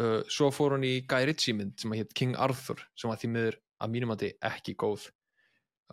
uh, 0.00 0.22
svo 0.26 0.48
fór 0.50 0.72
hann 0.72 0.84
í 0.84 1.02
Guy 1.06 1.26
Ritchie 1.26 1.52
mynd 1.54 1.74
sem 1.78 1.90
að 1.92 1.98
hétt 2.00 2.14
King 2.14 2.34
Arthur 2.36 2.80
sem 2.96 3.10
var 3.10 3.18
því 3.18 3.28
miður 3.28 3.56
að 3.82 3.90
mínum 3.90 4.10
að 4.14 4.24
ekki 4.40 4.74
góð 4.74 5.10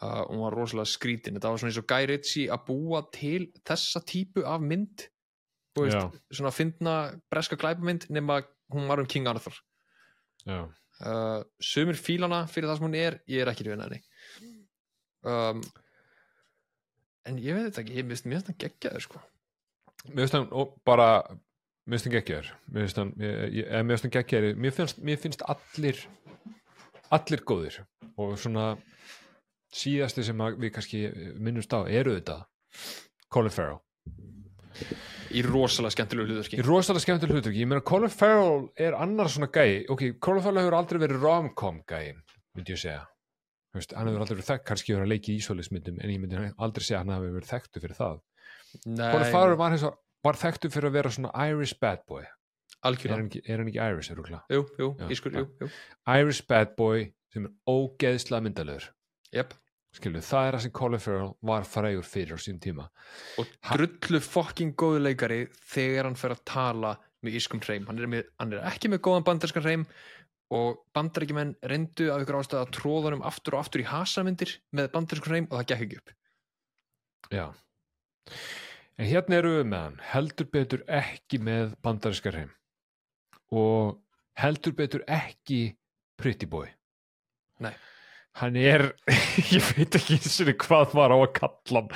uh, 0.01 0.23
og 0.23 0.33
hún 0.33 0.43
var 0.45 0.57
rosalega 0.57 0.91
skrítin. 0.91 1.37
Þetta 1.37 1.51
var 1.51 1.61
svona 1.61 1.71
eins 1.73 1.81
og 1.81 1.87
Guy 1.89 2.09
Ritchie 2.11 2.51
að 2.53 2.65
búa 2.69 3.03
til 3.13 3.47
þessa 3.67 4.03
típu 4.07 4.45
af 4.47 4.63
mynd 4.63 5.07
veist, 5.77 6.19
svona 6.33 6.53
fyndna 6.53 6.97
breska 7.31 7.57
glæpamynd 7.59 8.07
nema 8.13 8.41
hún 8.73 8.87
var 8.89 8.99
um 8.99 9.09
King 9.09 9.27
Arthur. 9.29 9.55
Já. 10.47 10.67
uh, 11.05 11.43
sumir 11.59 11.97
fílana 11.99 12.45
fyrir 12.49 12.69
það 12.69 12.79
sem 12.79 12.87
hún 12.87 12.97
er 12.97 13.19
ég 13.29 13.43
er 13.43 13.51
ekki 13.51 13.67
að 13.67 13.83
henni. 13.85 14.01
Um, 15.27 15.61
en 17.27 17.41
ég 17.43 17.57
veit 17.57 17.67
þetta 17.67 17.83
ekki 17.83 17.99
ég 17.99 18.07
veist 18.07 18.25
mér 18.25 18.39
finnst 18.39 18.51
það 18.53 18.61
geggjaður 18.63 19.05
sko. 19.05 19.23
Finnst 20.07 20.37
hann 20.37 20.47
og 20.55 20.77
bara 20.87 21.09
eða 23.67 23.83
mér 23.83 23.97
finnst 23.97 24.07
hann 24.07 24.15
geggjaður. 24.17 24.55
Mér 24.57 24.75
finnst, 24.75 25.03
mér 25.03 25.21
finnst 25.21 25.43
allir 25.47 26.05
allir 27.13 27.43
góðir. 27.47 27.81
Og 28.17 28.37
svona 28.39 28.71
síðasti 29.73 30.23
sem 30.23 30.37
við 30.61 30.71
kannski 30.75 31.01
minnumst 31.39 31.73
á 31.75 31.83
eru 31.89 32.15
þetta 32.17 32.37
Colin 33.33 33.51
Farrell. 33.51 33.81
Í 35.35 35.41
rosalega 35.43 35.91
skemmtilegu 35.95 36.29
í 36.29 36.35
hlutverki 36.37 36.63
rosalega 36.63 37.03
skemmtileg 37.03 37.35
hlutverki, 37.35 37.59
ég 37.63 37.67
meina 37.67 37.83
Colin 37.83 38.13
Farrell 38.13 38.67
er 38.79 38.95
annar 38.95 39.27
svona 39.31 39.49
gæi, 39.51 39.83
ok, 39.91 40.03
Colin 40.23 40.43
Farrell 40.45 40.61
hefur 40.61 40.77
aldrei 40.77 41.01
verið 41.03 41.23
rom-com 41.25 41.81
gæi, 41.89 42.13
myndi 42.55 42.75
ég 42.75 42.79
segja. 42.79 43.01
Þú 43.73 43.81
veist, 43.81 43.95
hann 43.97 44.07
hefur 44.07 44.23
aldrei 44.23 44.37
verið 44.37 44.49
þekkt, 44.53 44.65
kannski 44.69 44.93
hefur 44.93 45.03
hann 45.03 45.11
leikið 45.11 45.33
í 45.33 45.41
ísólismyndum, 45.41 45.97
en 45.99 46.13
ég 46.13 46.21
myndi 46.23 46.39
aldrei 46.55 46.85
segja 46.87 47.01
hann 47.01 47.11
hefur 47.17 47.35
verið 47.35 47.51
þekktu 47.51 47.83
fyrir 47.83 47.97
það. 47.99 48.21
Nei, 48.85 49.11
Colin 49.11 49.31
Farrell 49.35 49.59
var, 49.59 49.75
vegar- 49.75 49.97
var 50.29 50.39
þekktu 50.45 50.71
fyrir 50.71 50.89
að 50.91 50.95
vera 51.01 51.11
svona 51.17 51.33
Irish 51.49 51.75
bad 51.81 52.05
boy. 52.07 52.23
Er 52.85 52.93
hann 53.17 53.25
ekki, 53.27 53.41
er 53.49 53.57
hann 53.59 53.67
ekki 53.71 53.81
Irish, 53.83 54.11
er 54.13 54.19
rúkla 54.21 54.43
jú, 54.53 54.61
jú, 54.79 54.87
Já, 55.01 55.07
ískur, 55.11 55.33
jú, 55.33 55.47
jú. 55.59 55.67
Irish 56.13 56.43
bad 56.47 56.75
boy 56.77 57.07
sem 57.33 57.47
er 57.49 57.51
ógeðslega 57.67 58.45
myndalegur 58.45 58.85
yep. 59.35 59.55
skilu, 59.95 60.21
það 60.21 60.47
er 60.49 60.57
það 60.57 60.65
sem 60.65 60.75
Colin 60.79 61.03
Farrell 61.03 61.33
var 61.51 61.67
frægur 61.67 62.07
fyrir 62.07 62.37
á 62.37 62.39
sín 62.41 62.61
tíma 62.63 62.89
og 63.41 63.55
drullu 63.71 64.21
fokking 64.23 64.75
góðu 64.79 65.01
leikari 65.05 65.41
þegar 65.73 66.09
hann 66.09 66.19
fer 66.19 66.35
að 66.35 66.45
tala 66.47 66.93
með 67.25 67.39
ískum 67.41 67.63
hreim 67.63 67.87
hann 67.89 68.03
hann 68.03 68.53
er 68.53 68.69
ekki 68.69 68.91
með 68.93 69.03
góðan 69.07 69.27
bandarskan 69.27 69.65
hreim 69.65 69.87
og 70.53 70.77
bandarækjumenn 70.95 71.57
reyndu 71.67 72.11
af 72.13 72.21
ykkur 72.23 72.39
ástæða 72.39 72.67
að 72.67 72.75
tróða 72.77 73.09
honum 73.09 73.25
aftur 73.27 73.57
og 73.57 73.65
aftur 73.65 73.83
í 73.83 73.89
hasamyndir 73.89 74.53
með 74.71 74.93
bandarskan 74.93 75.33
hreim 75.33 75.49
og 75.49 75.57
það 75.57 75.69
gekk 75.73 75.87
ekki 75.87 75.99
upp 76.03 76.15
Já. 77.31 77.51
En 78.97 79.05
hérna 79.05 79.39
eru 79.41 79.57
við 79.57 79.67
með 79.71 79.83
hann, 79.83 79.99
heldur 80.11 80.49
betur 80.53 80.83
ekki 80.89 81.39
með 81.43 81.75
bandarískar 81.85 82.37
heim 82.39 82.53
og 83.53 83.99
heldur 84.39 84.75
betur 84.77 85.03
ekki 85.07 85.77
Pretty 86.17 86.47
Boy. 86.49 86.71
Nei. 87.61 87.73
Hann 88.37 88.55
er, 88.59 88.81
ég 89.55 89.63
veit 89.73 89.95
ekki 89.97 90.13
eins 90.17 90.41
og 90.43 90.47
hvað 90.63 90.87
var 90.97 91.11
á 91.13 91.17
að 91.17 91.33
kalla 91.39 91.79
hann. 91.81 91.91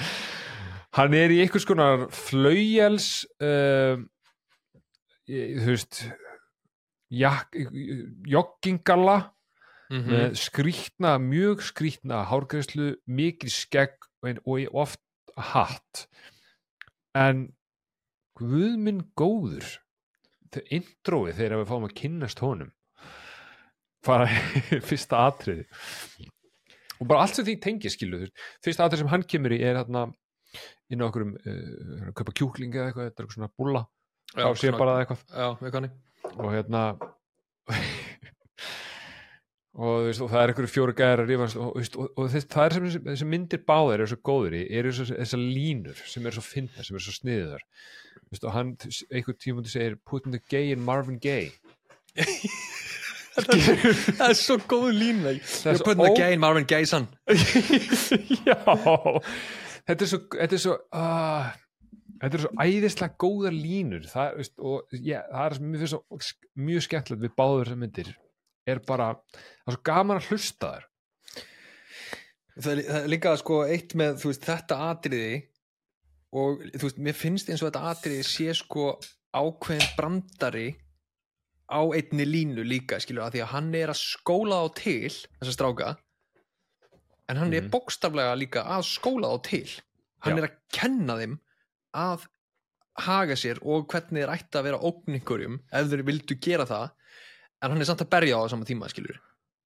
Hann 0.98 1.14
er 1.16 1.30
í 1.32 1.42
einhvers 1.44 1.68
konar 1.68 1.98
flaugjels, 2.12 3.08
uh, 3.40 3.96
þú 5.30 5.70
veist, 5.70 5.94
joggingalla 7.12 9.18
mm 9.92 10.08
með 10.08 10.38
skrýtna, 10.40 11.18
mjög 11.20 11.60
skrýtna 11.68 12.22
hárgreðslu, 12.30 12.94
mikið 13.12 13.52
skegg 13.52 13.98
og, 14.24 14.38
oft 14.72 15.02
hatt 15.36 16.08
en 17.12 17.52
Guð 18.40 18.78
minn 18.82 19.02
góður 19.20 19.68
þau 20.52 20.62
introið 20.74 21.38
þegar 21.38 21.60
við 21.60 21.68
fáum 21.70 21.88
að 21.88 21.98
kynnast 22.00 22.42
honum 22.42 22.72
bara 24.08 24.28
fyrsta 24.90 25.26
atriði. 25.30 25.66
Og 27.02 27.08
bara 27.10 27.24
allt 27.26 27.38
sem 27.40 27.48
því 27.48 27.56
tengið 27.64 27.96
skilu 27.96 28.20
fyrsta 28.66 28.86
atrið 28.86 29.04
sem 29.04 29.12
hann 29.14 29.26
kemur 29.30 29.56
í 29.56 29.62
er 29.66 29.80
hérna 29.80 30.08
inn 30.92 31.02
á 31.02 31.08
okkur 31.08 31.24
um 31.26 31.34
uh, 31.40 32.12
kaupa 32.18 32.34
kjúklingi 32.36 32.78
eða 32.78 32.90
eitthvað, 32.92 33.08
þetta 33.10 33.22
er 33.22 33.26
eitthvað 33.26 33.38
svona 33.40 33.54
búlla. 33.58 33.82
Já, 34.32 34.44
þá 34.46 34.62
sé 34.62 34.72
bara 34.76 35.00
eitthvað. 35.02 35.26
Já, 35.32 35.48
við 35.62 35.74
kanni 35.76 35.92
og 36.32 36.54
hérna 36.54 36.82
og, 39.72 40.06
veist, 40.06 40.22
og 40.22 40.30
það 40.32 40.42
er 40.44 40.52
einhverju 40.52 40.72
að 41.24 41.30
rífast 41.32 41.58
og, 41.60 41.78
og, 41.80 42.08
og 42.20 42.30
það 42.32 42.66
er 42.66 42.76
sem 42.78 42.88
þessi- 43.08 43.28
myndir 43.32 43.62
báðir 43.68 44.04
eru 44.04 44.12
svo 44.12 44.20
góður 44.30 44.58
í 44.60 44.64
svo, 44.98 45.08
þessar 45.12 45.42
línur 45.44 46.02
sem 46.14 46.28
eru 46.28 46.38
svo 46.38 46.46
fyndar, 46.46 46.88
sem 46.88 46.98
eru 46.98 47.06
svo 47.06 47.16
sniðar 47.18 47.64
og 48.48 48.54
hann 48.56 48.74
einhver 49.12 49.38
tímundi 49.40 49.72
segir 49.72 49.98
putting 50.08 50.36
the 50.36 50.44
gay 50.52 50.72
in 50.76 50.84
Marvin 50.84 51.20
Gaye 51.24 51.52
það 53.48 54.28
er 54.30 54.38
svo 54.40 54.60
góð 54.70 54.92
lín 54.98 55.24
er 55.26 55.40
you're 55.40 55.80
svo 55.80 55.88
putting 55.88 56.06
the 56.06 56.14
gay 56.18 56.38
in 56.38 56.44
Marvin 56.44 56.68
Gaye 56.70 56.88
son 56.90 57.10
já. 58.48 58.58
Þetta 59.88 60.06
er 60.06 60.10
svo 60.10 60.20
þetta 60.38 60.58
er 60.58 60.62
svo 60.62 60.78
uh, 60.78 61.52
þetta 62.22 62.38
er 62.38 62.44
svo 62.46 62.52
æðislega 62.62 63.18
góðar 63.22 63.56
línur. 63.56 64.06
Það, 64.10 64.38
veist, 64.40 64.56
og 64.60 64.96
yeah, 64.98 65.26
það 65.32 65.46
er 65.46 65.58
sem 65.58 65.76
finnst 65.76 65.94
svo 65.96 66.22
mjög 66.68 66.86
skemmtilegt 66.88 67.26
við 67.26 67.36
báður 67.40 67.64
þessar 67.66 67.82
myndir. 67.82 68.12
Er 68.70 68.82
bara, 68.86 69.12
það 69.34 69.72
er 69.72 69.78
svo 69.78 69.84
gaman 69.90 70.22
að 70.22 70.28
hlusta 70.30 70.74
þær. 70.76 70.88
Það 72.52 72.72
er, 72.74 72.84
það 72.86 73.00
er 73.00 73.10
líka 73.16 73.34
sko 73.40 73.58
eitt 73.66 73.96
með 73.98 74.22
veist, 74.26 74.46
þetta 74.46 74.78
atriði 74.92 75.34
og 76.42 76.62
þú 76.76 76.86
veist, 76.86 77.02
mér 77.08 77.18
finnst 77.18 77.50
eins 77.50 77.64
og 77.64 77.72
þetta 77.72 77.92
atriði 77.96 78.28
sé 78.28 78.54
sko 78.56 78.92
ákveðin 79.32 79.94
brandari 79.98 80.68
á 81.72 81.82
einni 81.96 82.26
línu 82.28 82.64
líka 82.68 83.00
skilur 83.00 83.24
að 83.26 83.38
því 83.38 83.42
að 83.46 83.52
hann 83.56 83.70
er 83.80 83.94
að 83.94 84.00
skóla 84.02 84.60
á 84.62 84.66
til 84.76 85.10
þessa 85.10 85.56
stráka 85.56 85.90
en 87.30 87.38
hann 87.40 87.54
er 87.54 87.62
Mhm. 87.64 87.72
bókstaflega 87.72 88.36
líka 88.38 88.64
að 88.68 88.84
skóla 88.84 89.32
á 89.32 89.38
til 89.44 89.68
hann 90.22 90.38
Já. 90.38 90.44
er 90.44 90.48
að 90.50 90.56
kenna 90.72 91.16
þeim 91.18 91.40
að 91.96 92.28
haga 93.00 93.34
sér 93.40 93.58
og 93.64 93.88
hvernig 93.88 94.22
þeir 94.26 94.34
ætti 94.36 94.60
að 94.60 94.64
vera 94.68 94.80
ógn 94.84 95.16
einhverjum 95.16 95.60
ef 95.72 95.88
þeir 95.88 96.04
vildu 96.06 96.36
gera 96.42 96.66
það 96.66 96.92
en 97.62 97.72
hann 97.72 97.82
er 97.82 97.86
samt 97.86 98.02
að 98.04 98.10
berja 98.12 98.36
á 98.36 98.42
það 98.44 98.50
sama 98.50 98.66
tíma 98.66 98.90
skilur 98.92 99.20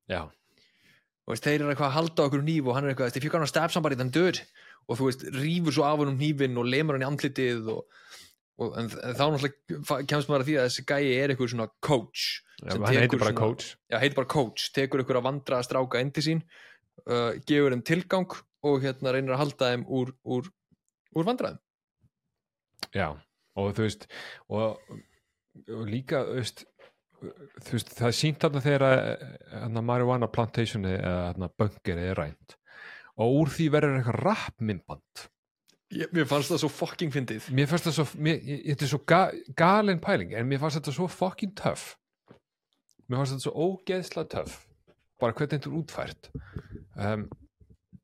já, 0.10 0.22
og 0.22 1.34
veist, 1.34 1.43
þeir 1.43 1.62
eru 1.62 1.72
eitthvað 1.74 1.89
að 1.89 1.97
halda 1.97 2.24
okkur 2.30 2.43
nýf 2.45 2.68
og 2.70 2.76
hann 2.76 2.86
er 2.86 2.93
eitthvað, 2.93 3.18
if 3.18 3.24
you're 3.24 3.32
gonna 3.34 3.47
stab 3.49 3.72
somebody 3.72 3.95
then 3.95 4.10
do 4.10 4.28
it 4.28 4.43
og 4.88 4.97
þú 4.99 5.10
veist, 5.10 5.24
rífur 5.34 5.74
svo 5.74 5.84
af 5.84 5.97
honum 5.97 6.20
nýfin 6.20 6.58
og 6.62 6.66
lemur 6.70 6.93
hann 6.93 7.01
í 7.01 7.10
andlitið 7.10 7.68
og, 7.74 7.86
og 8.62 8.76
en, 8.80 8.89
þá 8.89 9.24
náttúrulega 9.26 9.97
kemst 10.08 10.30
maður 10.32 10.45
að 10.45 10.49
því 10.49 10.58
að 10.60 10.68
þessi 10.70 10.86
gæi 10.88 11.08
er 11.16 11.34
eitthvað 11.34 11.51
svona 11.51 11.68
coach 11.84 12.28
já 12.62 12.72
hann 12.72 12.86
heitir 12.88 13.20
bara 13.20 13.34
svona- 13.34 13.41
coach. 13.41 13.72
Já, 13.91 13.97
heitir 13.99 14.16
bara 14.16 14.32
coach, 14.32 14.70
tekur 14.76 15.03
ykkur 15.03 15.20
að 15.20 15.28
vandra 15.28 15.60
að 15.60 15.68
stráka 15.68 16.03
til 16.16 16.24
sín 16.24 16.43
uh, 17.06 17.34
gefur 17.43 17.76
þeim 17.76 17.84
tilgang 17.86 18.38
og 18.66 18.86
hérna 18.86 19.14
reynir 19.14 19.36
að 19.36 19.43
halda 19.43 19.74
þeim 19.74 19.84
úr, 19.91 20.14
úr, 20.24 20.47
úr 21.16 21.28
vandræðum. 21.28 21.60
Já, 22.95 23.10
og 23.60 23.76
þú 23.76 23.86
veist 23.86 24.08
og 24.47 24.80
og 25.72 25.86
líka, 25.88 26.24
þú 26.28 26.39
veist, 26.39 26.66
veist, 27.72 27.93
það 27.95 28.10
er 28.10 28.18
sínt 28.18 28.41
þarna 28.43 28.64
þegar 28.64 28.86
að 28.88 28.97
hérna, 29.53 29.84
marijuana 29.88 30.32
plantationi 30.32 30.95
eða 30.97 31.22
hérna, 31.30 31.49
böngeri 31.60 32.10
er 32.12 32.20
rænt. 32.20 32.58
Og 33.16 33.38
úr 33.41 33.53
því 33.53 33.70
verður 33.72 33.99
eitthvað 33.99 34.20
rappmimband 34.26 35.28
ég, 35.96 36.12
mér 36.16 36.28
fannst 36.30 36.52
það 36.54 36.62
svo 36.64 36.72
fucking 36.76 37.14
fyndið. 37.14 37.50
Mér 37.56 37.70
fannst 37.72 37.89
það 37.89 37.98
svo, 38.00 38.06
mér, 38.28 38.43
þetta 38.72 38.88
er 38.88 38.91
svo 38.91 39.02
ga, 39.08 39.22
galin 39.58 40.02
pæling, 40.04 40.36
en 40.36 40.50
mér 40.50 40.62
fannst 40.62 40.82
þetta 40.82 40.96
svo 40.98 41.08
fucking 41.12 41.56
töff. 41.58 41.96
Mér 43.06 43.22
fannst 43.22 43.36
þetta 43.36 43.48
svo 43.48 43.70
ógeðslega 43.70 44.32
töff. 44.36 44.62
Bara 45.22 45.36
hvernig 45.38 45.56
þetta 45.56 45.72
er 45.72 45.80
útfært. 45.80 46.32
Um, 46.96 47.28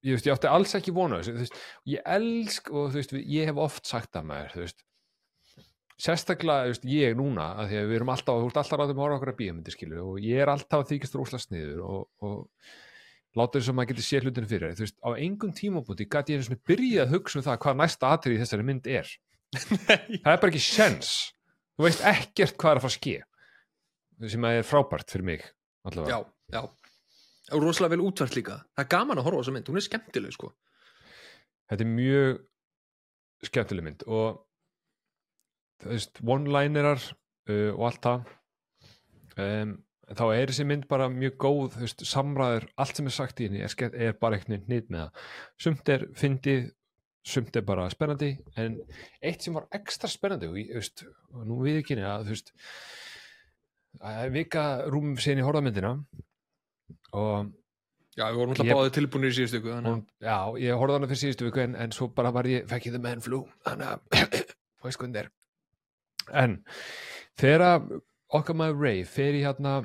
ég 0.02 0.16
veist, 0.16 0.28
ég 0.28 0.36
átti 0.36 0.50
alls 0.50 0.76
ekki 0.78 0.94
vona 0.96 1.20
þessu, 1.22 1.60
ég 1.89 2.08
elsk 2.16 2.72
og 2.74 2.96
veist, 2.96 3.14
ég 3.14 3.50
hef 3.50 3.60
oft 3.62 3.89
sagt 3.89 4.12
það 4.16 4.30
með 4.32 4.56
þér, 4.56 4.74
sérstaklega, 6.02 6.70
veist, 6.72 6.88
ég 6.89 7.18
núna 7.18 7.52
að 7.62 7.72
því 7.72 7.82
að 7.82 7.89
við 7.92 8.00
erum 8.00 8.14
alltaf, 8.16 8.39
þú 8.42 8.50
ert 8.50 8.62
alltaf 8.64 8.82
ráðum 8.82 9.02
að 9.02 9.06
horfa 9.06 9.20
okkur 9.20 9.34
að 9.34 9.39
bíómyndir 9.42 9.76
skilu 9.76 10.06
og 10.06 10.24
ég 10.26 10.42
er 10.42 10.52
alltaf 10.52 10.82
að 10.82 10.94
þykist 10.94 11.18
rúslega 11.20 11.46
sniður 11.46 11.84
og, 11.86 12.08
og 12.26 12.80
láta 13.38 13.60
þess 13.60 13.72
að 13.72 13.78
maður 13.78 13.92
getur 13.94 14.08
séð 14.08 14.26
hlutinu 14.28 14.50
fyrir. 14.50 14.74
Þú 14.76 14.86
veist, 14.86 14.98
á 15.00 15.10
engum 15.16 15.52
tímabúti 15.56 16.08
gæti 16.08 16.34
ég 16.34 16.42
einu 16.42 16.48
sinni 16.48 16.64
byrjað 16.68 17.06
að 17.06 17.14
hugsa 17.16 17.40
um 17.40 17.46
það 17.46 17.62
hvað 17.66 17.78
næsta 17.82 18.10
atrið 18.16 18.36
í 18.36 18.42
þessari 18.42 18.68
mynd 18.68 18.90
er. 18.92 19.14
Það 19.52 20.32
er 20.32 20.42
bara 20.42 20.52
ekki 20.52 20.64
sens 20.64 21.14
þú 21.82 21.88
veist 21.88 22.04
ekkert 22.06 22.58
hvað 22.62 22.76
er 22.76 22.80
að 22.80 22.86
fara 22.86 22.92
að 22.92 22.98
ske 23.00 24.30
sem 24.32 24.46
að 24.46 24.60
er 24.60 24.68
frábært 24.68 25.10
fyrir 25.10 25.26
mig 25.26 25.46
allavega. 25.88 26.20
já, 26.20 26.60
já. 26.60 26.62
Og 27.52 27.64
rosalega 27.66 27.96
vel 27.96 28.04
útvært 28.06 28.36
líka. 28.38 28.60
Það 28.78 28.84
er 28.84 28.90
gaman 28.94 29.20
að 29.20 29.26
horfa 29.26 29.40
á 29.40 29.42
þessa 29.42 29.54
mynd, 29.56 29.70
hún 29.72 29.80
er 29.80 29.84
skemmtileg 29.84 30.36
sko. 30.36 30.50
Þetta 31.72 31.84
er 31.84 31.90
mjög 31.90 33.48
skemmtileg 33.50 33.88
mynd 33.88 34.06
og 34.06 34.44
þú 35.82 35.90
veist, 35.96 36.22
one-linerar 36.22 37.02
uh, 37.02 37.72
og 37.74 37.84
allt 37.90 38.06
það. 38.06 38.30
Um, 39.42 39.74
þá 40.18 40.24
er 40.36 40.51
þessi 40.51 40.68
mynd 40.68 40.88
bara 40.91 41.09
mjög 41.12 41.38
góð 41.41 41.80
veist, 41.82 42.03
samræður, 42.07 42.68
allt 42.82 42.99
sem 42.99 43.09
er 43.09 43.16
sagt 43.16 43.41
í 43.41 43.49
henni 43.49 43.64
er, 43.66 43.97
er 44.07 44.16
bara 44.20 44.38
eitthvað 44.38 44.70
nýtt 44.72 44.91
með 44.91 45.03
það. 45.03 45.28
Sumt 45.66 45.91
er 45.93 46.05
fyndið, 46.18 46.66
sumt 47.34 47.59
er 47.59 47.66
bara 47.68 47.88
spennandi, 47.93 48.32
en 48.59 48.80
eitt 49.22 49.45
sem 49.45 49.55
var 49.55 49.70
ekstra 49.78 50.09
spennandi 50.12 50.49
og, 50.49 50.59
ég, 50.59 50.74
veist, 50.80 51.05
og 51.36 51.47
nú 51.47 51.62
við 51.64 51.82
ekki 51.82 51.99
að 52.01 52.28
þú 52.28 52.36
veist 52.36 52.53
að 54.01 54.36
vika 54.36 54.66
rúmum 54.89 55.18
sinni 55.20 55.43
horfðamyndina 55.45 55.95
og 57.18 57.51
já, 58.16 58.26
við 58.28 58.38
vorum 58.39 58.53
alltaf 58.55 58.72
báðið 58.72 58.93
tilbúinir 58.97 59.34
í 59.34 59.38
síðustu 59.38 59.62
þannig 59.66 59.91
hún, 59.91 60.05
já, 60.24 60.38
ég 60.64 60.80
horfði 60.80 60.97
hana 60.97 61.09
fyrir 61.12 61.22
síðustu 61.26 61.47
viku 61.47 61.64
en, 61.66 61.76
en 61.76 61.95
svo 61.95 62.07
bara 62.16 62.32
var 62.36 62.49
ég, 62.49 62.66
fekk 62.72 62.88
ég 62.89 62.95
the 62.95 63.03
man 63.03 63.24
flu 63.24 63.43
þannig 63.68 63.91
að, 63.91 64.39
veist 64.86 65.01
hvernig 65.01 65.18
það 65.18 65.24
er. 65.24 65.32
En 66.41 66.57
þegar 67.41 67.66
okkar 68.32 68.57
maður 68.57 68.86
Ray 68.86 69.03
fer 69.07 69.38
í 69.38 69.43
hérna 69.43 69.82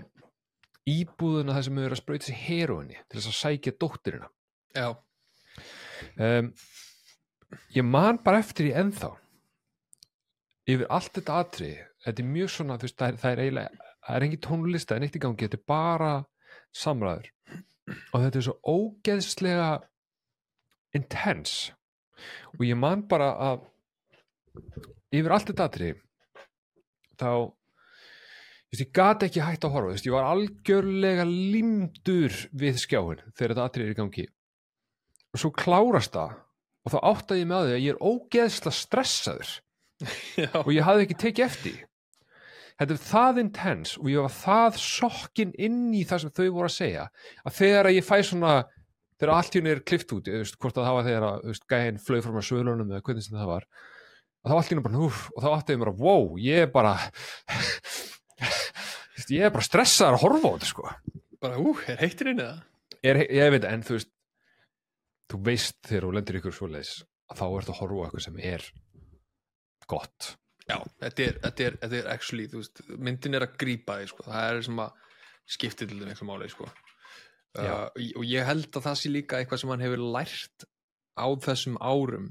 íbúðuna 0.90 1.56
þar 1.56 1.66
sem 1.66 1.78
við 1.78 1.88
erum 1.88 1.98
að 1.98 2.02
sprauta 2.02 2.28
sér 2.28 2.40
heroinni 2.44 2.98
til 2.98 3.18
þess 3.18 3.30
að 3.32 3.38
sækja 3.40 3.76
dóttirina 3.80 4.30
já, 4.76 4.88
um, 6.28 6.52
ég 7.74 7.88
man 7.88 8.20
bara 8.24 8.42
eftir 8.44 8.70
í 8.70 8.76
ennþá 8.76 9.12
yfir 10.66 10.86
allt 10.90 11.12
þetta 11.18 11.42
atrið 11.42 11.82
þetta 12.06 12.22
er 12.22 12.32
mjög 12.36 12.54
svona, 12.54 12.78
þú 12.78 12.88
veist, 12.88 12.98
það 13.00 13.12
er, 13.12 13.20
það 13.22 13.32
er 13.32 13.44
eiginlega 13.44 13.86
það 14.06 14.16
er 14.16 14.26
engin 14.26 14.42
tónlista 14.46 14.96
en 14.96 15.06
eitt 15.06 15.18
í 15.18 15.22
gangi 15.22 15.46
þetta 15.46 15.58
er 15.58 15.68
bara 15.68 16.12
samræður. 16.76 17.30
Og 18.12 18.22
þetta 18.22 18.40
er 18.40 18.46
svo 18.46 18.56
ógeðslega 18.66 19.70
intense. 20.96 21.74
Og 22.56 22.64
ég 22.66 22.78
man 22.78 23.04
bara 23.10 23.32
að 23.50 23.66
yfir 25.14 25.34
allt 25.34 25.50
þetta 25.50 25.68
atrið 25.70 26.02
þá 27.20 27.30
ég 28.84 28.92
gat 28.96 29.26
ekki 29.26 29.44
hægt 29.44 29.66
að 29.66 29.76
horfa 29.76 29.92
veist, 29.94 30.08
ég 30.08 30.14
var 30.16 30.28
algjörlega 30.30 31.26
limdur 31.28 32.34
við 32.56 32.80
skjáin 32.82 33.22
þegar 33.32 33.54
þetta 33.54 33.66
atrið 33.68 33.86
er 33.86 33.94
í 33.94 33.98
gangi. 34.00 34.26
Og 35.34 35.42
svo 35.42 35.52
klárast 35.54 36.16
það 36.16 36.38
og 36.86 36.94
þá 36.94 36.98
áttaði 37.10 37.42
ég 37.42 37.50
með 37.50 37.66
því 37.66 37.76
að 37.76 37.84
ég 37.84 37.94
er 37.94 38.04
ógeðslega 38.12 38.78
stressaður. 38.80 39.52
Já, 40.42 40.50
og 40.62 40.72
ég 40.74 40.86
hafði 40.86 41.06
ekki 41.06 41.20
tekið 41.22 41.46
eftir 41.46 41.84
þetta 42.76 42.92
er 42.92 43.02
það 43.02 43.42
intense 43.42 44.00
og 44.00 44.08
ég 44.12 44.24
var 44.26 44.34
það 44.36 44.80
sokkin 44.82 45.52
inn 45.56 45.84
í 45.96 46.02
það 46.08 46.24
sem 46.24 46.34
þau 46.36 46.46
voru 46.58 46.68
að 46.68 46.74
segja 46.76 47.04
að 47.42 47.54
þegar 47.56 47.88
að 47.88 47.96
ég 47.96 48.06
fæ 48.06 48.16
svona 48.28 48.54
þegar 49.16 49.32
allt 49.32 49.56
henni 49.56 49.72
er 49.72 49.84
klift 49.88 50.12
út 50.12 50.28
ég 50.28 50.42
veist, 50.42 50.58
hvort 50.60 50.76
að 50.76 50.88
það 50.88 50.98
var 50.98 51.06
þegar 51.06 51.28
að 51.28 51.46
veist, 51.48 51.68
gæðin 51.72 52.02
flög 52.04 52.24
frá 52.24 52.34
maður 52.34 52.48
svölunum 52.50 52.92
eða 52.92 53.06
hvernig 53.06 53.26
sem 53.26 53.38
það 53.38 53.52
var 53.54 53.66
og 53.66 54.50
þá 54.50 54.56
allt 54.58 54.72
henni 54.72 54.84
bara 54.84 55.00
húf 55.00 55.22
og 55.32 55.40
þá 55.40 55.48
áttaði 55.54 55.76
ég 55.76 55.82
mér 55.82 55.92
að 55.92 56.04
wow, 56.04 56.26
ég 56.42 56.66
er 56.66 56.70
bara 56.74 56.92
ég 59.32 59.46
er 59.46 59.54
bara 59.54 59.66
stressaður 59.66 60.18
að 60.18 60.24
horfa 60.24 60.50
á 60.50 60.54
þetta 60.54 60.70
sko 60.70 60.88
bara, 61.42 61.60
ú, 61.60 61.74
er 61.88 62.00
heittir 62.00 62.32
inn 62.32 62.42
eða? 62.44 62.56
ég 63.06 63.52
veit, 63.54 63.68
en 63.68 63.84
þú 63.86 63.98
veist 63.98 64.12
þú 65.30 65.42
veist 65.46 65.78
þegar 65.86 66.06
þú 66.06 66.16
lendir 66.16 66.40
ykkur 66.40 66.56
svoleiðis 66.56 66.96
að 67.32 67.40
þá 67.40 67.46
ertu 67.48 67.74
að 67.74 67.80
horfa 67.80 68.02
á 68.02 68.04
eitthvað 68.06 68.26
sem 68.26 68.42
er 68.54 68.66
gott 69.90 70.32
Já, 70.66 70.80
þetta 70.98 71.22
er, 71.22 71.36
þetta 71.44 71.62
er, 71.62 71.76
þetta 71.82 71.98
er 72.00 72.08
actually, 72.10 72.48
veist, 72.50 72.80
myndin 72.98 73.38
er 73.38 73.44
að 73.46 73.58
grípa 73.60 74.00
því, 74.00 74.08
sko, 74.10 74.24
það 74.26 74.46
er 74.48 74.64
sem 74.66 74.80
að 74.82 75.04
skipti 75.56 75.86
til 75.86 76.00
þeim 76.00 76.08
eitthvað 76.10 76.30
máli, 76.32 76.48
sko. 76.50 76.66
Uh, 77.56 77.84
og 78.18 78.24
ég 78.26 78.44
held 78.44 78.66
að 78.74 78.88
það 78.88 78.96
sé 78.98 79.12
líka 79.12 79.38
eitthvað 79.38 79.60
sem 79.62 79.70
hann 79.72 79.84
hefur 79.84 80.02
lært 80.16 80.66
á 81.16 81.26
þessum 81.46 81.78
árum 81.78 82.26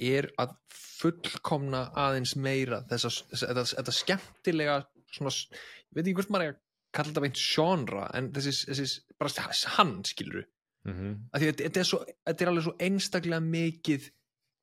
er 0.00 0.30
að 0.40 0.54
fullkomna 1.00 1.82
aðeins 1.98 2.36
meira 2.40 2.80
þetta 2.88 3.92
skemmtilega 3.92 4.78
svona, 5.14 5.32
ég 5.32 5.96
veit 5.96 6.04
ekki 6.04 6.16
hvort 6.20 6.32
maður 6.34 6.46
er 6.46 6.54
að 6.54 6.60
kalla 6.96 7.10
þetta 7.12 7.24
beint 7.24 7.42
genre, 7.42 8.06
en 8.18 8.30
þessi, 8.34 8.54
þessi 8.70 9.16
bara 9.20 9.48
hann, 9.76 9.92
skilur 10.08 10.46
mm 10.86 10.94
-hmm. 10.94 11.18
að 11.32 11.42
því 11.42 11.50
að 11.50 11.62
þetta 11.64 11.82
er, 11.82 11.88
svo, 11.90 12.00
þetta 12.26 12.44
er 12.44 12.52
alveg 12.52 12.66
svo 12.66 12.76
einstaklega 12.86 13.40
mikið 13.46 14.08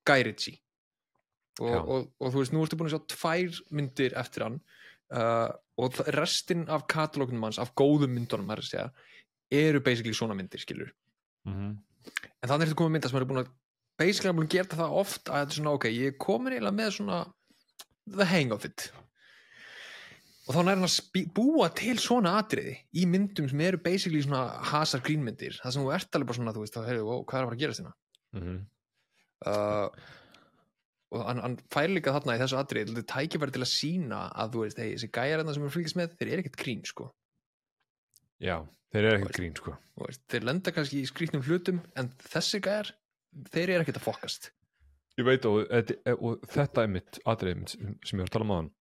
gæritsi 0.08 0.56
og, 1.60 1.72
Já. 1.74 1.80
og, 1.82 2.12
og 2.20 2.34
þú 2.34 2.42
veist, 2.42 2.54
nú 2.54 2.64
ertu 2.64 2.78
búin 2.78 2.92
að 2.92 2.96
sjá 2.96 3.04
tvær 3.16 3.62
myndir 3.72 4.18
eftir 4.18 4.44
hann 4.44 4.60
uh, 5.14 5.50
og 5.78 5.94
það- 5.94 6.14
restin 6.20 6.68
af 6.70 6.88
katalógnum 6.88 7.44
hans, 7.44 7.60
af 7.60 7.74
góðum 7.76 8.14
myndunum 8.14 8.50
er 8.52 8.62
að 8.62 8.70
segja, 8.70 8.92
eru 9.52 9.80
basically 9.80 10.14
svona 10.14 10.36
myndir 10.36 10.60
skilur, 10.60 10.92
Mm 11.46 11.78
en 12.08 12.50
þannig 12.50 12.70
ertu 12.70 12.78
komið 12.80 12.96
mynda 12.96 13.10
sem 13.12 13.20
eru 13.20 13.30
búin 13.30 13.42
að 13.44 13.52
basically 14.00 14.36
búin 14.38 14.48
að 14.48 14.56
gera 14.56 14.80
það 14.82 14.98
oft 15.02 15.30
að 15.30 15.42
þetta 15.42 15.54
er 15.54 15.60
svona, 15.60 15.76
ok, 15.78 15.90
ég 15.92 16.14
er 16.14 16.18
komin 16.22 16.56
eiginlega 16.56 16.78
með 16.80 16.92
svona 16.98 17.20
the 18.18 18.28
hang 18.30 18.54
of 18.56 18.68
it 18.68 18.88
og 20.48 20.56
þá 20.56 20.60
nær 20.64 20.80
hann 20.80 20.88
að 20.88 21.32
búa 21.36 21.68
til 21.76 21.98
svona 22.00 22.38
atriði 22.40 22.78
í 22.96 23.04
myndum 23.10 23.50
sem 23.52 23.64
eru 23.66 23.80
basically 23.84 24.22
svona 24.24 24.46
hasar 24.70 25.04
grínmyndir, 25.04 25.58
það 25.60 25.76
sem 25.76 25.84
þú 25.84 25.94
ert 25.98 26.16
alveg 26.16 26.30
bara 26.30 26.40
svona, 26.40 26.54
þú 26.56 26.64
veist, 26.64 26.78
þá 26.78 26.88
heyrðu, 26.88 27.08
wow, 27.10 27.26
hvað 27.28 27.40
er 27.40 27.44
að 27.44 27.50
fara 27.50 27.58
að 27.58 27.64
gerast 27.64 27.82
hérna? 27.84 27.94
-hmm. 28.38 28.62
uh, 29.52 30.14
og 31.18 31.24
hann, 31.28 31.44
hann 31.44 31.60
fær 31.74 31.92
líka 31.92 32.14
þarna 32.16 32.38
í 32.38 32.42
þessu 32.44 32.60
atrið 32.62 32.94
þetta 32.94 33.14
tækifæri 33.14 33.56
til 33.56 33.64
að 33.64 33.74
sína 33.74 34.22
að 34.32 34.56
þú 34.56 34.64
veist, 34.64 34.82
hey, 34.82 34.96
þessi 34.96 35.12
gæjar 35.12 35.42
hérna 35.42 35.54
sem 35.56 35.68
er 35.68 35.76
fylgist 35.76 36.00
með, 36.00 36.18
þeir 36.20 36.32
eru 36.32 36.44
ekkert 36.46 36.62
grín 36.64 36.84
sko. 36.86 37.12
já, 38.40 38.58
þeir 38.92 39.04
eru 39.04 39.18
ekki 39.20 39.40
grín 39.40 39.56
sko. 39.56 39.76
veist, 40.04 40.24
þeir 40.32 40.48
lenda 40.52 40.72
kannski 40.72 41.02
í 41.04 41.10
skrýtnum 41.12 41.44
hlutum 41.44 41.82
en 41.96 42.14
þessi 42.32 42.64
gæjar, 42.64 42.94
þeir 43.52 43.70
eru 43.70 43.84
ekkert 43.84 44.00
að 44.00 44.08
fokkast. 44.08 44.52
Ég 45.18 45.26
veit 45.26 45.46
og, 45.50 45.64
þetta- 45.68 46.18
og 46.22 46.44
þetta 46.46 46.84
er 46.84 46.88
mitt 46.94 47.20
atriðið 47.26 47.58
mitt 47.58 47.72
sem 48.06 48.20
ég 48.20 48.22
var 48.22 48.30
að 48.30 48.36
tala 48.36 48.46
um 48.46 48.72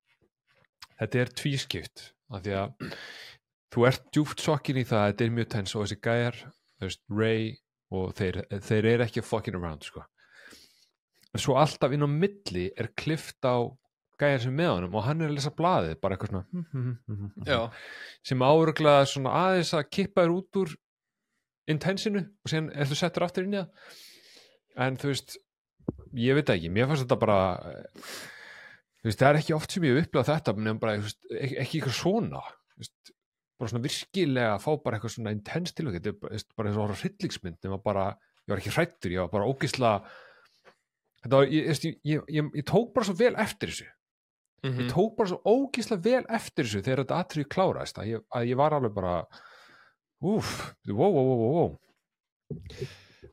þetta 1.01 1.23
er 1.23 1.33
tvískipt 1.41 2.05
af 2.33 2.43
því 2.45 2.57
að 2.61 2.91
þú 3.75 3.87
ert 3.89 4.05
djúpt 4.15 4.43
sokkin 4.45 4.81
í 4.81 4.85
það 4.89 5.03
að 5.03 5.09
þetta 5.13 5.27
er 5.27 5.35
mjög 5.39 5.49
tens 5.55 5.75
og 5.77 5.85
þessi 5.85 5.99
gæjar, 6.07 6.43
veist, 6.83 7.03
Ray 7.13 7.49
og 7.97 8.15
þeir, 8.19 8.43
þeir 8.67 8.91
eru 8.93 9.07
ekki 9.07 9.25
fucking 9.25 9.59
around 9.59 9.87
sko. 9.87 10.05
en 11.35 11.43
svo 11.43 11.59
alltaf 11.61 11.93
inn 11.93 12.07
á 12.07 12.11
milli 12.11 12.71
er 12.77 12.91
klift 12.97 13.45
á 13.45 13.69
gæjar 14.17 14.47
sem 14.47 14.55
með 14.57 14.73
honum 14.73 14.97
og 14.97 15.05
hann 15.05 15.21
er 15.21 15.29
að 15.29 15.37
lesa 15.37 15.53
blaðið 15.53 15.99
bara 16.01 16.17
eitthvað 16.17 16.33
svona 16.33 16.97
já, 17.45 17.59
sem 18.25 18.43
áuruglega 18.43 19.09
svona 19.11 19.35
aðeins 19.43 19.75
að 19.77 19.91
kippa 19.93 20.25
þér 20.25 20.37
út 20.39 20.61
úr 20.63 20.73
intensinu 21.69 22.23
og 22.25 22.51
síðan 22.51 22.71
er 22.73 22.89
þú 22.89 22.99
settur 23.01 23.27
aftur 23.27 23.45
inn 23.45 23.57
í 23.57 23.61
það. 23.61 23.93
En 24.87 24.97
þú 25.01 25.11
veist 25.11 25.37
ég 26.17 26.39
veit 26.39 26.53
ekki, 26.55 26.71
mér 26.73 26.89
fannst 26.89 27.05
þetta 27.05 27.19
bara 27.21 27.39
veist, 29.07 29.21
það 29.21 29.29
er 29.31 29.41
ekki 29.41 29.57
oft 29.57 29.75
sem 29.75 29.87
ég 29.87 29.97
hef 29.97 30.07
upplifað 30.07 30.31
þetta 30.33 30.55
nefnum 30.57 30.81
bara, 30.83 31.01
veist, 31.03 31.21
ekki, 31.31 31.59
ekki 31.63 31.81
eitthvað 31.81 31.99
svona 32.01 32.45
veist, 32.77 33.13
bara 33.57 33.73
svona 33.73 33.87
virkilega 33.87 34.55
að 34.55 34.63
fá 34.65 34.71
bara 34.85 34.99
eitthvað 34.99 35.15
svona 35.17 35.35
intens 35.37 35.75
til 35.77 35.89
þetta 35.89 36.15
bara, 36.21 36.37
eins 36.37 36.79
og 36.79 36.83
horf 36.83 37.05
hryllingsmynd 37.05 37.69
ég 38.47 38.53
var 38.53 38.61
ekki 38.61 38.75
hrættur, 38.77 39.15
ég 39.15 39.25
var 39.25 39.33
bara 39.33 39.51
ógisla 39.51 39.93
þetta 41.25 41.41
var, 41.41 41.51
ég, 41.51 41.71
ég, 41.87 42.01
ég, 42.07 42.51
ég, 42.55 42.67
tók 42.67 42.93
bara 42.95 43.09
svo 43.09 43.17
vel 43.19 43.35
eftir 43.43 43.73
þessu. 43.73 43.89
Mm 44.65 44.81
ég 44.81 44.91
tók 44.91 45.17
bara 45.19 45.31
svo 45.31 45.41
ógísla 45.45 45.99
vel 46.03 46.25
eftir 46.27 46.65
þessu 46.65 46.83
þegar 46.83 47.05
þetta 47.05 47.19
atrið 47.23 47.49
kláraðist 47.55 47.99
að 48.03 48.21
að 48.35 48.47
ég 48.49 48.57
var 48.59 48.75
alveg 48.75 48.95
bara 48.95 49.17
úf, 50.25 50.75
wow, 50.89 51.13
wow, 51.13 51.27
wow, 51.29 51.53
wow, 51.57 51.77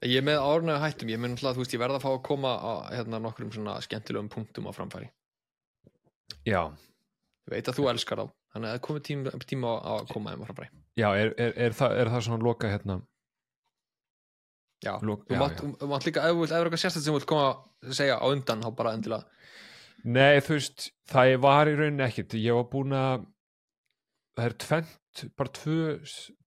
ég 0.03 0.19
er 0.19 0.25
með 0.25 0.43
árnæðu 0.43 0.83
hættum 0.83 1.09
ég 1.09 1.21
mun 1.21 1.37
alltaf, 1.37 1.55
þú 1.55 1.63
veist, 1.63 1.73
ég 1.73 1.81
verða 1.81 1.97
að 1.97 2.05
fá 2.05 2.11
að 2.11 2.23
koma 2.27 2.53
á 2.59 2.71
hérna, 2.91 3.21
nokkrum 3.23 3.51
svona 3.55 3.79
skemmtilegum 3.81 4.29
punktum 4.29 4.67
á 4.67 4.71
framfæri 4.75 5.09
já. 6.47 6.61
Ég 7.43 7.51
veit 7.57 7.67
að 7.71 7.77
þú 7.79 7.89
elskar 7.91 8.21
þá 8.21 8.25
þannig 8.53 8.69
að 8.69 8.73
það 8.77 8.83
komið 8.87 9.03
tíma, 9.09 9.31
tíma 9.49 9.71
að 9.93 10.05
koma 10.13 10.31
þeim 10.33 10.45
frá 10.47 10.55
bræ 10.59 10.67
já, 10.99 11.07
er, 11.17 11.31
er, 11.41 11.53
er, 11.67 11.73
það, 11.75 11.95
er 12.03 12.11
það 12.13 12.23
svona 12.27 12.45
loka 12.47 12.69
hérna? 12.71 12.99
Já, 14.83 14.93
Lok- 15.07 15.23
þú 15.29 15.37
mátt, 15.39 15.61
þú 15.79 15.87
mátt 15.89 16.05
líka 16.07 16.23
ef 16.27 16.33
þú 16.35 16.41
vilt, 16.43 16.51
er 16.53 16.65
eitthvað 16.67 16.81
sérstætt 16.83 17.05
sem 17.05 17.13
þú 17.13 17.19
vilt 17.19 17.29
koma 17.31 17.45
að 17.87 17.93
segja 17.99 18.17
á 18.19 18.25
undan, 18.27 18.63
þá 18.65 18.69
bara 18.75 18.91
endilega. 18.97 19.27
Nei, 20.03 20.41
þú 20.43 20.57
veist, 20.57 20.89
það 21.07 21.35
var 21.45 21.71
í 21.71 21.75
rauninni 21.79 22.03
ekkit. 22.03 22.35
Ég 22.43 22.57
var 22.57 22.65
búin 22.73 22.95
að, 22.99 23.23
það 24.35 24.49
er 24.49 24.55
tvent, 24.65 25.21
bara 25.39 25.53
tvö, 25.55 25.77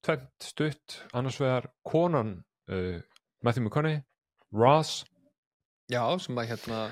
tvent 0.05 0.45
stutt, 0.45 0.97
annars 1.17 1.39
vegar 1.41 1.69
konan 1.89 2.35
uh, 2.69 2.99
Matthew 3.41 3.65
McConaughey, 3.65 4.03
Ross, 4.53 4.99
já, 5.89 6.03
sem 6.21 6.37
að 6.37 6.51
hérna 6.53 6.83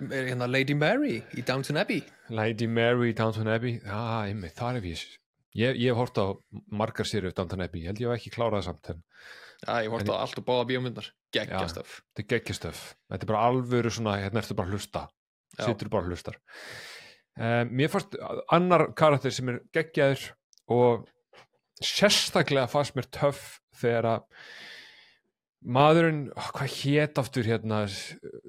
hérna 0.00 0.48
Lady 0.50 0.74
Mary 0.76 1.20
í 1.36 1.44
Downton 1.46 1.78
Abbey. 1.80 2.02
Lady 2.28 2.66
Mary, 2.66 3.12
Downton 3.16 3.48
Abbey, 3.48 3.78
ah, 3.86 4.26
einmitt, 4.26 4.56
þar 4.58 4.80
hef 4.80 4.88
ég, 4.90 5.04
ég, 5.56 5.88
hef 5.88 6.00
hort 6.00 6.20
á 6.20 6.26
margar 6.68 7.08
sériu 7.08 7.32
Downton 7.34 7.64
Abbey, 7.64 7.84
ég 7.84 7.92
held 7.92 8.02
ég 8.02 8.10
hef 8.10 8.20
ekki 8.20 8.34
klárað 8.34 8.60
það 8.60 8.68
samt, 8.68 8.90
en 8.92 9.02
já, 9.62 9.72
ég 9.86 9.92
vorti 9.94 10.12
á 10.12 10.16
allt 10.18 10.40
og 10.42 10.46
báða 10.48 10.68
bíómyndar 10.72 11.10
geggjastöf 11.36 11.96
þetta 12.16 13.16
er 13.16 13.22
er 13.22 13.30
bara 13.30 13.44
alvöru 13.48 13.92
svona, 13.92 14.18
hérna 14.20 14.42
ertu 14.42 14.58
bara 14.58 14.72
hlusta, 14.74 15.06
Já. 15.56 15.64
situr 15.64 15.92
bara 15.92 16.10
hlustar. 16.10 16.38
Um, 17.36 17.72
mér 17.76 17.92
fannst 17.92 18.16
annar 18.52 18.90
karakter 18.96 19.32
sem 19.32 19.48
er 19.52 19.60
geggjaður 19.76 20.30
og 20.72 21.08
sérstaklega 21.84 22.68
fannst 22.72 22.96
mér 22.96 23.08
töff 23.12 23.58
þegar 23.76 24.08
að 24.14 24.22
maðurinn, 25.66 26.26
oh, 26.30 26.48
hvað 26.54 26.74
hét 26.80 27.20
aftur 27.20 27.46
hérna 27.48 27.84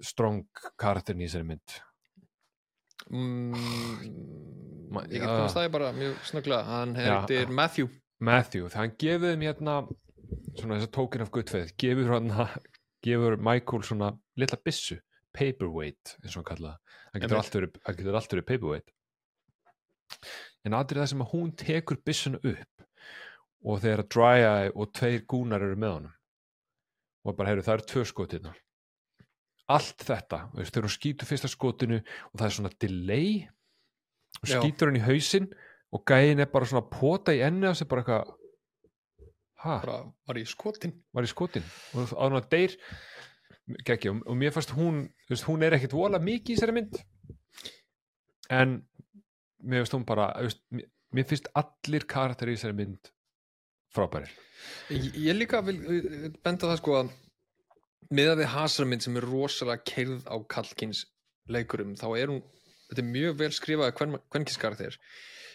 strong 0.05 0.45
karakterin 0.79 1.23
í 1.23 1.27
þessari 1.29 1.47
mynd? 1.51 1.77
Mm, 3.07 3.55
ég 5.07 5.21
get 5.21 5.29
komast 5.29 5.57
það 5.57 5.69
bara 5.77 5.93
mjög 5.95 6.17
snögglega. 6.27 6.63
Hann 6.67 6.95
heitir 6.97 7.53
Matthew. 7.53 7.89
Matthew, 8.17 8.67
þegar 8.67 8.83
hann 8.83 8.97
gefið 9.01 9.33
þeim 9.33 9.45
hérna 9.47 9.77
svona 10.57 10.77
þess 10.77 10.89
að 10.89 10.95
token 10.97 11.23
of 11.23 11.31
good 11.33 11.51
faith 11.53 11.75
gefur 11.79 12.15
hann 12.15 12.31
gefur 13.05 13.37
Michael 13.39 13.85
svona 13.85 14.11
litla 14.39 14.59
byssu, 14.65 14.97
paperweight 15.37 16.17
eins 16.23 16.33
og 16.33 16.41
hann 16.41 16.49
kallaði 16.51 16.73
það. 16.73 16.97
hann 17.13 17.25
getur 17.97 18.17
allt 18.19 18.33
verið, 18.33 18.47
paperweight. 18.49 18.93
En 20.65 20.75
aðrið 20.75 21.03
það 21.03 21.11
sem 21.13 21.23
að 21.23 21.33
hún 21.33 21.53
tekur 21.57 22.01
byssuna 22.03 22.41
upp 22.41 22.85
og 23.67 23.81
þegar 23.83 24.03
að 24.03 24.11
dry 24.13 24.35
eye 24.41 24.71
og 24.73 24.91
tveir 24.95 25.23
gúnar 25.29 25.63
eru 25.65 25.77
með 25.79 25.95
honum 25.95 26.16
og 27.27 27.35
bara 27.35 27.51
heyrðu 27.51 27.67
það 27.67 27.77
eru 27.77 27.87
tvö 27.91 28.05
skotina 28.07 28.55
allt 29.67 30.03
þetta, 30.07 30.45
veist, 30.55 30.71
þegar 30.71 30.87
hún 30.87 30.95
skýtur 30.95 31.27
fyrsta 31.27 31.49
skotinu 31.51 31.99
og 31.99 32.39
það 32.39 32.47
er 32.47 32.55
svona 32.55 32.73
delay 32.79 33.31
og 34.39 34.51
skýtur 34.51 34.91
hann 34.91 34.99
í 34.99 35.03
hausinn 35.03 35.49
og 35.91 36.03
gæin 36.07 36.43
er 36.43 36.51
bara 36.51 36.67
svona 36.69 36.87
pota 36.87 37.35
í 37.35 37.41
enni 37.43 37.67
á 37.67 37.75
sig 37.75 37.89
bara 37.89 38.03
eitthvað 38.03 38.33
ha, 39.63 39.77
bara 39.83 39.99
var 40.27 40.39
í 40.39 40.45
skotin? 40.47 40.93
Var 41.15 41.27
í 41.27 41.31
skotin? 41.31 41.65
Og 41.95 42.13
á 42.15 42.23
hann 42.23 42.39
að 42.39 42.51
deyr 42.53 42.77
Gekki, 43.83 44.07
og, 44.07 44.21
og 44.23 44.37
mér 44.39 44.53
fannst 44.55 44.71
hún 44.77 45.01
þú 45.27 45.33
veist, 45.33 45.45
hún 45.49 45.63
er 45.65 45.75
ekkit 45.75 45.95
vola 45.97 46.21
mikið 46.23 46.53
í 46.53 46.55
þessari 46.55 46.75
mynd. 46.77 46.93
En 48.55 48.77
mér 49.59 49.83
finnst 49.83 49.95
hún 49.97 50.05
bara 50.07 50.29
þú 50.37 50.47
veist, 50.47 50.61
mér, 50.71 50.87
mér 51.17 51.27
finnst 51.27 51.49
allir 51.59 52.05
karakter 52.07 52.47
í 52.47 52.55
þessari 52.55 52.77
mynd 52.77 53.11
frábærir. 53.97 54.33
Ég, 54.93 55.07
ég 55.27 55.37
líka 55.37 55.61
vil 55.65 55.79
vil 55.83 56.33
benda 56.43 56.67
á 56.67 56.71
það 56.71 56.79
sko 56.81 56.97
að 57.01 57.11
miðað 58.17 58.41
við 58.41 58.51
hasarmynd 58.53 59.03
sem 59.03 59.19
er 59.19 59.27
rosalega 59.27 59.83
keirð 59.89 60.27
á 60.31 60.35
kallkins 60.53 61.03
leikurum 61.51 61.95
þá 61.99 62.07
er 62.17 62.31
hún 62.31 62.41
þetta 62.87 63.03
er 63.03 63.09
mjög 63.11 63.39
vel 63.41 63.51
skrifað 63.55 63.95
kvenkinskarakter 64.31 64.97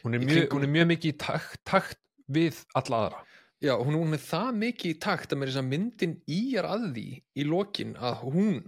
hún 0.03 0.17
er, 0.17 0.25
mjög, 0.27 0.49
hún 0.53 0.67
er 0.67 0.73
mjög 0.73 0.89
mikið 0.93 1.15
í 1.15 1.19
takt, 1.23 1.61
takt 1.69 2.01
við 2.33 2.59
alla 2.79 3.05
aðra. 3.07 3.23
Já, 3.63 3.77
hún, 3.79 3.95
hún 3.95 4.17
er 4.17 4.23
það 4.23 4.49
mikið 4.59 4.91
í 4.91 5.01
takt 5.01 5.33
að 5.33 5.39
mér 5.39 5.53
þess 5.53 5.61
að 5.63 5.69
myndin 5.71 6.15
íjar 6.35 6.67
að 6.67 6.87
því 6.97 7.07
í 7.39 7.45
lokin 7.47 7.93
að 7.97 8.25
hún 8.27 8.63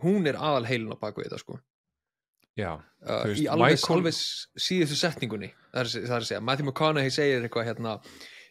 hún 0.00 0.28
er 0.30 0.38
aðal 0.40 0.64
heilin 0.64 0.94
á 0.96 1.02
baku 1.02 1.24
þetta 1.26 1.40
sko. 1.42 1.58
Já, 2.58 2.72
uh, 2.80 3.22
veist, 3.28 3.42
í 3.44 3.46
alveg, 3.52 3.76
Michael- 3.76 3.96
alveg 3.98 4.16
síðustu 4.64 4.96
setningunni 4.98 5.52
það 5.70 5.80
er, 5.82 5.90
það 5.94 6.16
er 6.16 6.24
að 6.24 6.28
segja, 6.30 6.40
Matthew 6.48 6.66
McConaughey 6.66 7.12
segir 7.14 7.44
eitthvað 7.46 7.68
hérna 7.68 7.92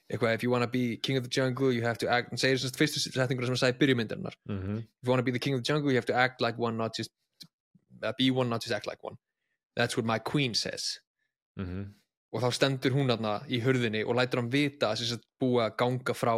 eitthvað, 0.10 0.34
if 0.34 0.44
you 0.44 0.52
wanna 0.52 0.68
be 0.68 0.98
king 0.98 1.18
of 1.18 1.24
the 1.24 1.30
jungle 1.30 1.72
you 1.74 1.84
have 1.86 2.00
to 2.02 2.10
act, 2.10 2.32
hann 2.34 2.42
segir 2.42 2.58
að 2.58 2.78
fyrstu 2.80 3.02
setningur 3.04 3.46
sem 3.46 3.54
hann 3.54 3.62
sagði 3.62 3.78
í 3.78 3.82
byrjumyndarinnar 3.84 4.36
mm 4.50 4.60
-hmm. 4.60 4.80
if 4.80 5.06
you 5.06 5.12
wanna 5.12 5.24
be 5.24 5.32
the 5.32 5.40
king 5.40 5.56
of 5.56 5.62
the 5.62 5.70
jungle 5.72 5.92
you 5.92 6.00
have 6.02 6.10
to 6.10 6.18
act 6.18 6.42
like 6.42 6.58
one 6.58 6.78
not 6.78 6.96
just 6.98 7.12
uh, 8.04 8.14
be 8.18 8.32
one 8.32 8.50
not 8.50 8.62
just 8.64 8.74
act 8.74 8.88
like 8.88 9.04
one 9.04 9.18
that's 9.78 9.98
what 9.98 10.06
my 10.06 10.20
queen 10.20 10.54
says 10.56 11.00
mhm. 11.60 11.94
og 12.34 12.42
þá 12.44 12.52
stendur 12.54 12.92
hún 12.92 13.12
aðna 13.14 13.42
í 13.48 13.62
hurðinni 13.62 14.06
og 14.06 14.16
lætur 14.16 14.42
hann 14.42 14.52
vita 14.52 14.92
að 14.92 15.02
þess 15.02 15.18
að 15.18 15.26
búa 15.42 15.70
að 15.70 15.76
ganga 15.78 16.14
frá 16.14 16.36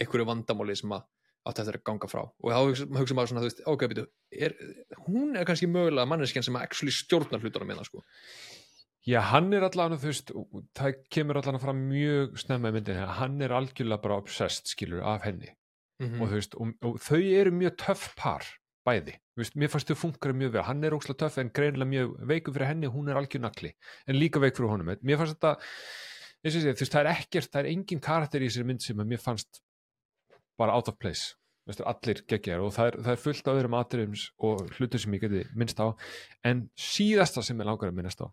einhverju 0.00 0.26
vandamáli 0.26 0.76
sem 0.76 0.92
að 0.92 1.04
átt 1.48 1.58
eftir 1.58 1.78
að 1.78 1.84
ganga 1.88 2.08
frá 2.10 2.22
og 2.22 2.48
þá 2.52 2.58
hugsa, 2.60 2.86
hugsa 2.98 3.16
maður 3.18 3.30
svona, 3.32 3.42
þú 3.42 3.48
veist, 3.48 3.62
ok, 3.72 3.82
er, 4.46 4.54
hún 5.08 5.36
er 5.36 5.46
kannski 5.48 5.68
mögulega 5.70 6.06
manneskjan 6.08 6.46
sem 6.46 6.58
actually 6.60 6.94
stjórnar 6.94 7.42
hlutunum 7.42 7.72
minna, 7.72 7.86
sko. 7.86 8.02
Já, 9.08 9.18
hann 9.32 9.52
er 9.56 9.66
allan 9.66 9.96
þú 9.98 10.10
veist, 10.10 10.32
það 10.78 11.00
kemur 11.12 11.40
allan 11.40 11.60
fram 11.62 11.82
mjög 11.90 12.38
snemma 12.42 12.70
í 12.72 12.76
myndinni, 12.76 13.02
að 13.04 13.18
hann 13.20 13.40
er 13.42 13.54
algjörlega 13.56 14.04
bara 14.04 14.20
obsessed, 14.22 14.70
skilur, 14.70 15.02
af 15.06 15.26
henni. 15.28 15.52
Mm 16.02 16.18
og, 16.18 16.28
þú 16.28 16.38
veist, 16.38 16.54
og, 16.58 16.72
og 16.82 16.96
þau 17.02 17.20
eru 17.20 17.52
mjög 17.54 17.76
töff 17.78 18.08
par 18.18 18.46
bæði, 18.86 19.18
Þú 19.32 19.40
veist, 19.40 19.54
mér 19.56 19.70
fannst 19.72 19.88
þau 19.88 19.96
funkar 19.96 20.34
mjög 20.36 20.50
vel, 20.52 20.62
hann 20.66 20.84
er 20.84 20.92
óslega 20.92 21.22
töff 21.22 21.38
en 21.40 21.50
greinilega 21.56 21.88
mjög 21.88 22.16
veikum 22.28 22.52
fyrir 22.52 22.68
henni, 22.68 22.88
hún 22.92 23.06
er 23.08 23.16
algjör 23.16 23.40
nakli 23.40 23.70
en 24.04 24.18
líka 24.18 24.42
veik 24.42 24.58
fyrir 24.58 24.68
honum, 24.74 24.90
mér 25.00 25.20
fannst 25.20 25.38
þetta 25.38 25.52
þú 26.42 26.64
veist, 26.66 26.92
það 26.92 27.00
er 27.00 27.10
ekkert 27.14 27.52
það 27.52 27.60
er 27.62 27.70
engin 27.70 28.02
karakter 28.02 28.42
í 28.42 28.50
þessari 28.50 28.68
mynd 28.68 28.84
sem 28.84 29.00
mér 29.00 29.22
fannst 29.22 29.62
bara 30.60 30.74
out 30.76 30.90
of 30.90 30.98
place. 31.00 31.38
Þú 31.62 31.70
veist, 31.72 31.82
allir 31.94 32.22
geggjar 32.28 32.60
og 32.60 32.74
það 32.74 32.90
er, 32.90 33.00
það 33.06 33.14
er 33.14 33.22
fullt 33.22 33.48
af 33.48 33.58
öðrum 33.58 33.78
atriðum 33.78 34.16
og 34.48 34.62
hlutur 34.76 35.00
sem 35.00 35.16
ég 35.16 35.24
geti 35.24 35.42
minnst 35.56 35.80
á. 35.80 35.86
En 36.44 36.66
síðasta 36.76 37.44
sem 37.46 37.62
ég 37.62 37.68
langar 37.70 37.92
að 37.92 38.00
minnast 38.02 38.20
á 38.20 38.28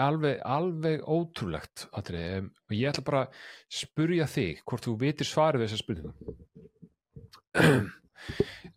alveg, 0.00 0.38
alveg 0.44 1.02
ótrúlegt 1.04 1.86
atriði, 1.92 2.38
um, 2.40 2.48
og 2.70 2.76
ég 2.76 2.88
ætla 2.92 3.04
bara 3.04 3.22
að 3.26 3.42
spurja 3.82 4.26
þig 4.30 4.62
hvort 4.64 4.86
þú 4.88 4.94
vitir 5.00 5.28
svarið 5.28 5.60
við 5.62 5.68
þessa 5.68 5.82
spurningu. 5.82 6.12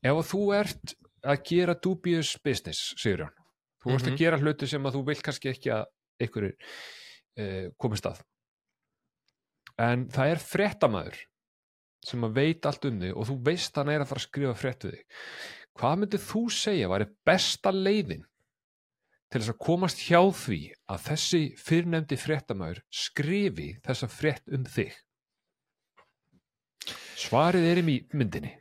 Ef 0.06 0.22
þú 0.32 0.42
ert 0.58 0.96
að 1.26 1.42
gera 1.50 1.76
dubious 1.82 2.36
business, 2.44 2.94
Sigurjón 3.00 3.32
þú 3.86 3.94
ert 3.96 4.06
Mhm. 4.06 4.14
að 4.14 4.18
gera 4.18 4.38
hluti 4.42 4.68
sem 4.68 4.84
að 4.84 4.96
þú 4.98 5.06
vil 5.06 5.22
kannski 5.22 5.50
ekki 5.52 5.70
að 5.72 5.86
einhverjur 6.20 6.56
uh, 7.38 7.70
komist 7.78 8.06
að. 8.06 8.22
En 9.78 10.08
það 10.10 10.32
er 10.32 10.40
fréttamaður 10.42 11.18
sem 12.06 12.22
að 12.24 12.34
veit 12.38 12.66
allt 12.66 12.86
um 12.86 13.00
þig 13.02 13.16
og 13.18 13.28
þú 13.28 13.36
veist 13.44 13.76
hann 13.76 13.90
er 13.90 14.02
að 14.02 14.08
fara 14.08 14.20
að 14.22 14.28
skrifa 14.30 14.56
frétt 14.56 14.86
við 14.86 14.92
þig. 14.96 15.06
Hvað 15.76 15.98
myndið 16.00 16.24
þú 16.30 16.42
segja 16.56 16.88
væri 16.90 17.08
besta 17.26 17.72
leiðin 17.76 18.24
til 19.32 19.42
þess 19.42 19.52
að 19.56 19.62
komast 19.66 20.02
hjá 20.06 20.20
því 20.38 20.60
að 20.94 21.02
þessi 21.10 21.42
fyrrnefndi 21.60 22.18
fréttamaður 22.22 22.82
skrifi 22.94 23.70
þessa 23.86 24.10
frétt 24.12 24.52
um 24.56 24.66
þig? 24.70 24.94
Svarið 27.16 27.66
er 27.72 27.80
í 27.82 27.86
myndinni. 28.14 28.52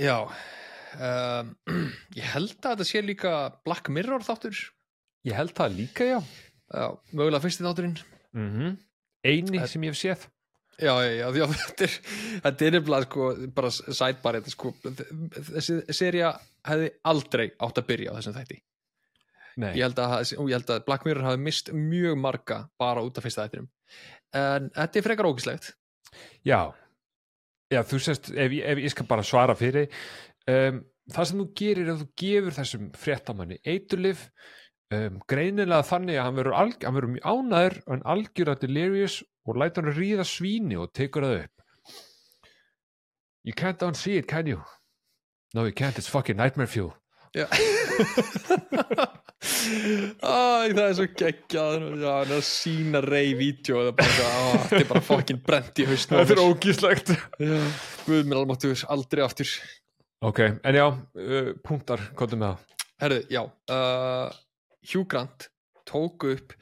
Já, 0.00 0.16
um, 0.98 1.52
ég 2.18 2.26
held 2.34 2.56
að 2.58 2.72
þetta 2.74 2.88
sé 2.88 3.02
líka 3.04 3.32
Black 3.66 3.90
Mirror 3.92 4.24
þáttur, 4.26 4.56
ég 5.28 5.36
held 5.36 5.54
það 5.58 5.76
líka 5.78 6.06
já. 6.08 6.18
Já, 6.70 6.86
mögulega 7.12 7.42
fyrsti 7.44 7.66
þátturinn. 7.66 7.98
mm 8.36 8.70
eini 9.20 9.58
Það- 9.60 9.68
sem 9.68 9.82
ég 9.84 9.90
hef 9.92 9.98
séð. 10.00 10.22
Já, 10.80 10.94
já, 11.04 11.26
já, 11.36 11.44
þetta 11.52 11.84
er, 11.84 11.94
þetta 12.46 12.64
er 12.64 12.74
nefnilega 12.78 13.04
sko, 13.04 13.24
bara 13.52 13.70
sætbar 13.76 14.38
þetta 14.38 14.52
sko, 14.54 14.70
þessi 15.50 15.74
serja 15.92 16.30
hefði 16.64 16.86
aldrei 17.10 17.44
átt 17.60 17.80
að 17.82 17.88
byrja 17.90 18.14
á 18.14 18.16
þessum 18.16 18.36
þætti. 18.38 18.56
Nei. 19.60 19.74
Ég 19.76 19.84
held, 19.84 19.98
að, 20.00 20.32
og 20.40 20.48
ég 20.48 20.56
held 20.56 20.72
að 20.72 20.84
Black 20.86 21.04
Mirror 21.04 21.26
hafi 21.26 21.42
mist 21.44 21.68
mjög 21.76 22.16
marga 22.20 22.62
bara 22.80 23.02
út 23.04 23.18
af 23.20 23.26
fyrsta 23.26 23.44
þættinum. 23.44 23.68
En 24.36 24.70
þetta 24.76 25.00
er 25.00 25.04
frekar 25.04 25.28
ógislegt. 25.28 25.74
Já, 26.46 26.72
já 27.70 27.82
þú 27.86 28.00
sést, 28.02 28.30
ef, 28.32 28.54
ef 28.54 28.80
ég 28.82 28.94
skal 28.94 29.08
bara 29.10 29.26
svara 29.26 29.54
fyrir 29.58 29.90
um, 30.50 30.80
það 31.10 31.28
sem 31.28 31.42
þú 31.42 31.46
gerir 31.60 31.84
er 31.84 31.92
að 31.94 32.02
þú 32.02 32.08
gefur 32.22 32.56
þessum 32.56 32.88
fréttamanni 32.98 33.60
eiturlif 33.62 34.26
um, 34.94 35.20
greinilega 35.30 35.86
þannig 35.86 36.18
að 36.18 36.26
hann 36.26 36.38
verður, 36.40 36.58
alg, 36.62 36.86
hann 36.86 36.98
verður 36.98 37.14
mjög 37.14 37.28
ánæður 37.30 37.78
en 37.94 38.04
algjör 38.14 38.52
að 38.54 38.62
delirious 38.64 39.20
og 39.46 39.60
lætur 39.62 39.88
hann 39.88 39.98
ríða 39.98 40.26
svíni 40.28 40.78
og 40.80 40.92
tekur 40.96 41.28
það 41.28 41.42
upp 41.44 41.56
You 43.40 43.54
can't 43.56 43.82
unsee 43.82 44.18
it, 44.18 44.26
can 44.28 44.46
you? 44.46 44.60
No, 45.54 45.64
you 45.64 45.72
can't, 45.72 45.96
it's 45.98 46.10
fucking 46.10 46.36
nightmare 46.36 46.68
fuel 46.68 46.92
Já. 47.34 47.46
Æ, 49.40 50.72
það 50.76 50.82
er 50.84 50.94
svo 50.98 51.06
geggjað. 51.16 51.76
Já, 52.00 52.10
hann 52.12 52.32
er 52.32 52.36
að 52.36 52.42
sína 52.46 53.00
rey 53.04 53.32
vídeo 53.38 53.78
og 53.80 53.86
það 53.86 53.90
er 53.90 53.96
bara, 54.00 54.64
þetta 54.68 54.98
er 55.00 55.06
fokkin 55.06 55.40
brent 55.46 55.80
í 55.80 55.86
haustnum 55.88 56.42
ógíslegt. 56.44 57.12
Guð 58.06 58.28
mér 58.28 58.40
almáttugur, 58.42 58.82
aldrei 58.92 59.24
aftur. 59.24 59.52
Ok, 60.28 60.42
en 60.44 60.76
já, 60.76 60.84
uh, 60.92 61.52
punktar, 61.64 62.02
komdu 62.18 62.36
með 62.36 62.52
það. 62.52 62.86
Herðu, 63.00 63.20
já 63.32 63.40
uh, 63.72 64.40
Hugh 64.92 65.06
Grant 65.08 65.46
tók 65.88 66.26
upp 66.28 66.52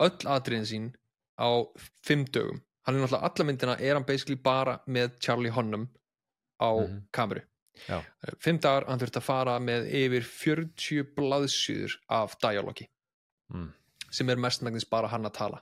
öll 0.00 0.30
atriðin 0.32 0.64
sín 0.70 0.86
á 1.36 1.52
fimm 2.06 2.24
dögum. 2.32 2.62
Hann 2.88 2.96
er 2.96 3.04
náttúrulega 3.04 3.28
alla 3.28 3.44
myndina 3.48 3.74
er 3.80 3.98
hann 3.98 4.06
basically 4.08 4.36
bara 4.40 4.78
með 4.88 5.18
Charlie 5.20 5.52
Hunnam 5.52 5.90
á 6.60 6.68
Mhm. 6.72 7.02
kameru 7.12 7.42
Já. 7.88 7.98
Eh, 8.00 8.34
fimm 8.42 8.58
dagar 8.62 8.88
hann 8.88 9.00
þurfti 9.02 9.20
að 9.20 9.28
fara 9.28 9.54
með 9.62 9.88
yfir 10.02 10.26
40 10.28 11.14
blaðsjúður 11.16 11.96
af 12.20 12.36
dialogi. 12.42 12.88
Mm. 13.52 13.72
sem 14.14 14.30
er 14.30 14.38
mestmægnis 14.40 14.86
bara 14.88 15.10
hann 15.10 15.26
að 15.26 15.34
tala. 15.36 15.58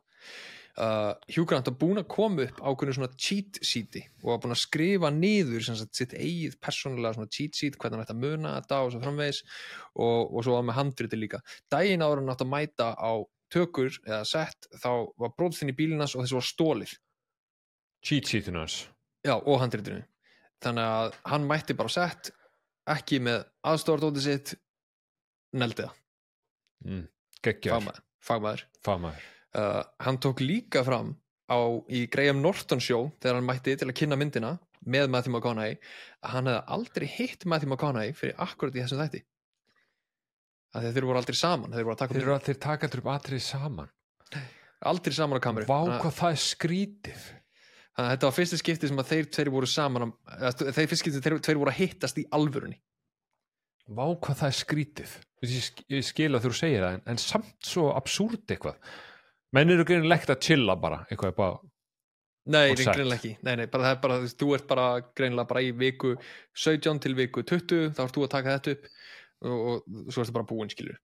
Uh, 0.73 1.13
Hugh 1.35 1.45
Grant 1.49 1.67
var 1.69 1.75
búin 1.77 2.01
að 2.01 2.09
koma 2.09 2.47
upp 2.47 2.61
ákveðinu 2.65 2.95
svona 2.97 3.17
cheat 3.21 3.59
sheeti 3.61 4.01
og 4.23 4.31
var 4.31 4.39
búin 4.41 4.55
að 4.55 4.63
skrifa 4.63 5.11
niður 5.13 5.67
sagt, 5.67 5.93
sitt 5.99 6.15
eigið 6.17 6.55
persónulega 6.65 7.19
svona 7.19 7.33
cheat 7.33 7.59
sheet 7.59 7.77
hvernig 7.77 8.01
hann 8.01 8.07
ætti 8.07 8.15
að 8.15 8.23
muna 8.23 8.55
þetta 8.55 8.79
og 8.81 8.95
svo 8.95 9.03
framvegis. 9.03 9.43
Og, 10.01 10.33
og 10.33 10.47
svo 10.47 10.57
var 10.57 10.65
með 10.69 10.79
handriti 10.79 11.21
líka. 11.21 11.43
Daginn 11.73 12.05
ára 12.05 12.23
hann 12.23 12.33
átti 12.33 12.47
að 12.47 12.53
mæta 12.55 12.89
á 12.97 13.13
tökur 13.53 13.99
eða 14.07 14.23
sett 14.29 14.71
þá 14.81 14.91
var 15.21 15.35
bróðþinn 15.37 15.75
í 15.75 15.77
bílinas 15.77 16.17
og 16.17 16.25
þessu 16.25 16.41
var 16.41 16.49
stólið 16.49 16.97
cheat 18.03 18.33
sheetinu 18.33 18.63
hans. 18.65 18.87
Já, 19.23 19.37
og 19.37 19.61
handritinu 19.61 20.01
þannig 20.65 20.89
að 20.99 21.19
hann 21.33 21.49
mætti 21.49 21.77
bara 21.79 21.93
sett 21.93 22.33
ekki 22.93 23.21
með 23.23 23.45
aðstofardótið 23.69 24.25
sitt 24.27 24.55
neldi 25.59 25.85
það, 25.85 25.99
mm. 26.87 27.05
fagmaður, 27.43 28.03
fagmaður. 28.25 28.67
fagmaður. 28.87 29.27
Uh, 29.53 29.83
hann 30.01 30.19
tók 30.23 30.41
líka 30.41 30.83
fram 30.87 31.13
á, 31.53 31.61
í 31.93 32.07
Graham 32.11 32.41
Norton 32.43 32.81
show 32.81 33.11
þegar 33.21 33.39
hann 33.39 33.49
mætti 33.49 33.75
til 33.77 33.91
að 33.91 33.99
kynna 34.01 34.19
myndina 34.19 34.55
með 34.83 35.11
Matthew 35.13 35.35
McConaughey 35.35 35.77
að 36.23 36.33
hann 36.37 36.49
hefði 36.51 36.63
aldrei 36.77 37.07
hitt 37.13 37.45
Matthew 37.47 37.71
McConaughey 37.71 38.17
fyrir 38.19 38.41
akkurat 38.43 38.75
í 38.75 38.83
þessum 38.83 39.03
þætti. 39.03 39.23
Að 40.73 40.89
þeir 40.97 41.07
voru 41.07 41.21
aldrei 41.21 41.37
saman 41.37 41.75
þeir 41.75 41.85
voru 41.85 41.95
að 41.95 42.03
taka 42.03 42.17
þeir, 42.17 42.33
þeir 42.49 42.61
taka 42.65 42.89
allir 42.89 43.03
upp 43.03 43.13
atrið 43.13 43.45
saman. 43.45 43.93
Aldrei 44.89 45.15
saman 45.15 45.39
á 45.39 45.45
kameru. 45.45 45.69
Vá 45.69 46.01
hvað 46.01 46.17
það 46.17 46.35
er 46.35 46.43
skrítið 46.43 47.27
þannig 47.97 48.09
að 48.09 48.15
þetta 48.15 48.29
var 48.29 48.37
fyrsta 48.39 48.61
skipti 48.61 48.91
sem 48.91 49.03
að 49.03 49.11
þeir 49.13 49.29
tveir 49.37 49.51
voru 49.53 49.69
saman 49.71 50.09
eða, 50.09 50.53
þeir 50.63 50.91
fyrsta 50.91 51.03
skipti 51.03 51.23
þeir 51.25 51.39
tveir 51.47 51.61
voru 51.61 51.73
að 51.73 51.81
hittast 51.81 52.21
í 52.23 52.27
alvörunni. 52.39 52.79
Vá 53.93 54.05
hvað 54.15 54.39
það 54.43 54.49
er 54.49 54.59
skrítið. 54.61 55.17
Ég, 55.43 55.83
ég 55.91 56.07
skil 56.07 56.31
að 56.37 56.47
þú 56.47 56.55
segir 56.55 56.85
það 56.87 56.97
en, 56.97 57.05
en 57.13 57.21
samt 57.21 57.67
svo 57.67 57.89
absúrt 57.97 58.55
eitthvað. 58.55 58.79
Menn 59.53 59.75
eru 59.75 59.85
greinilegt 59.85 60.31
að 60.33 60.41
chilla 60.47 60.79
bara 60.81 61.03
eitthvað 61.11 61.35
bara, 61.37 61.61
Nei, 62.43 62.73
Og 62.73 62.81
greinilega 62.81 63.21
ekki. 63.21 63.37
Nei, 63.47 63.53
nei, 63.61 63.69
bara 63.71 63.85
það 63.87 63.93
er 63.95 63.99
bara, 64.03 64.15
þú 64.41 64.47
ert 64.57 64.65
bara 64.67 64.87
greinilega 65.15 65.51
bara 65.53 65.61
í 65.63 65.69
viku 65.79 66.17
17 66.59 66.99
til 67.05 67.13
viku 67.15 67.45
20 67.47 67.93
þá 67.95 68.01
ert 68.03 68.17
þú 68.17 68.25
að 68.27 68.33
taka 68.33 68.57
þetta 68.57 68.73
upp 68.75 68.89
og, 69.47 69.61
og 69.69 70.09
svo 70.11 70.25
ertu 70.25 70.35
bara 70.35 70.49
búinn, 70.49 70.73
skilur 70.73 70.99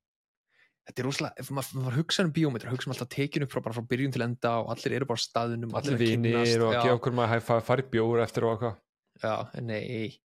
Þetta 0.89 1.03
er 1.03 1.05
rosalega, 1.05 1.43
ef 1.43 1.49
maður, 1.53 1.81
maður 1.83 1.97
hugsa 2.01 2.25
um 2.25 2.31
bíómetri 2.33 2.71
hugsa 2.73 2.89
um 2.89 2.95
alltaf 2.95 3.09
tekinu 3.13 3.47
frá, 3.51 3.61
bara 3.61 3.77
frá 3.77 3.85
byrjun 3.91 4.15
til 4.15 4.23
enda 4.25 4.55
og 4.63 4.71
allir 4.73 4.95
eru 4.97 5.09
bara 5.11 5.21
staðunum 5.21 5.75
allir 5.77 5.99
að 5.99 6.01
kynnast, 6.01 6.39
vinir 6.49 6.65
og 6.65 6.73
já, 6.73 6.79
gefa 6.81 6.95
okkur 6.97 7.17
maður 7.19 7.33
hæfa 7.35 7.59
fari 7.67 7.85
bjór 7.93 8.23
eftir 8.25 8.47
og 8.49 8.55
eitthvað. 8.55 8.79
Já, 9.21 9.35
nei. 9.69 10.17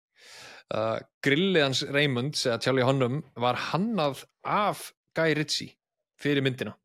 Uh, 0.72 0.96
Grillið 1.28 1.66
hans 1.66 1.84
Raymonds 1.92 2.46
eða 2.48 2.62
Charlie 2.64 2.88
Hunnam 2.88 3.20
var 3.44 3.60
hannað 3.74 4.24
af 4.48 4.88
Guy 5.20 5.36
Ritchie 5.36 5.76
fyrir 6.24 6.46
myndina. 6.46 6.78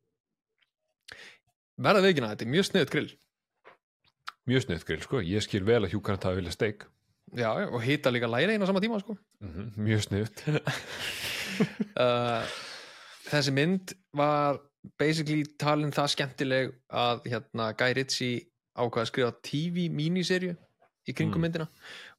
Verða 1.79 2.03
veikina, 2.03 2.33
þetta 2.33 2.49
er 2.49 2.53
mjög 2.57 2.67
sniðut 2.67 2.95
grill. 2.97 3.09
Mjög 4.51 4.65
sniðt 4.65 4.87
grill 4.89 5.03
sko, 5.07 5.21
ég 5.23 5.45
skil 5.45 5.63
vel 5.63 5.85
að 5.85 5.93
hjúkarn 5.95 6.19
það 6.19 6.41
vilja 6.41 6.57
steik. 6.57 6.89
Já, 7.37 7.53
og 7.63 7.79
hita 7.85 8.11
líka 8.11 8.27
læri 8.27 8.57
einu 8.57 8.67
á 8.67 8.69
sama 8.69 8.83
tíma, 8.83 8.99
sko. 8.99 9.15
Mm 9.39 9.71
mjög 9.87 10.03
sniðt 10.09 10.43
uh, 12.03 12.43
þessi 13.29 13.53
mynd 13.55 13.93
var 14.17 14.59
basically 14.99 15.43
talin 15.59 15.93
það 15.95 16.13
skemmtileg 16.15 16.71
að 16.89 17.27
hérna, 17.29 17.71
Guy 17.77 17.95
Ritchie 17.97 18.45
ákvaði 18.79 19.03
að 19.03 19.11
skrifa 19.11 19.35
TV 19.45 19.89
miniserju 19.91 20.55
í 21.09 21.15
kringum 21.15 21.39
Mm. 21.39 21.45
myndina 21.47 21.67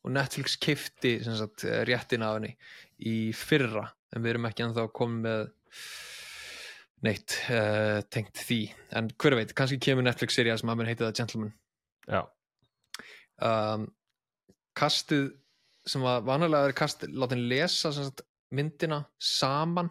og 0.05 0.13
Netflix 0.13 0.57
kifti 0.57 1.19
sagt, 1.25 1.65
eh, 1.65 1.85
réttin 1.85 2.23
af 2.23 2.37
henni 2.39 2.57
í 2.99 3.33
fyrra 3.33 3.93
en 4.15 4.23
við 4.23 4.35
erum 4.35 4.47
ekki 4.47 4.65
ennþá 4.65 4.87
komið 4.93 5.21
með 5.27 5.51
neitt 7.01 7.37
uh, 7.49 8.03
tengt 8.13 8.37
því. 8.37 8.75
En 8.93 9.09
hver 9.09 9.37
veit, 9.39 9.55
kannski 9.57 9.79
kemur 9.81 10.05
Netflix 10.05 10.37
serja 10.37 10.59
sem 10.61 10.69
að 10.69 10.81
mér 10.81 10.91
heiti 10.91 11.05
það 11.07 11.17
Gentleman. 11.17 11.55
Já, 12.11 12.21
um, 13.47 13.87
kastið 14.77 15.31
sem 15.89 16.05
var 16.05 16.21
vanalega 16.27 16.69
er 16.69 16.77
kast 16.77 17.07
látin 17.09 17.47
lesa 17.49 17.93
sem 17.93 18.05
sagt, 18.05 18.21
myndina 18.53 19.05
saman 19.17 19.89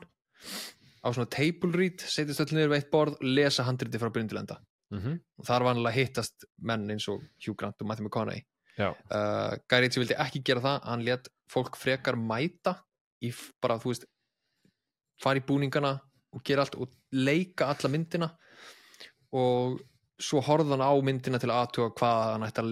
á 0.99 1.07
svona 1.15 1.29
table 1.31 1.71
read 1.75 2.03
setjast 2.03 2.43
öll 2.43 2.55
niður 2.55 2.73
við 2.73 2.81
eitt 2.81 2.91
borð 2.91 3.17
og 3.17 3.25
lesa 3.37 3.65
handriti 3.67 4.01
frá 4.01 4.11
byrjun 4.11 4.31
til 4.33 4.41
enda. 4.41 4.59
Mm 4.89 5.19
og 5.39 5.45
þar 5.45 5.65
vanalega 5.67 5.95
hittast 5.95 6.45
menn 6.65 6.89
eins 6.89 7.07
og 7.07 7.21
Hugh 7.45 7.55
Grant 7.55 7.81
og 7.81 7.87
Matthew 7.87 8.07
McConaughey. 8.07 8.45
Uh, 9.11 9.57
Guy 9.69 9.83
Ritchie 9.83 10.01
vildi 10.03 10.17
ekki 10.17 10.41
gera 10.43 10.63
það 10.63 10.87
hann 10.87 11.05
let 11.05 11.29
fólk 11.51 11.77
frekar 11.77 12.15
mæta 12.15 12.75
í 13.21 13.31
bara 13.61 13.77
þú 13.79 13.93
veist 13.93 14.07
fara 15.21 15.39
í 15.39 15.45
búningana 15.45 15.99
og 16.33 16.43
gera 16.45 16.63
allt 16.63 16.77
og 16.79 16.91
leika 17.11 17.69
alla 17.73 17.91
myndina. 17.91 18.29
Og 19.35 19.79
svo 20.19 20.41
horfði 20.43 20.75
hann 20.75 20.83
á 20.83 20.91
myndina 21.05 21.39
til 21.39 21.49
að 21.51 21.61
aðtuga 21.63 21.95
hvað 21.99 22.21
hann 22.33 22.47
ætti 22.47 22.63
að 22.63 22.71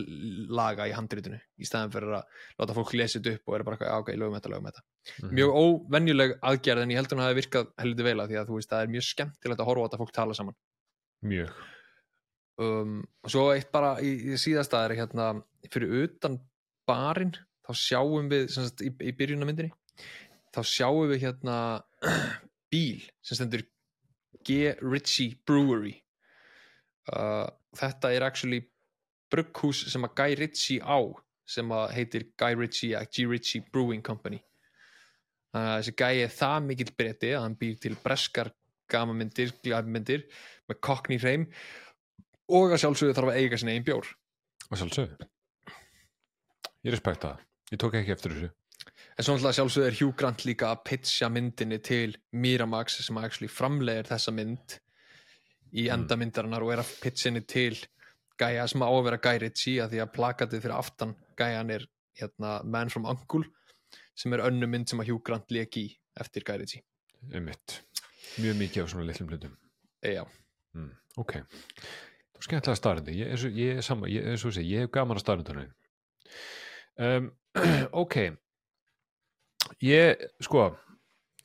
laga 0.60 0.88
í 0.90 0.96
handritinu 0.96 1.40
í 1.40 1.68
staðan 1.68 1.94
fyrir 1.94 2.18
að 2.20 2.42
láta 2.60 2.76
fólk 2.76 2.94
lesa 3.00 3.20
þetta 3.20 3.38
upp 3.38 3.48
og 3.48 3.56
er 3.56 3.64
bara 3.64 3.78
eitthvað, 3.78 3.92
"Já, 3.94 4.00
ok, 4.02 4.10
lögum 4.16 4.36
þetta, 4.40 4.52
lögum 4.52 4.70
þetta. 4.72 4.84
Mjög 5.32 5.56
óvenjuleg 5.62 6.36
aðgerð 6.46 6.84
en 6.84 6.94
ég 6.94 7.00
heldur 7.02 7.20
hann 7.20 7.28
hafi 7.28 7.40
virkað 7.42 7.72
heldur 7.82 8.08
vel 8.08 8.20
að 8.22 8.32
því 8.32 8.40
að 8.42 8.52
þú 8.52 8.60
veist 8.60 8.72
það 8.72 8.84
er 8.84 8.94
mjög 8.94 9.08
skemmtilegt 9.08 9.64
að 9.64 9.70
horfa 9.70 9.84
á 9.84 9.86
þetta 9.88 10.02
fólk 10.02 10.14
tala 10.16 10.38
saman. 10.38 10.58
Mjög. 11.28 11.52
Um, 12.58 12.94
og 13.22 13.34
svo 13.34 13.44
eitt 13.54 13.70
bara 13.74 13.96
í, 14.02 14.14
í 14.34 14.38
síðasta 14.42 14.82
er 14.86 14.96
hérna 14.98 15.30
fyrir 15.70 16.08
utan 16.08 16.40
barinn 16.90 17.36
þá 17.68 17.72
sjáum 17.78 18.32
við 18.32 18.48
sagt, 18.54 18.82
í, 18.82 18.90
í 18.90 19.14
byrjunamyndinni 19.14 19.70
þá 20.56 20.62
sjáum 20.66 21.12
við 21.12 21.28
hérna 21.28 21.58
bíl 22.74 23.04
sem 23.22 23.38
stendur 23.38 23.66
G. 24.48 24.74
Ritchie 24.80 25.36
Brewery. 25.46 25.98
Uh, 27.12 27.46
þetta 27.76 28.14
er 28.16 28.26
actually 28.26 28.62
brugghús 29.32 29.84
sem 29.92 30.06
að 30.08 30.16
Guy 30.18 30.38
Ritchie 30.40 30.82
á 30.82 31.00
sem 31.48 31.72
að 31.72 31.94
heitir 31.96 32.28
Guy 32.40 32.58
Ritchie 32.60 33.06
G. 33.12 33.28
Ritchie 33.28 33.64
Brewing 33.72 34.04
Company 34.04 34.42
uh, 35.58 35.74
þessi 35.80 35.96
Guy 35.98 36.24
er 36.26 36.34
það 36.34 36.70
mikill 36.70 36.94
breyti 36.98 37.34
að 37.34 37.44
hann 37.46 37.58
býr 37.60 37.80
til 37.82 37.96
breskar 38.04 38.54
gamamyndir, 38.92 39.52
glæfmyndir 39.64 40.24
með 40.70 40.80
kokkni 40.84 41.18
hreim 41.22 41.48
og 42.48 42.72
að 42.72 42.84
sjálfsögðu 42.86 43.18
þarf 43.18 43.34
að 43.34 43.42
eiga 43.42 43.60
sinni 43.60 43.76
einn 43.76 43.88
bjór. 43.88 44.14
Og 44.70 44.80
sjálfsög 44.80 45.18
ég 46.88 46.94
respekta 46.94 47.34
það, 47.34 47.44
ég 47.74 47.82
tók 47.84 48.00
ekki 48.00 48.16
eftir 48.16 48.36
þessu. 48.36 48.54
En 49.18 49.26
svo 49.26 49.34
náttúrulega 49.34 49.58
sjálfsögðu 49.58 49.90
er 49.90 49.98
Hugh 49.98 50.16
Grant 50.18 50.44
líka 50.46 50.72
að 50.72 50.84
pitcha 50.88 51.30
myndinni 51.34 51.80
til 51.84 52.16
Miramax 52.38 53.00
sem 53.02 53.18
actually 53.20 53.50
framlegir 53.52 54.08
þessa 54.08 54.34
mynd 54.36 54.78
í 55.78 55.88
enda 55.92 56.16
myndarinnar 56.20 56.64
og 56.64 56.76
er 56.76 56.84
að 56.84 56.94
pitcha 57.02 57.32
henni 57.32 57.44
til 57.50 57.74
gæja 58.38 58.68
sem 58.70 58.86
á 58.86 58.88
að 58.88 59.04
vera 59.10 59.22
Guy 59.26 59.42
Ritchie 59.42 59.82
að 59.84 59.96
því 59.96 60.04
að 60.04 60.14
plakatið 60.16 60.64
fyrir 60.64 60.78
aftan 60.78 61.16
gæjan 61.40 61.74
er 61.74 61.88
hérna, 62.20 62.60
Man 62.64 62.94
from 62.94 63.10
Uncle 63.10 63.50
sem 64.18 64.34
er 64.36 64.44
önnu 64.48 64.70
mynd 64.70 64.90
sem 64.90 65.02
að 65.02 65.12
Hugh 65.12 65.24
Grant 65.26 65.54
leki 65.54 65.86
í 65.88 65.94
eftir 66.20 66.46
Guy 66.48 66.62
Ritchie 66.62 66.84
um 67.34 67.48
mitt, 67.50 67.80
mjög 68.42 68.58
mikið 68.60 68.86
á 68.86 68.88
svona 68.92 69.08
litlum 69.08 69.30
hlutum. 69.32 69.54
E, 70.06 70.14
já, 70.14 70.24
mm. 70.78 70.92
ok, 71.24 71.34
er 71.42 72.46
skemmtilega 72.46 72.78
starrandi 72.80 73.16
ég, 73.18 73.32
er 73.34 73.42
svo- 73.42 73.54
ég, 73.54 73.82
sama, 73.86 74.10
ég, 74.12 74.28
er 74.34 74.42
svo 74.42 74.52
segja, 74.54 74.78
ég 74.78 74.86
hef 74.86 74.94
gaman 74.94 75.18
að 75.18 75.26
starrandunum 75.26 75.72
um, 77.02 77.32
ok. 78.04 78.20
Ég, 79.84 80.28
sko 80.46 80.70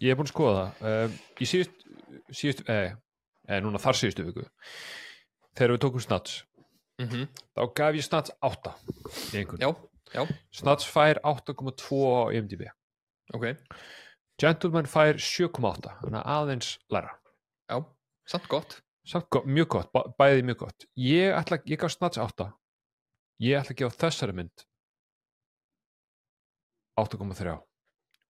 ég 0.02 0.12
hef 0.12 0.18
búin 0.20 0.28
að 0.28 0.34
skoða 0.34 0.64
um, 0.84 1.16
í 1.40 1.48
síðust, 1.48 1.86
síðust 2.34 2.64
eh, 2.70 2.94
eh, 3.48 3.60
núna 3.64 3.80
þar 3.82 3.98
síðustu 3.98 4.26
viku 4.28 4.46
þegar 5.56 5.74
við 5.76 5.82
tókum 5.86 6.04
snats 6.04 6.42
mm 7.00 7.26
þá 7.56 7.62
gaf 7.76 7.96
ég 7.98 8.06
snats 8.06 8.34
8 8.40 8.74
í 9.32 9.40
einhvern 9.42 9.64
snats 10.52 10.84
fær 10.88 11.20
8,2 11.24 11.98
á 12.12 12.22
IMDb. 12.36 12.66
Ok. 13.34 13.44
Gentleman 14.40 14.86
fær 14.90 15.16
7,8 15.20 15.92
þannig 16.02 16.18
að 16.20 16.30
aðeins 16.36 16.72
læra. 16.92 17.12
Já, 17.70 17.78
samt 18.28 18.48
gott. 18.48 18.80
Samt 19.04 19.26
gott, 19.34 19.46
mjög 19.46 19.68
gott, 19.68 19.88
bæ- 19.94 20.12
bæði 20.18 20.42
mjög 20.46 20.58
gott. 20.66 20.84
Ég 20.96 21.32
ætla, 21.34 21.58
ég 21.66 21.78
gaf 21.80 21.90
snats 21.94 22.18
8 22.22 22.52
ég 23.42 23.58
ætla 23.58 23.74
að 23.74 23.80
gefa 23.80 23.98
þessari 24.06 24.34
mynd 24.38 24.64
8,3 27.00 27.56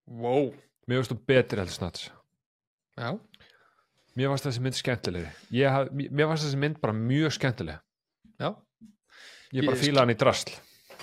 wow, 0.07 0.49
mér 0.89 1.01
finnst 1.03 1.13
þú 1.13 1.19
betri 1.29 1.59
heldur 1.61 1.75
snats 1.77 2.07
já, 2.97 3.11
mér 4.17 4.31
fannst 4.33 4.47
þessi 4.49 4.63
mynd 4.65 4.77
skemmtilegri. 4.79 5.31
Haf- 5.73 5.91
mér 5.93 6.29
fannst 6.31 6.47
þessi 6.47 6.61
mynd 6.61 6.81
bara 6.83 6.93
mjög 6.97 7.33
skemmtileg. 7.37 7.79
Já. 8.41 8.51
Ég 9.53 9.67
bara 9.67 9.77
fíla 9.81 10.03
hann 10.05 10.13
í 10.13 10.17
drasl 10.19 10.53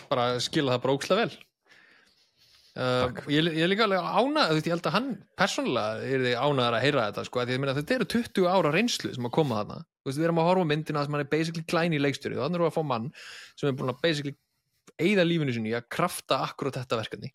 bara 0.09 0.31
skila 0.43 0.75
það 0.75 0.83
bara 0.85 0.97
ókslega 0.97 1.25
vel. 1.25 1.37
Uh, 2.79 3.09
ég, 3.27 3.47
ég 3.57 3.63
er 3.65 3.67
líka 3.67 3.83
alveg 3.83 4.05
ánað, 4.05 4.51
þú 4.51 4.55
veist, 4.55 4.67
ég 4.69 4.73
held 4.75 4.85
að 4.87 4.93
hann 4.93 5.07
persónulega 5.39 6.03
er 6.05 6.21
þið 6.23 6.35
ánaðar 6.37 6.75
að 6.77 6.83
heyra 6.85 7.05
þetta 7.09 7.23
sko, 7.27 7.41
því 7.49 7.57
meina, 7.59 7.73
þetta 7.75 7.95
eru 7.95 8.07
20 8.13 8.45
ára 8.53 8.71
reynslu 8.75 9.11
sem 9.15 9.27
að 9.27 9.33
koma 9.35 9.57
þarna. 9.57 9.79
Veist, 10.05 10.19
við 10.21 10.27
erum 10.29 10.39
að 10.39 10.47
horfa 10.47 10.67
myndina 10.69 11.03
sem 11.03 11.17
hann 11.17 11.23
er 11.25 11.31
basically 11.33 11.65
glæni 11.67 11.97
í 11.97 12.03
leikstjóri 12.05 12.37
og 12.37 12.45
þannig 12.45 12.59
erum 12.59 12.67
við 12.67 12.71
að 12.71 12.77
fá 12.77 12.87
mann 12.93 13.09
sem 13.59 13.71
er 13.71 13.75
búin 13.81 13.91
að 13.91 13.99
basically 14.05 14.35
eigða 15.01 15.25
lífinu 15.27 15.57
sinni 15.57 15.75
að 15.75 15.89
krafta 15.97 16.39
akkurat 16.45 16.79
þetta 16.79 17.01
verkefni. 17.01 17.33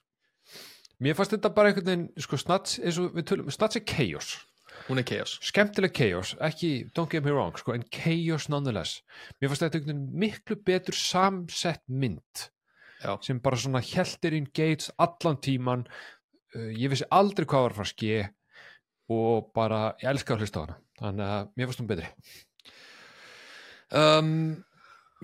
Mér 1.04 1.18
fannst 1.18 1.34
þetta 1.34 1.52
bara 1.58 1.72
einhvern 1.72 1.90
veginn, 1.90 2.08
sko, 2.24 2.40
snats, 2.40 2.78
tölum, 3.26 3.52
snats 3.52 3.80
er 3.80 3.84
chaos. 3.90 4.32
hún 4.88 5.02
er 5.02 5.06
chaos. 5.06 5.36
Skemmtileg 5.44 5.92
chaos, 5.96 6.34
ekki, 6.40 6.72
don't 6.96 7.10
get 7.10 7.24
me 7.26 7.34
wrong, 7.34 7.52
sko, 7.58 7.74
en 7.76 7.84
chaos 7.92 8.48
nonetheless. 8.48 9.02
Mér 9.42 9.50
fannst 9.52 9.66
þetta 9.66 9.80
einhvern 9.82 10.00
veginn 10.06 10.24
miklu 10.24 10.56
betur 10.64 10.96
samsett 10.96 11.84
mynd 11.90 12.48
Já. 13.02 13.16
sem 13.26 13.40
bara 13.42 13.56
svona 13.60 13.82
heldir 13.84 14.36
inn 14.38 14.46
gates 14.54 14.90
allan 14.98 15.40
tíman. 15.42 15.86
Uh, 16.54 16.70
ég 16.76 16.92
vissi 16.92 17.08
aldrei 17.10 17.46
hvað 17.48 17.66
var 17.66 17.74
að 17.74 17.80
fara 17.80 17.88
að 17.88 17.94
ske 17.96 18.20
og 19.14 19.50
bara, 19.56 19.80
ég 20.00 20.10
elska 20.14 20.34
að 20.36 20.44
hlusta 20.44 20.60
á 20.60 20.64
hana. 20.64 20.78
Þannig 21.00 21.32
að 21.34 21.48
mér 21.58 21.68
fannst 21.68 21.82
hún 21.82 21.90
betri. 21.90 22.06
um, 23.94 24.30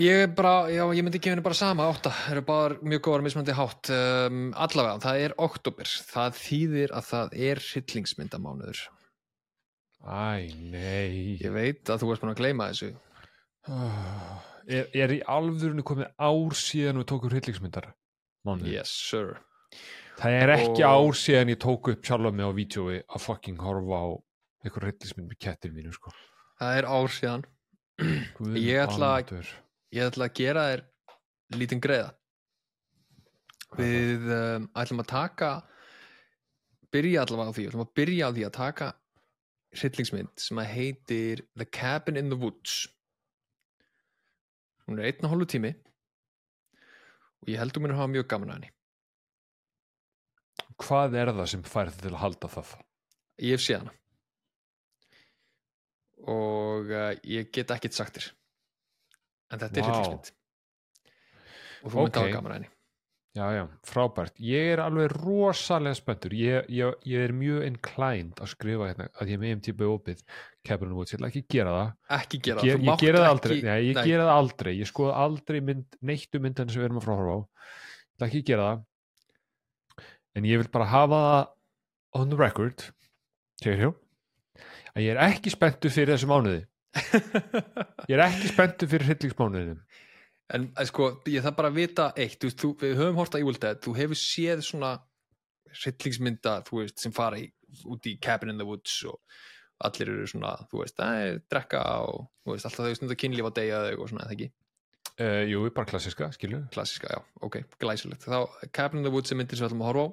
ég 0.00 0.22
er 0.24 0.30
bara, 0.36 0.54
já, 0.72 0.82
ég 0.96 1.04
myndi 1.04 1.20
gefa 1.20 1.34
henni 1.34 1.44
bara 1.44 1.58
sama 1.58 1.86
átta, 1.90 2.12
eru 2.32 2.42
bara 2.46 2.78
mjög 2.82 3.02
góðar 3.06 3.24
mismandi 3.26 3.54
hátt 3.56 3.90
um, 3.94 4.46
allavega, 4.56 5.00
það 5.02 5.24
er 5.26 5.34
oktober 5.44 5.90
það 6.10 6.38
þýðir 6.40 6.94
að 6.96 7.08
það 7.10 7.34
er 7.50 7.62
hryllingsmyndamánuður 7.66 8.82
Æ, 10.00 10.48
nei. 10.72 11.36
ég 11.42 11.52
veit 11.52 11.90
að 11.92 12.00
þú 12.00 12.14
erst 12.14 12.22
búin 12.24 12.32
að 12.32 12.40
gleyma 12.40 12.70
þessu 12.72 12.92
Er, 14.70 14.86
er 14.94 15.12
í 15.16 15.20
alvörunni 15.26 15.82
komið 15.86 16.10
ár 16.22 16.54
síðan 16.54 17.00
við 17.00 17.06
tókum 17.10 17.32
hryllingsmyndar? 17.32 17.88
Mánuði. 18.46 18.76
yes 18.76 18.92
sir 19.10 19.38
Það 20.20 20.36
er 20.36 20.52
ekki 20.54 20.82
Og- 20.84 20.90
ár 20.92 21.16
síðan 21.16 21.50
ég 21.52 21.58
tók 21.62 21.88
upp 21.92 22.04
sjálfa 22.06 22.30
mig 22.32 22.44
á 22.46 22.52
vídjói 22.54 22.98
að 23.08 23.24
fucking 23.24 23.58
horfa 23.60 23.98
á 24.00 24.08
einhver 24.64 24.86
hryllismynd 24.86 25.30
með 25.32 25.40
kettir 25.40 25.72
mínu 25.72 25.92
sko. 25.96 26.12
það 26.60 26.78
er 26.78 26.88
ár 26.88 27.08
síðan 27.16 27.44
Ég 28.56 28.80
ætla 28.84 29.10
ég 29.92 30.06
ætla 30.06 30.28
að 30.28 30.34
gera 30.38 30.62
þér 30.70 30.82
lítinn 31.58 31.82
greiða 31.82 32.14
við 33.78 34.30
um, 34.34 34.68
ætlum 34.78 35.02
að 35.02 35.10
taka 35.10 35.50
byrja 36.94 37.24
allavega 37.24 37.50
á 37.50 37.54
því 37.54 37.62
við 37.64 37.70
ætlum 37.70 37.84
að 37.84 37.92
byrja 38.00 38.28
á 38.30 38.34
því 38.34 38.46
að 38.46 38.54
taka 38.56 38.88
hryllingsmynd 39.80 40.32
sem 40.42 40.58
að 40.62 40.72
heitir 40.74 41.42
The 41.58 41.66
Cabin 41.70 42.18
in 42.18 42.30
the 42.32 42.38
Woods 42.40 42.80
hún 44.90 45.00
er 45.00 45.08
einn 45.12 45.24
og 45.26 45.32
hálfu 45.32 45.46
tími 45.54 45.70
og 47.40 47.48
ég 47.54 47.60
heldur 47.62 47.82
mér 47.84 47.94
að 47.94 48.00
hafa 48.02 48.12
mjög 48.16 48.28
gaman 48.34 48.52
að 48.52 48.58
henni 48.60 48.76
Hvað 50.80 51.14
er 51.20 51.28
það 51.36 51.48
sem 51.52 51.62
fær 51.68 51.90
þið 51.92 52.04
til 52.06 52.12
að 52.14 52.22
halda 52.24 52.48
það? 52.56 52.68
ég 53.40 53.54
hef 53.56 53.62
séð 53.64 53.80
hana 53.82 53.92
og 56.30 56.90
uh, 56.92 57.12
ég 57.24 57.48
get 57.54 57.70
ekkert 57.72 57.96
sagt 57.96 58.18
þér 58.18 58.26
en 59.54 59.62
þetta 59.62 59.80
er 59.80 59.86
Vá. 59.86 59.88
hryllingsmynd 59.88 60.32
og 61.80 61.88
þú 61.94 61.96
myndi 61.96 62.10
Ok. 62.10 62.18
hafa 62.20 62.34
gaman 62.34 62.52
að 62.52 62.58
henni 62.58 62.70
Já, 63.30 63.44
já, 63.54 63.62
frábært. 63.86 64.40
Ég 64.42 64.72
er 64.72 64.80
alveg 64.82 65.12
rosalega 65.20 65.94
spenntur. 65.94 66.32
Ég, 66.34 66.66
ég, 66.74 66.96
ég 67.06 67.26
er 67.28 67.34
mjög 67.36 67.62
inclined 67.68 68.40
að 68.42 68.50
skrifa 68.50 68.88
hérna 68.88 69.06
að 69.14 69.30
ég 69.30 69.38
er 69.38 69.42
með 69.44 69.52
MTB 69.60 69.86
opið 69.86 70.24
the 70.66 70.88
Woods. 70.90 71.14
Ég 71.14 71.20
ætla 71.20 71.30
ekki 71.30 71.44
að 71.44 71.54
gera 71.54 71.76
það. 71.76 71.92
ekki 72.18 72.40
gera 72.48 72.64
Ég, 72.66 72.74
það, 72.74 72.82
ég 72.82 72.90
mátt 72.90 73.04
gera 73.04 73.22
það 73.22 73.30
aldrei. 73.30 73.56
Nei, 73.68 73.78
ég 73.86 74.00
gera 74.02 74.26
það 74.26 74.40
aldrei. 74.40 74.72
Ég 74.80 74.90
skoða 74.90 75.14
aldrei 75.28 75.60
mynd, 75.68 75.98
neittu 76.10 76.42
myndin 76.42 76.74
sem 76.74 76.82
við 76.82 76.88
erum 76.88 76.98
að 76.98 77.06
fráhorfa 77.06 77.38
á. 77.38 77.40
Ég 78.10 78.18
ætla 78.18 78.30
ekki 78.30 78.42
að 78.42 78.50
gera 78.50 78.68
það. 78.68 78.84
En 80.34 80.50
ég 80.50 80.62
vil 80.62 80.72
bara 80.74 80.90
hafa 80.90 81.24
það 81.28 82.20
on 82.20 82.34
the 82.34 82.38
record 82.40 82.86
segir 83.62 83.78
hjá 83.84 83.90
að 84.90 85.04
ég 85.04 85.14
er 85.14 85.22
ekki 85.28 85.52
spenntur 85.54 85.92
fyrir 85.94 86.16
þessu 86.16 86.30
mánuði. 86.30 86.64
Ég 88.10 88.16
er 88.16 88.24
ekki 88.24 88.50
spenntur 88.50 88.90
fyrir 88.90 89.06
hryllingsmánuðinum. 89.06 89.78
En 90.56 90.66
sko, 90.88 91.12
ég 91.30 91.44
þarf 91.44 91.56
bara 91.60 91.70
að 91.70 91.78
vita 91.78 92.08
eitt, 92.18 92.40
þú, 92.40 92.48
veist, 92.48 92.60
þú, 92.62 92.70
við 92.80 92.96
höfum 92.98 93.20
hort 93.20 93.36
að 93.36 93.44
Evil 93.44 93.58
Dead, 93.62 93.80
þú 93.84 93.94
hefur 94.00 94.18
séð 94.18 94.64
svona 94.66 94.92
hryllingsmynda, 95.70 96.56
þú 96.66 96.80
veist, 96.80 96.98
sem 96.98 97.14
fara 97.14 97.38
í, 97.38 97.46
út 97.86 98.08
í 98.10 98.16
Cabin 98.22 98.50
in 98.54 98.58
the 98.58 98.66
Woods 98.66 98.96
og 99.06 99.20
allir 99.86 100.10
eru 100.10 100.26
svona, 100.28 100.56
þú 100.72 100.82
veist, 100.82 100.96
það 100.98 101.20
er 101.26 101.38
drekka 101.52 101.84
og, 102.08 102.26
þú 102.42 102.56
veist, 102.56 102.66
alltaf 102.66 102.88
þau 102.88 102.98
stundar 102.98 103.20
kynlíf 103.22 103.46
að 103.46 103.56
deyja 103.60 103.84
þau 103.86 103.94
og 104.00 104.10
svona, 104.10 104.26
eða 104.26 104.36
ekki, 104.38 104.50
Uh, 105.20 105.42
jú, 105.44 105.66
bara 105.76 105.84
klassiska, 105.84 106.30
skilju. 106.32 106.62
klassiska, 106.72 107.10
já, 107.12 107.18
ok, 107.44 107.58
glæsilegt. 107.82 108.24
Þá, 108.24 108.70
Cabin 108.72 109.02
in 109.02 109.04
the 109.04 109.12
Woods 109.12 109.28
er 109.32 109.36
myndir 109.36 109.58
sem 109.58 109.66
við 109.66 109.74
ætlum 109.74 109.82
að 109.84 109.90
horfa 109.90 110.04
á. 110.06 110.08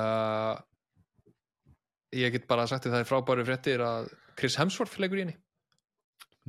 Uh, 0.00 0.54
ég 2.16 2.32
get 2.32 2.46
bara 2.48 2.64
sagt 2.70 2.88
að 2.88 2.94
það 2.94 3.04
er 3.04 3.10
frábæri 3.10 3.44
fréttir 3.44 3.84
að 3.84 4.08
Chris 4.40 4.56
Hemsworth 4.56 4.96
leikur 5.02 5.20
í 5.20 5.26
henni. 5.26 5.36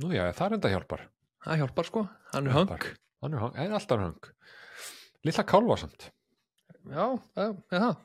Nú 0.00 0.14
já, 0.16 0.24
það 0.32 0.46
er 0.46 0.56
enda 0.56 0.72
hjálpar. 0.72 1.04
Það 1.42 1.62
hjálpar 1.62 1.88
sko, 1.88 2.04
hann 2.32 2.48
er 2.48 2.56
hung. 2.56 2.72
Hann 3.22 3.34
er, 3.36 3.42
hang, 3.42 3.58
er 3.58 3.74
alltaf 3.78 4.02
hang. 4.02 4.30
Lilla 5.26 5.44
kálfa 5.46 5.78
samt. 5.82 6.08
Já, 6.90 7.06
það. 7.70 8.00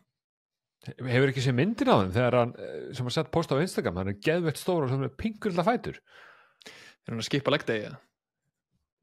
Hefur 0.88 1.32
ekki 1.32 1.44
séð 1.44 1.58
myndin 1.58 1.90
á 1.90 1.98
þeim 2.00 2.12
þegar 2.16 2.38
hann, 2.38 2.52
eh, 2.62 2.76
sem 2.96 3.08
hann 3.08 3.16
sett 3.16 3.32
post 3.34 3.52
á 3.52 3.58
Instagram, 3.60 4.02
hann 4.02 4.12
er 4.14 4.20
geðveitt 4.24 4.60
stóra 4.62 4.86
og 4.88 4.94
sem 4.94 5.06
er 5.06 5.16
pingur 5.18 5.52
illa 5.52 5.66
fætur. 5.66 5.98
Er 6.68 7.14
hann 7.14 7.24
að 7.24 7.30
skipa 7.30 7.54
legdegi? 7.54 7.90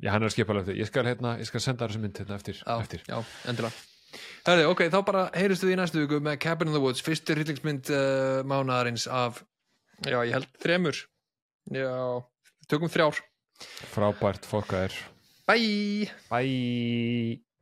Já, 0.02 0.10
hann 0.10 0.22
er 0.22 0.30
að 0.30 0.36
skipa 0.36 0.56
eftir. 0.60 0.78
Ég 0.78 0.86
skal, 0.90 1.04
hérna, 1.04 1.38
ég 1.38 1.46
skal 1.50 1.62
senda 1.62 1.86
þessu 1.86 2.00
mynd 2.02 2.18
hérna 2.18 2.38
eftir. 2.38 2.62
Já, 2.62 2.78
eftir. 2.80 3.02
já, 3.06 3.18
endilega 3.46 3.74
Herði, 4.44 4.66
ok, 4.70 4.82
þá 4.92 4.98
bara 5.06 5.22
heyristu 5.34 5.68
því 5.68 5.76
næstu 5.80 6.02
viku 6.04 6.20
með 6.22 6.38
Cabin 6.44 6.70
in 6.70 6.76
the 6.76 6.82
Woods, 6.82 7.02
fyrstu 7.02 7.34
hryllingsmynd 7.34 7.90
uh, 7.90 8.42
mánaðarins 8.46 9.06
af 9.10 9.40
já, 10.04 10.18
ég 10.20 10.34
held 10.36 10.50
þremur 10.62 11.00
já, 11.74 11.94
tökum 12.70 12.92
þrjár 12.92 13.18
Frábært, 13.94 14.46
fólk 14.48 14.74
að 14.76 14.86
er. 14.88 15.00
Bye! 15.48 16.10
Bye! 16.30 17.53